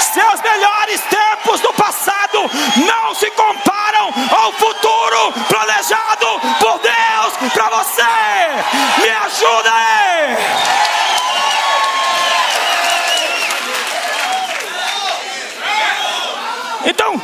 Seus 0.00 0.40
melhores 0.40 1.00
tempos 1.02 1.60
do 1.60 1.72
passado 1.74 2.50
não 2.76 3.14
se 3.14 3.30
comparam 3.32 4.12
ao 4.30 4.52
futuro 4.52 5.32
planejado 5.48 6.26
por 6.58 6.78
Deus 6.78 7.52
para 7.52 7.68
você. 7.70 8.02
Me 9.00 9.10
ajuda 9.10 9.72
aí. 9.72 10.36
Então, 16.86 17.20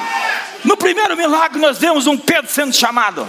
no 0.64 0.76
primeiro 0.76 1.16
milagre 1.16 1.58
nós 1.58 1.78
vemos 1.78 2.06
um 2.06 2.16
Pedro 2.16 2.50
sendo 2.50 2.72
chamado. 2.72 3.26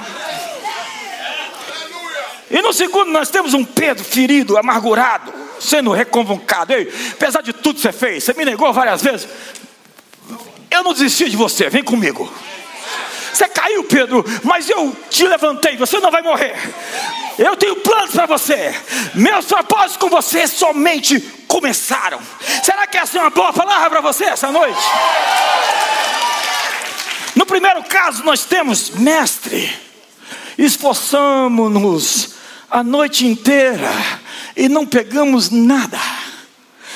E 2.49 2.61
no 2.61 2.71
segundo 2.71 3.11
nós 3.11 3.29
temos 3.29 3.53
um 3.53 3.65
Pedro 3.65 4.03
ferido, 4.03 4.57
amargurado, 4.57 5.33
sendo 5.59 5.91
reconvocado. 5.91 6.73
Ei, 6.73 6.91
apesar 7.11 7.41
de 7.41 7.51
tudo 7.51 7.75
que 7.75 7.81
você 7.81 7.91
fez, 7.91 8.23
você 8.23 8.33
me 8.33 8.45
negou 8.45 8.71
várias 8.71 9.01
vezes. 9.01 9.27
Eu 10.71 10.83
não 10.83 10.93
desisti 10.93 11.29
de 11.29 11.35
você, 11.35 11.69
vem 11.69 11.83
comigo. 11.83 12.31
Você 13.33 13.47
caiu, 13.49 13.83
Pedro, 13.83 14.25
mas 14.43 14.69
eu 14.69 14.95
te 15.09 15.27
levantei, 15.27 15.77
você 15.77 15.99
não 15.99 16.09
vai 16.09 16.21
morrer. 16.21 16.55
Eu 17.37 17.55
tenho 17.55 17.75
planos 17.75 18.11
para 18.11 18.25
você. 18.25 18.73
Meus 19.13 19.45
propósitos 19.45 19.97
com 19.97 20.09
você 20.09 20.47
somente 20.47 21.19
começaram. 21.47 22.19
Será 22.63 22.87
que 22.87 22.97
essa 22.97 23.19
é 23.19 23.21
uma 23.21 23.29
boa 23.29 23.53
palavra 23.53 23.89
para 23.89 24.01
você 24.01 24.23
essa 24.23 24.51
noite? 24.51 24.79
No 27.35 27.45
primeiro 27.45 27.83
caso, 27.83 28.23
nós 28.23 28.43
temos 28.43 28.89
mestre. 28.91 29.71
Esforçamos-nos 30.57 32.36
a 32.69 32.83
noite 32.83 33.25
inteira 33.25 33.91
e 34.55 34.67
não 34.67 34.85
pegamos 34.85 35.49
nada. 35.49 35.99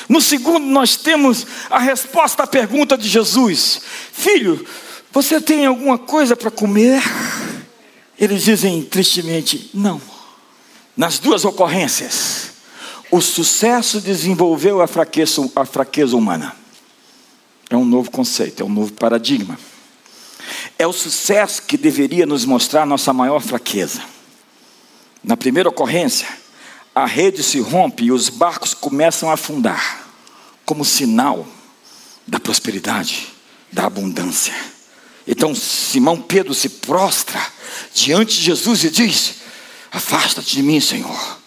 No 0.08 0.20
segundo, 0.20 0.66
nós 0.66 0.96
temos 0.96 1.46
a 1.70 1.78
resposta 1.78 2.42
à 2.42 2.46
pergunta 2.46 2.98
de 2.98 3.08
Jesus: 3.08 3.80
Filho, 4.12 4.66
você 5.10 5.40
tem 5.40 5.66
alguma 5.66 5.98
coisa 5.98 6.36
para 6.36 6.50
comer? 6.50 7.02
Eles 8.18 8.42
dizem 8.42 8.82
tristemente: 8.82 9.70
Não. 9.72 10.00
Nas 10.94 11.18
duas 11.18 11.44
ocorrências, 11.44 12.50
o 13.10 13.20
sucesso 13.20 14.00
desenvolveu 14.00 14.82
a 14.82 14.86
fraqueza, 14.86 15.50
a 15.56 15.64
fraqueza 15.64 16.16
humana. 16.16 16.54
É 17.70 17.76
um 17.76 17.84
novo 17.84 18.10
conceito, 18.10 18.62
é 18.62 18.66
um 18.66 18.68
novo 18.68 18.92
paradigma. 18.92 19.58
É 20.78 20.86
o 20.86 20.92
sucesso 20.92 21.62
que 21.62 21.78
deveria 21.78 22.26
nos 22.26 22.44
mostrar 22.44 22.84
nossa 22.84 23.12
maior 23.12 23.40
fraqueza. 23.40 24.02
Na 25.22 25.36
primeira 25.36 25.68
ocorrência, 25.68 26.26
a 26.94 27.06
rede 27.06 27.42
se 27.42 27.60
rompe 27.60 28.04
e 28.04 28.12
os 28.12 28.28
barcos 28.28 28.74
começam 28.74 29.30
a 29.30 29.34
afundar, 29.34 30.08
como 30.64 30.84
sinal 30.84 31.46
da 32.26 32.40
prosperidade, 32.40 33.28
da 33.70 33.86
abundância. 33.86 34.54
Então 35.26 35.54
Simão 35.54 36.20
Pedro 36.20 36.52
se 36.52 36.68
prostra 36.68 37.40
diante 37.94 38.34
de 38.34 38.42
Jesus 38.42 38.82
e 38.82 38.90
diz: 38.90 39.34
Afasta-te 39.92 40.56
de 40.56 40.62
mim, 40.62 40.80
Senhor, 40.80 41.38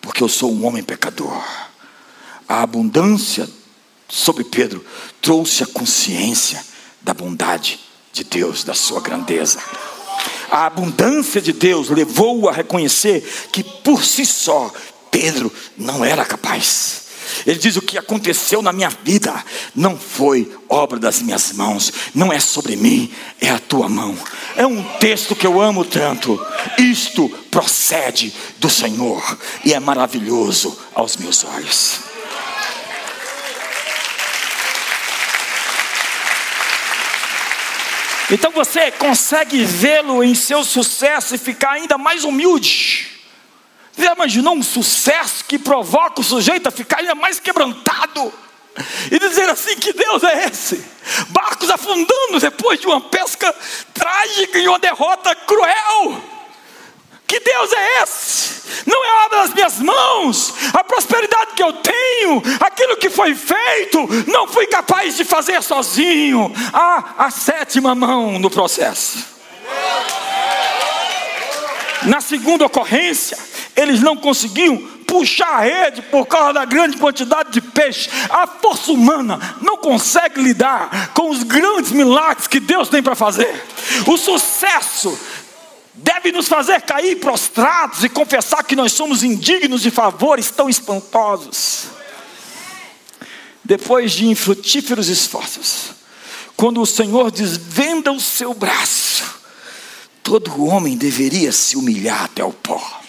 porque 0.00 0.22
eu 0.22 0.28
sou 0.28 0.52
um 0.52 0.66
homem 0.66 0.82
pecador. 0.82 1.42
A 2.46 2.60
abundância 2.62 3.48
sobre 4.08 4.44
Pedro 4.44 4.84
trouxe 5.22 5.62
a 5.62 5.66
consciência 5.66 6.62
da 7.00 7.14
bondade 7.14 7.80
de 8.12 8.24
Deus, 8.24 8.62
da 8.62 8.74
sua 8.74 9.00
grandeza 9.00 9.58
a 10.52 10.66
abundância 10.66 11.40
de 11.40 11.50
Deus 11.50 11.88
levou-o 11.88 12.46
a 12.46 12.52
reconhecer 12.52 13.22
que 13.50 13.64
por 13.64 14.04
si 14.04 14.26
só 14.26 14.70
Pedro 15.10 15.50
não 15.78 16.04
era 16.04 16.26
capaz. 16.26 17.06
Ele 17.46 17.58
diz: 17.58 17.76
O 17.76 17.80
que 17.80 17.96
aconteceu 17.96 18.60
na 18.60 18.70
minha 18.70 18.90
vida 18.90 19.32
não 19.74 19.98
foi 19.98 20.54
obra 20.68 20.98
das 20.98 21.22
minhas 21.22 21.52
mãos, 21.52 21.90
não 22.14 22.30
é 22.30 22.38
sobre 22.38 22.76
mim, 22.76 23.10
é 23.40 23.48
a 23.48 23.58
tua 23.58 23.88
mão. 23.88 24.14
É 24.54 24.66
um 24.66 24.82
texto 24.98 25.34
que 25.34 25.46
eu 25.46 25.58
amo 25.58 25.86
tanto. 25.86 26.38
Isto 26.78 27.30
procede 27.50 28.34
do 28.58 28.68
Senhor 28.68 29.38
e 29.64 29.72
é 29.72 29.80
maravilhoso 29.80 30.78
aos 30.94 31.16
meus 31.16 31.44
olhos. 31.44 32.11
Então 38.30 38.50
você 38.50 38.90
consegue 38.92 39.64
vê-lo 39.64 40.22
em 40.22 40.34
seu 40.34 40.64
sucesso 40.64 41.34
e 41.34 41.38
ficar 41.38 41.72
ainda 41.72 41.98
mais 41.98 42.24
humilde. 42.24 43.10
Você 43.92 44.06
imaginou 44.06 44.54
um 44.54 44.62
sucesso 44.62 45.44
que 45.44 45.58
provoca 45.58 46.20
o 46.20 46.24
sujeito 46.24 46.66
a 46.66 46.70
ficar 46.70 47.00
ainda 47.00 47.14
mais 47.14 47.38
quebrantado? 47.38 48.32
E 49.10 49.18
dizer 49.18 49.50
assim: 49.50 49.76
que 49.76 49.92
Deus 49.92 50.22
é 50.22 50.46
esse? 50.46 50.82
Barcos 51.28 51.68
afundando 51.68 52.40
depois 52.40 52.80
de 52.80 52.86
uma 52.86 53.00
pesca 53.02 53.54
trágica 53.92 54.58
e 54.58 54.66
uma 54.66 54.78
derrota 54.78 55.34
cruel. 55.34 56.31
Que 57.32 57.40
Deus 57.40 57.72
é 57.72 58.02
esse? 58.02 58.84
Não 58.84 59.02
é 59.02 59.24
obra 59.24 59.38
das 59.38 59.54
minhas 59.54 59.78
mãos. 59.78 60.52
A 60.74 60.84
prosperidade 60.84 61.52
que 61.56 61.62
eu 61.62 61.72
tenho, 61.72 62.42
aquilo 62.60 62.94
que 62.98 63.08
foi 63.08 63.34
feito, 63.34 64.06
não 64.26 64.46
fui 64.46 64.66
capaz 64.66 65.16
de 65.16 65.24
fazer 65.24 65.62
sozinho. 65.62 66.52
Há 66.74 67.14
a 67.24 67.30
sétima 67.30 67.94
mão 67.94 68.38
no 68.38 68.50
processo. 68.50 69.24
Na 72.02 72.20
segunda 72.20 72.66
ocorrência, 72.66 73.38
eles 73.74 74.02
não 74.02 74.14
conseguiam 74.14 74.76
puxar 75.06 75.54
a 75.54 75.60
rede 75.60 76.02
por 76.02 76.26
causa 76.26 76.52
da 76.52 76.66
grande 76.66 76.98
quantidade 76.98 77.50
de 77.50 77.62
peixe. 77.62 78.10
A 78.28 78.46
força 78.46 78.92
humana 78.92 79.56
não 79.62 79.78
consegue 79.78 80.38
lidar 80.42 81.12
com 81.14 81.30
os 81.30 81.42
grandes 81.42 81.92
milagres 81.92 82.46
que 82.46 82.60
Deus 82.60 82.90
tem 82.90 83.02
para 83.02 83.14
fazer. 83.14 83.64
O 84.06 84.18
sucesso 84.18 85.18
deve 85.94 86.32
nos 86.32 86.48
fazer 86.48 86.80
cair 86.82 87.16
prostrados 87.16 88.02
e 88.02 88.08
confessar 88.08 88.64
que 88.64 88.76
nós 88.76 88.92
somos 88.92 89.22
indignos 89.22 89.82
de 89.82 89.90
favores 89.90 90.50
tão 90.50 90.68
espantosos. 90.68 91.84
Depois 93.64 94.12
de 94.12 94.26
infrutíferos 94.26 95.08
esforços, 95.08 95.90
quando 96.56 96.80
o 96.80 96.86
Senhor 96.86 97.30
desvenda 97.30 98.12
o 98.12 98.20
seu 98.20 98.54
braço, 98.54 99.40
todo 100.22 100.64
homem 100.64 100.96
deveria 100.96 101.52
se 101.52 101.76
humilhar 101.76 102.24
até 102.24 102.42
o 102.42 102.52
pó. 102.52 103.00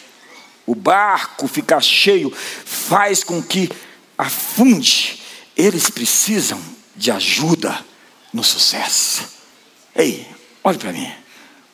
O 0.65 0.75
barco 0.75 1.47
ficar 1.47 1.81
cheio 1.81 2.31
faz 2.31 3.23
com 3.23 3.41
que 3.41 3.69
afunde. 4.17 5.21
Eles 5.55 5.89
precisam 5.89 6.59
de 6.95 7.11
ajuda 7.11 7.83
no 8.31 8.43
sucesso. 8.43 9.23
Ei, 9.95 10.27
olhe 10.63 10.77
para 10.77 10.93
mim. 10.93 11.22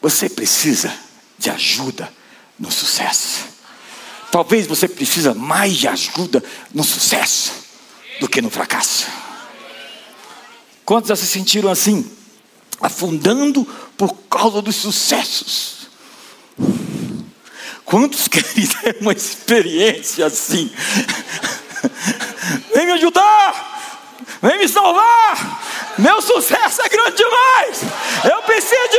Você 0.02 0.30
precisa 0.30 0.94
de 1.38 1.50
ajuda 1.50 2.12
no 2.58 2.72
sucesso. 2.72 3.46
Talvez 4.32 4.68
você 4.68 4.88
precisa 4.88 5.34
mais 5.34 5.76
de 5.76 5.88
ajuda 5.88 6.44
no 6.74 6.84
sucesso 6.84 7.52
do 8.20 8.30
que 8.30 8.42
no 8.42 8.50
fracasso. 8.50 9.08
Quantos 10.86 11.10
já 11.10 11.16
se 11.16 11.26
sentiram 11.26 11.70
assim, 11.70 12.10
afundando 12.82 13.66
por 13.98 14.14
causa 14.30 14.62
dos 14.62 14.76
sucessos? 14.76 15.88
Quantos 17.86 18.28
querem 18.30 18.68
ter 18.68 18.98
uma 19.02 19.14
experiência 19.14 20.26
assim? 20.26 20.72
Vem 22.74 22.86
me 22.86 22.92
ajudar, 22.94 24.20
vem 24.42 24.60
me 24.60 24.68
salvar. 24.68 25.96
Meu 25.98 26.22
sucesso 26.22 26.82
é 26.82 26.90
grande 26.90 27.18
demais. 27.18 27.82
Eu 28.32 28.42
preciso 28.44 28.90
de 28.90 28.99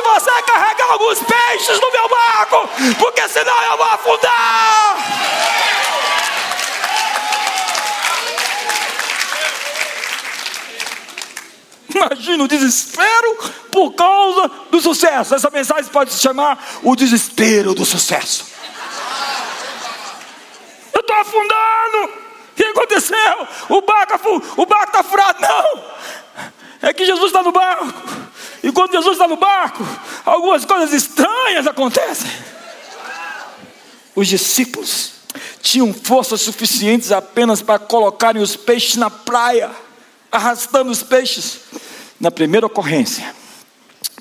carregar 0.91 0.93
alguns 0.93 1.21
peixes 1.21 1.81
no 1.81 1.91
meu 1.93 2.09
barco, 2.09 2.69
porque 2.99 3.29
senão 3.29 3.63
eu 3.63 3.77
vou 3.77 3.87
afundar. 3.87 4.97
Imagina 11.95 12.45
o 12.45 12.49
desespero 12.49 13.39
por 13.71 13.93
causa 13.93 14.51
do 14.71 14.81
sucesso. 14.81 15.35
Essa 15.35 15.51
mensagem 15.51 15.91
pode 15.91 16.13
se 16.13 16.21
chamar 16.21 16.59
o 16.83 16.97
desespero 16.97 17.75
do 17.75 17.85
sucesso. 17.85 18.47
Eu 20.93 21.01
estou 21.01 21.17
afundando. 21.17 22.21
O 22.53 22.63
que 22.63 22.65
aconteceu? 22.65 23.49
O 23.69 23.81
barco 23.83 24.17
está 24.17 25.03
furado. 25.03 25.41
Não 25.41 26.89
é 26.89 26.93
que 26.93 27.05
Jesus 27.05 27.27
está 27.27 27.43
no 27.43 27.53
barco. 27.53 28.30
E 28.63 28.71
quando 28.71 28.93
Jesus 28.93 29.13
está 29.13 29.27
no 29.27 29.37
barco, 29.37 29.87
algumas 30.25 30.65
coisas 30.65 30.93
estranhas 30.93 31.67
acontecem. 31.67 32.31
Os 34.15 34.29
discípulos 34.29 35.13
tinham 35.63 35.93
forças 35.95 36.41
suficientes 36.41 37.13
apenas 37.13 37.63
para 37.63 37.79
colocarem 37.79 38.43
os 38.43 38.57
peixes 38.57 38.97
na 38.97 39.09
praia, 39.09 39.71
arrastando 40.31 40.91
os 40.91 41.03
peixes. 41.03 41.61
Na 42.19 42.31
primeira 42.31 42.67
ocorrência, 42.67 43.35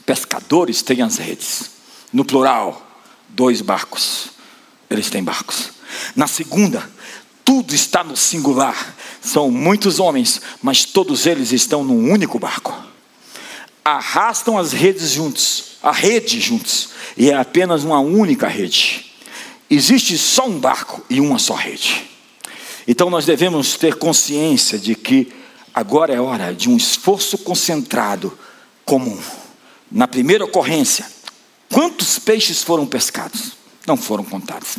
pescadores 0.06 0.82
têm 0.82 1.02
as 1.02 1.18
redes. 1.18 1.72
No 2.14 2.24
plural, 2.24 2.82
dois 3.28 3.62
barcos. 3.62 4.30
Eles 4.90 5.10
têm 5.10 5.24
barcos. 5.24 5.72
Na 6.16 6.28
segunda, 6.28 6.90
tudo 7.44 7.76
está 7.76 8.04
no 8.04 8.16
singular. 8.16 8.96
São 9.22 9.52
muitos 9.52 10.00
homens, 10.00 10.42
mas 10.62 10.86
todos 10.86 11.26
eles 11.26 11.52
estão 11.52 11.84
num 11.84 12.12
único 12.12 12.40
barco. 12.40 12.89
Arrastam 13.98 14.58
as 14.58 14.72
redes 14.72 15.12
juntos, 15.12 15.78
a 15.82 15.92
rede 15.92 16.40
juntos, 16.40 16.90
e 17.18 17.32
é 17.32 17.36
apenas 17.36 17.84
uma 17.84 18.00
única 18.00 18.48
rede. 18.48 19.12
Existe 19.68 20.16
só 20.16 20.48
um 20.48 20.60
barco 20.60 21.04
e 21.10 21.20
uma 21.20 21.40
só 21.40 21.56
rede. 21.56 22.08
Então 22.88 23.10
nós 23.10 23.26
devemos 23.26 23.78
ter 23.78 23.96
consciência 23.96 24.78
de 24.78 24.94
que 24.94 25.34
agora 25.74 26.14
é 26.14 26.22
hora 26.22 26.54
de 26.54 26.70
um 26.70 26.78
esforço 26.78 27.38
concentrado 27.40 28.38
comum. 28.86 29.20
Na 29.92 30.08
primeira 30.08 30.46
ocorrência, 30.46 31.06
quantos 31.72 32.20
peixes 32.20 32.62
foram 32.62 32.86
pescados? 32.86 33.54
Não 33.88 33.98
foram 33.98 34.24
contados. 34.24 34.78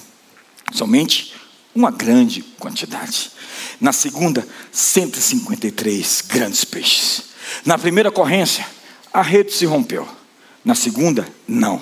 Somente 0.72 1.34
uma 1.74 1.90
grande 1.90 2.42
quantidade. 2.60 3.32
Na 3.80 3.92
segunda, 3.92 4.46
153 4.70 6.24
grandes 6.28 6.64
peixes. 6.64 7.22
Na 7.64 7.76
primeira 7.76 8.08
ocorrência, 8.08 8.64
a 9.12 9.22
rede 9.22 9.52
se 9.52 9.64
rompeu. 9.66 10.06
Na 10.64 10.74
segunda, 10.74 11.26
não. 11.46 11.80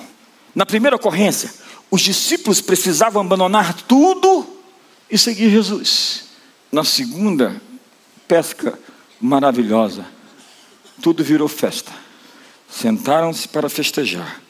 Na 0.55 0.65
primeira 0.65 0.95
ocorrência, 0.95 1.51
os 1.91 2.01
discípulos 2.01 2.61
precisavam 2.61 3.21
abandonar 3.21 3.73
tudo 3.73 4.47
e 5.09 5.17
seguir 5.17 5.49
Jesus. 5.49 6.25
Na 6.71 6.83
segunda 6.83 7.61
pesca 8.27 8.77
maravilhosa, 9.19 10.05
tudo 11.01 11.23
virou 11.23 11.47
festa. 11.47 11.91
Sentaram-se 12.69 13.47
para 13.47 13.69
festejar 13.69 14.41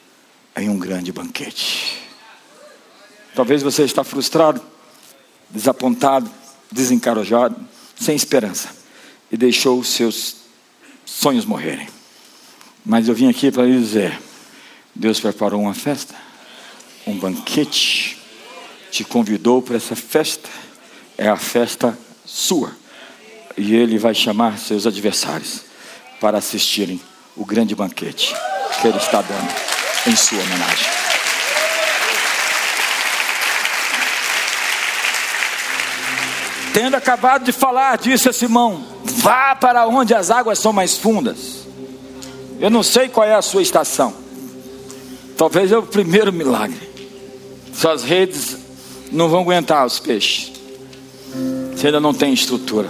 em 0.55 0.69
um 0.69 0.77
grande 0.77 1.11
banquete. 1.11 1.97
Talvez 3.33 3.61
você 3.61 3.83
está 3.83 4.03
frustrado 4.03 4.61
desapontado, 5.49 6.29
desencarojado, 6.71 7.55
sem 7.95 8.15
esperança, 8.15 8.69
e 9.31 9.37
deixou 9.37 9.79
os 9.79 9.89
seus 9.89 10.35
sonhos 11.05 11.45
morrerem. 11.45 11.87
Mas 12.89 13.07
eu 13.07 13.13
vim 13.13 13.29
aqui 13.29 13.51
para 13.51 13.67
lhe 13.67 13.79
dizer: 13.79 14.19
Deus 14.95 15.19
preparou 15.19 15.61
uma 15.61 15.75
festa, 15.75 16.15
um 17.05 17.15
banquete, 17.15 18.17
te 18.89 19.03
convidou 19.03 19.61
para 19.61 19.77
essa 19.77 19.95
festa, 19.95 20.49
é 21.15 21.29
a 21.29 21.37
festa 21.37 21.95
sua, 22.25 22.75
e 23.55 23.75
Ele 23.75 23.99
vai 23.99 24.15
chamar 24.15 24.57
seus 24.57 24.87
adversários 24.87 25.61
para 26.19 26.39
assistirem 26.39 26.99
o 27.37 27.45
grande 27.45 27.75
banquete 27.75 28.33
que 28.81 28.87
Ele 28.87 28.97
está 28.97 29.21
dando 29.21 29.53
em 30.07 30.15
sua 30.15 30.39
homenagem. 30.39 30.87
Tendo 36.73 36.95
acabado 36.95 37.43
de 37.43 37.51
falar, 37.51 37.99
disse 37.99 38.29
a 38.29 38.33
Simão: 38.33 38.83
Vá 39.03 39.55
para 39.55 39.85
onde 39.85 40.15
as 40.15 40.31
águas 40.31 40.57
são 40.57 40.73
mais 40.73 40.97
fundas. 40.97 41.58
Eu 42.59 42.69
não 42.69 42.83
sei 42.83 43.07
qual 43.07 43.25
é 43.25 43.33
a 43.33 43.41
sua 43.41 43.61
estação. 43.61 44.13
Talvez 45.37 45.71
é 45.71 45.77
o 45.77 45.83
primeiro 45.83 46.33
milagre. 46.33 46.89
Suas 47.73 48.03
redes 48.03 48.57
não 49.11 49.29
vão 49.29 49.41
aguentar 49.41 49.85
os 49.85 49.99
peixes. 49.99 50.51
Você 51.73 51.87
ainda 51.87 51.99
não 51.99 52.13
tem 52.13 52.33
estrutura. 52.33 52.89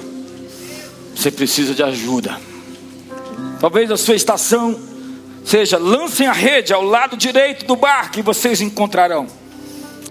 Você 1.15 1.29
precisa 1.29 1.75
de 1.75 1.83
ajuda. 1.83 2.39
Talvez 3.59 3.91
a 3.91 3.97
sua 3.97 4.15
estação 4.15 4.79
seja: 5.45 5.77
lancem 5.77 6.25
a 6.25 6.33
rede 6.33 6.73
ao 6.73 6.83
lado 6.83 7.15
direito 7.15 7.65
do 7.65 7.75
barco 7.75 8.17
e 8.17 8.23
vocês 8.23 8.61
encontrarão. 8.61 9.27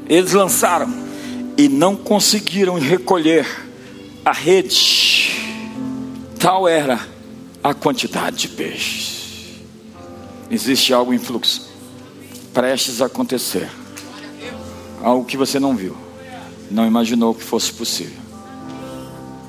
Eles 0.09 0.33
lançaram 0.33 0.89
e 1.57 1.69
não 1.69 1.97
conseguiram 1.97 2.79
recolher 2.79 3.47
a 4.25 4.33
rede, 4.33 5.33
tal 6.39 6.69
era 6.69 7.01
a 7.65 7.75
quantidade 7.75 8.37
de 8.37 8.49
peixes. 8.49 9.18
Existe 10.51 10.95
algo 10.95 11.13
em 11.13 11.19
fluxo, 11.19 11.69
prestes 12.55 13.03
a 13.03 13.07
acontecer, 13.07 13.69
algo 15.03 15.25
que 15.25 15.37
você 15.37 15.61
não 15.61 15.77
viu, 15.77 15.97
não 16.71 16.87
imaginou 16.87 17.35
que 17.35 17.43
fosse 17.43 17.73
possível. 17.73 18.17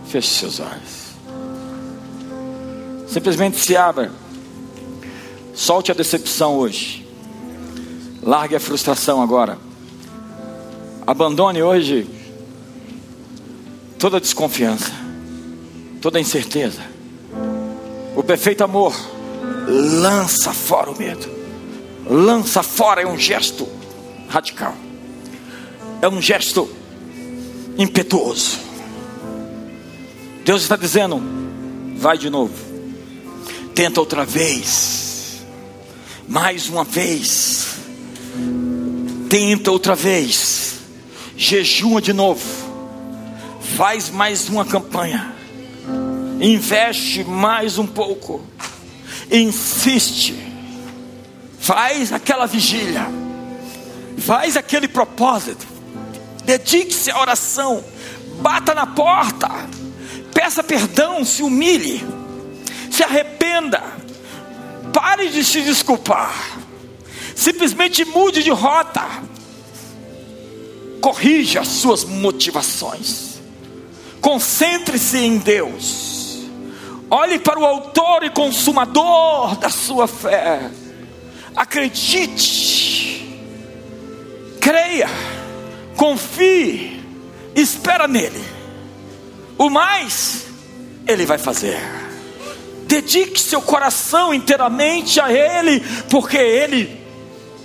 Feche 0.07 0.29
seus 0.29 0.59
olhos. 0.59 1.09
Simplesmente 3.07 3.57
se 3.57 3.75
abra. 3.75 4.11
Solte 5.53 5.91
a 5.91 5.95
decepção 5.95 6.57
hoje. 6.57 7.07
Largue 8.21 8.55
a 8.55 8.59
frustração 8.59 9.21
agora. 9.21 9.57
Abandone 11.05 11.61
hoje 11.61 12.07
toda 13.97 14.19
desconfiança, 14.19 14.91
toda 16.01 16.19
incerteza. 16.19 16.81
O 18.15 18.23
perfeito 18.23 18.63
amor 18.63 18.93
lança 19.69 20.51
fora 20.51 20.89
o 20.89 20.97
medo. 20.97 21.29
Lança 22.09 22.63
fora 22.63 23.01
é 23.01 23.07
um 23.07 23.17
gesto 23.17 23.67
radical. 24.27 24.75
É 26.01 26.07
um 26.07 26.21
gesto 26.21 26.69
impetuoso. 27.77 28.57
Deus 30.43 30.63
está 30.63 30.75
dizendo: 30.75 31.21
vai 31.95 32.17
de 32.17 32.29
novo. 32.29 32.53
Tenta 33.75 33.99
outra 33.99 34.25
vez. 34.25 35.43
Mais 36.27 36.67
uma 36.67 36.83
vez. 36.83 37.75
Tenta 39.29 39.71
outra 39.71 39.95
vez. 39.95 40.79
Jejuma 41.37 42.01
de 42.01 42.11
novo 42.11 42.69
faz 43.79 44.09
mais 44.09 44.49
uma 44.49 44.65
campanha, 44.65 45.33
investe 46.41 47.23
mais 47.23 47.77
um 47.77 47.87
pouco, 47.87 48.41
insiste, 49.31 50.35
faz 51.59 52.11
aquela 52.11 52.47
vigília, 52.47 53.05
faz 54.17 54.57
aquele 54.57 54.87
propósito, 54.87 55.67
dedique-se 56.43 57.11
à 57.11 57.19
oração, 57.19 57.83
bata 58.41 58.73
na 58.73 58.87
porta, 58.87 59.49
peça 60.33 60.63
perdão, 60.63 61.23
se 61.23 61.43
humilhe, 61.43 62.03
se 62.89 63.03
arrependa, 63.03 63.83
pare 64.91 65.29
de 65.29 65.43
se 65.43 65.61
desculpar, 65.61 66.59
simplesmente 67.35 68.03
mude 68.05 68.41
de 68.41 68.49
rota, 68.49 69.05
corrija 71.01 71.61
as 71.61 71.67
suas 71.67 72.03
motivações, 72.03 73.39
concentre-se 74.19 75.17
em 75.17 75.37
Deus, 75.37 76.08
olhe 77.09 77.39
para 77.39 77.59
o 77.59 77.65
Autor 77.65 78.23
e 78.23 78.29
Consumador 78.29 79.55
da 79.57 79.69
sua 79.69 80.07
fé, 80.07 80.69
acredite, 81.55 83.39
creia, 84.61 85.09
confie, 85.95 87.03
espera 87.55 88.07
nele, 88.07 88.43
o 89.57 89.69
mais 89.69 90.45
Ele 91.07 91.25
vai 91.25 91.37
fazer. 91.37 91.79
Dedique 92.85 93.39
seu 93.39 93.61
coração 93.61 94.33
inteiramente 94.33 95.19
a 95.19 95.31
Ele, 95.31 95.79
porque 96.09 96.37
Ele 96.37 96.99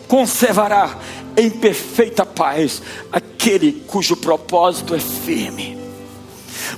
conservará 0.07 0.99
em 1.37 1.51
perfeita 1.51 2.27
paz 2.27 2.83
aquele 3.11 3.85
cujo 3.87 4.17
propósito 4.17 4.95
é 4.95 5.01
firme. 5.01 5.84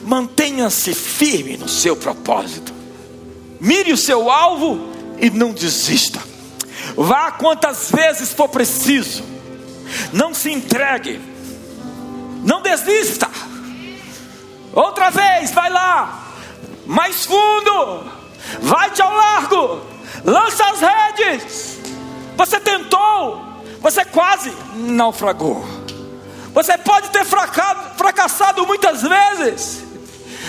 Mantenha-se 0.02 0.94
firme 0.94 1.56
no 1.56 1.68
seu 1.68 1.96
propósito. 1.96 2.72
Mire 3.60 3.92
o 3.92 3.96
seu 3.96 4.30
alvo 4.30 4.88
e 5.18 5.30
não 5.30 5.52
desista. 5.52 6.20
Vá 6.96 7.32
quantas 7.32 7.90
vezes 7.90 8.32
for 8.32 8.48
preciso. 8.48 9.24
Não 10.12 10.34
se 10.34 10.50
entregue. 10.50 11.20
Não 12.44 12.62
desista. 12.62 13.28
Outra 14.72 15.10
vez, 15.10 15.50
vai 15.52 15.70
lá. 15.70 16.32
Mais 16.86 17.24
fundo. 17.24 18.10
Vai-te 18.60 19.02
ao 19.02 19.12
largo. 19.12 19.80
Lança 20.24 20.64
as 20.64 20.80
redes. 20.80 21.78
Você 22.36 22.60
tentou 22.60 23.46
você 23.86 24.04
quase 24.04 24.52
naufragou. 24.74 25.64
Você 26.56 26.78
pode 26.78 27.10
ter 27.10 27.22
fracassado 27.22 28.66
muitas 28.66 29.02
vezes, 29.02 29.84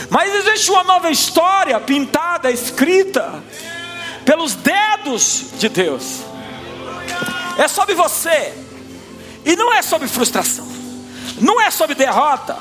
mas 0.09 0.33
existe 0.35 0.71
uma 0.71 0.85
nova 0.85 1.11
história 1.11 1.77
pintada, 1.81 2.49
escrita 2.49 3.43
pelos 4.23 4.55
dedos 4.55 5.47
de 5.59 5.67
Deus. 5.67 6.21
É 7.57 7.67
sobre 7.67 7.93
você, 7.93 8.53
e 9.43 9.53
não 9.57 9.73
é 9.73 9.81
sobre 9.81 10.07
frustração, 10.07 10.65
não 11.41 11.59
é 11.59 11.69
sobre 11.69 11.93
derrota, 11.93 12.57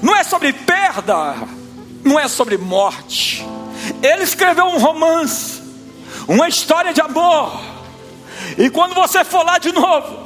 não 0.00 0.14
é 0.14 0.22
sobre 0.22 0.52
perda, 0.52 1.34
não 2.04 2.16
é 2.16 2.28
sobre 2.28 2.56
morte. 2.56 3.44
Ele 4.00 4.22
escreveu 4.22 4.66
um 4.66 4.78
romance, 4.78 5.60
uma 6.28 6.46
história 6.46 6.94
de 6.94 7.00
amor 7.00 7.72
e 8.58 8.68
quando 8.70 8.94
você 8.94 9.24
for 9.24 9.44
lá 9.44 9.58
de 9.58 9.72
novo, 9.72 10.21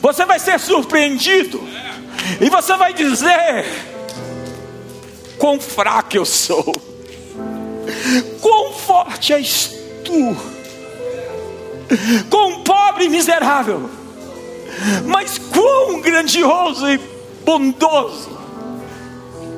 você 0.00 0.24
vai 0.24 0.38
ser 0.38 0.58
surpreendido. 0.58 1.60
E 2.40 2.48
você 2.48 2.76
vai 2.76 2.92
dizer: 2.92 3.66
Quão 5.38 5.58
fraco 5.58 6.16
eu 6.16 6.24
sou, 6.26 6.80
quão 8.42 8.72
forte 8.74 9.32
és 9.32 9.74
tu, 10.04 10.36
quão 12.28 12.62
pobre 12.62 13.06
e 13.06 13.08
miserável, 13.08 13.88
mas 15.06 15.38
quão 15.38 16.00
grandioso 16.00 16.86
e 16.88 17.00
bondoso, 17.42 18.38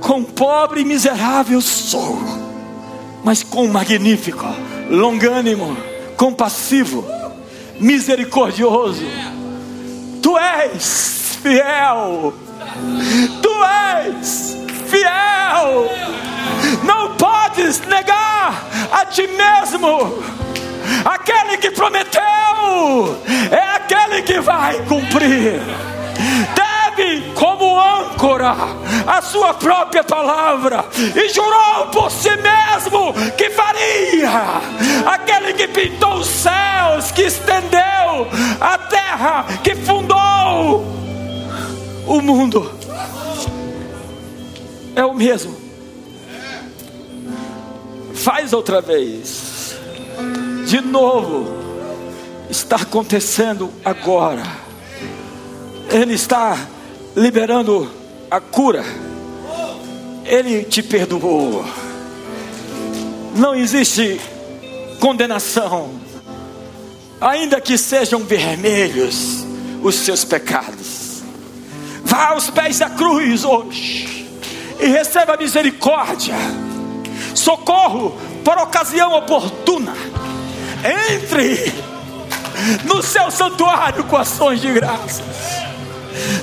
quão 0.01 0.23
pobre 0.23 0.83
e 0.83 0.85
miserável 0.85 1.61
sou, 1.61 2.17
mas 3.25 3.43
quão 3.43 3.67
magnífico, 3.67 4.47
longânimo, 4.89 5.77
compassivo 6.17 7.05
misericordioso. 7.81 9.05
Tu 10.23 10.39
és 10.39 11.39
fiel. 11.43 12.33
Tu 13.43 13.55
és 13.65 14.57
fiel. 14.91 15.91
Não 16.85 17.17
podes 17.17 17.81
negar 17.87 18.65
a 18.93 19.05
ti 19.05 19.27
mesmo. 19.27 20.23
Aquele 21.05 21.57
que 21.59 21.71
prometeu 21.71 23.19
é 23.51 23.77
aquele 23.77 24.23
que 24.23 24.41
vai 24.41 24.79
cumprir 24.87 25.61
como 27.35 27.81
âncora 27.81 28.55
a 29.07 29.23
sua 29.23 29.55
própria 29.55 30.05
palavra 30.05 30.85
e 31.15 31.29
jurou 31.29 31.87
por 31.93 32.11
si 32.11 32.31
mesmo 32.31 33.13
que 33.37 33.51
faria. 33.51 34.31
Aquele 35.07 35.55
que 35.55 35.69
pintou 35.69 36.15
os 36.15 36.27
céus, 36.27 37.11
que 37.13 37.23
estendeu 37.23 38.29
a 38.61 38.79
terra, 38.79 39.47
que 39.63 39.75
fundou 39.75 40.85
o 42.07 42.21
mundo. 42.21 42.73
É 44.95 45.05
o 45.05 45.15
mesmo. 45.15 45.57
Faz 48.15 48.53
outra 48.53 48.81
vez. 48.81 49.77
De 50.67 50.81
novo. 50.81 51.63
Está 52.51 52.77
acontecendo 52.77 53.73
agora. 53.83 54.43
Ele 55.91 56.15
está 56.15 56.57
liberando 57.17 57.91
a 58.31 58.41
cura. 58.41 58.85
Ele 60.25 60.65
te 60.65 60.83
perdoou. 60.83 61.65
Não 63.35 63.55
existe 63.55 64.21
condenação, 65.01 65.91
ainda 67.21 67.61
que 67.61 67.77
sejam 67.77 68.21
vermelhos 68.21 69.45
os 69.83 69.95
seus 69.97 70.25
pecados. 70.25 71.23
Vá 72.05 72.29
aos 72.29 72.51
pés 72.51 72.79
da 72.79 72.91
cruz 72.91 73.45
hoje 73.45 74.29
e 74.79 74.87
receba 74.87 75.37
misericórdia, 75.37 76.35
socorro 77.35 78.17
por 78.45 78.59
ocasião 78.59 79.17
oportuna. 79.17 79.95
Entre 81.11 81.73
no 82.85 83.03
seu 83.03 83.31
santuário 83.31 84.05
com 84.05 84.17
ações 84.17 84.61
de 84.61 84.73
graças 84.73 85.72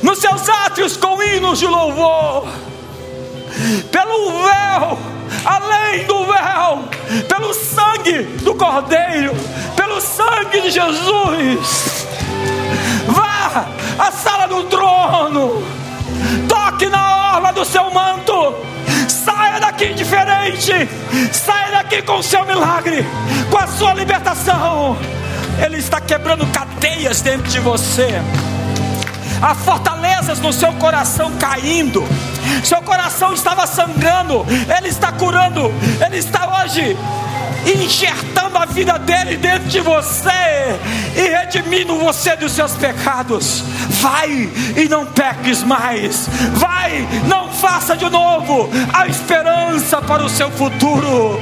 nos 0.01 0.19
seus 0.19 0.47
átrios 0.49 0.97
com 0.97 1.21
hinos 1.21 1.59
de 1.59 1.67
louvor, 1.67 2.47
pelo 3.91 4.43
véu, 4.43 4.97
além 5.45 6.05
do 6.05 6.25
véu, 6.25 6.83
pelo 7.27 7.53
sangue 7.53 8.23
do 8.43 8.55
Cordeiro, 8.55 9.35
pelo 9.75 9.99
sangue 10.01 10.61
de 10.61 10.71
Jesus. 10.71 12.07
Vá 13.07 13.65
à 13.97 14.11
sala 14.11 14.47
do 14.47 14.63
trono, 14.65 15.63
toque 16.47 16.87
na 16.87 17.35
orla 17.35 17.51
do 17.51 17.65
seu 17.65 17.89
manto, 17.91 18.55
saia 19.07 19.59
daqui 19.59 19.93
diferente, 19.93 20.89
saia 21.31 21.71
daqui 21.71 22.01
com 22.01 22.17
o 22.17 22.23
seu 22.23 22.45
milagre, 22.45 23.05
com 23.49 23.57
a 23.57 23.67
sua 23.67 23.93
libertação. 23.93 24.97
Ele 25.63 25.77
está 25.77 25.99
quebrando 25.99 26.45
cadeias 26.47 27.21
dentro 27.21 27.49
de 27.49 27.59
você 27.59 28.21
há 29.41 29.55
fortalezas 29.55 30.39
no 30.39 30.51
seu 30.51 30.73
coração 30.73 31.31
caindo, 31.37 32.03
seu 32.63 32.81
coração 32.81 33.33
estava 33.33 33.65
sangrando, 33.65 34.45
Ele 34.77 34.89
está 34.89 35.11
curando, 35.11 35.71
Ele 36.05 36.17
está 36.17 36.61
hoje 36.61 36.97
enxertando 37.65 38.28
a 38.57 38.65
vida 38.65 38.97
dele 38.99 39.37
dentro 39.37 39.67
de 39.67 39.79
você 39.81 40.29
e 41.15 41.21
redimindo 41.21 41.97
você 41.97 42.35
dos 42.35 42.51
seus 42.51 42.73
pecados. 42.73 43.63
Vai 44.01 44.49
e 44.75 44.87
não 44.87 45.05
peques 45.05 45.63
mais. 45.63 46.29
Vai, 46.53 47.07
não 47.27 47.49
faça 47.49 47.95
de 47.95 48.09
novo. 48.09 48.69
A 48.93 49.07
esperança 49.07 50.01
para 50.01 50.23
o 50.23 50.29
seu 50.29 50.49
futuro. 50.51 51.39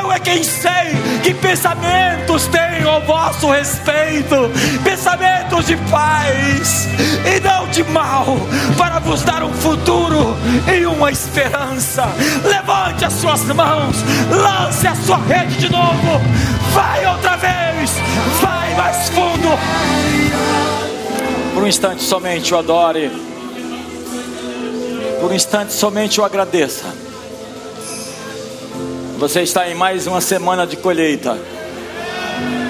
Eu 0.00 0.12
é 0.12 0.18
quem 0.18 0.42
sei 0.42 0.96
que 1.22 1.34
pensamentos 1.34 2.46
tenho 2.48 2.88
ao 2.88 3.02
vosso 3.02 3.50
respeito, 3.50 4.50
pensamentos 4.82 5.66
de 5.66 5.76
paz 5.90 6.88
e 7.24 7.40
não 7.40 7.68
de 7.68 7.84
mal, 7.84 8.36
para 8.76 8.98
vos 8.98 9.22
dar 9.22 9.42
um 9.42 9.52
futuro 9.52 10.36
e 10.72 10.84
uma 10.86 11.10
esperança. 11.10 12.08
Levante 12.44 13.04
as 13.04 13.12
suas 13.14 13.44
mãos, 13.44 13.96
lance 14.30 14.86
a 14.86 14.94
sua 14.94 15.18
rede 15.18 15.56
de 15.56 15.70
novo. 15.70 16.20
Vai 16.72 17.06
outra 17.06 17.36
vez. 17.36 17.90
Vai 18.40 18.74
mais 18.74 19.08
fundo. 19.08 19.48
Por 21.54 21.62
um 21.62 21.66
instante 21.66 22.02
somente 22.02 22.54
o 22.54 22.58
adore. 22.58 23.10
Por 25.20 25.30
um 25.30 25.34
instante 25.34 25.72
somente 25.72 26.20
o 26.20 26.24
agradeça. 26.24 26.86
Você 29.18 29.42
está 29.42 29.68
em 29.68 29.74
mais 29.74 30.06
uma 30.06 30.20
semana 30.20 30.66
de 30.66 30.76
colheita. 30.76 31.38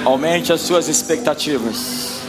Aumente 0.05 0.53
as 0.53 0.63
suas 0.63 0.89
expectativas. 0.89 2.21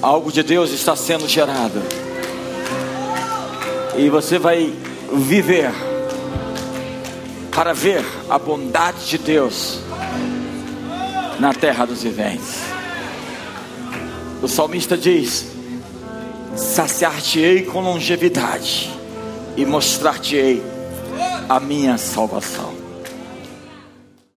Algo 0.00 0.32
de 0.32 0.42
Deus 0.42 0.70
está 0.70 0.94
sendo 0.94 1.28
gerado. 1.28 1.82
E 3.96 4.08
você 4.08 4.38
vai 4.38 4.72
viver 5.12 5.72
para 7.58 7.72
ver 7.72 8.04
a 8.30 8.38
bondade 8.38 9.04
de 9.08 9.18
Deus 9.18 9.80
na 11.40 11.52
terra 11.52 11.84
dos 11.84 12.04
viventes. 12.04 12.60
O 14.40 14.46
salmista 14.46 14.96
diz: 14.96 15.44
Saciar-te-ei 16.54 17.64
com 17.64 17.80
longevidade 17.80 18.96
e 19.56 19.66
mostrar-te-ei 19.66 20.62
a 21.48 21.58
minha 21.58 21.98
salvação. 21.98 22.77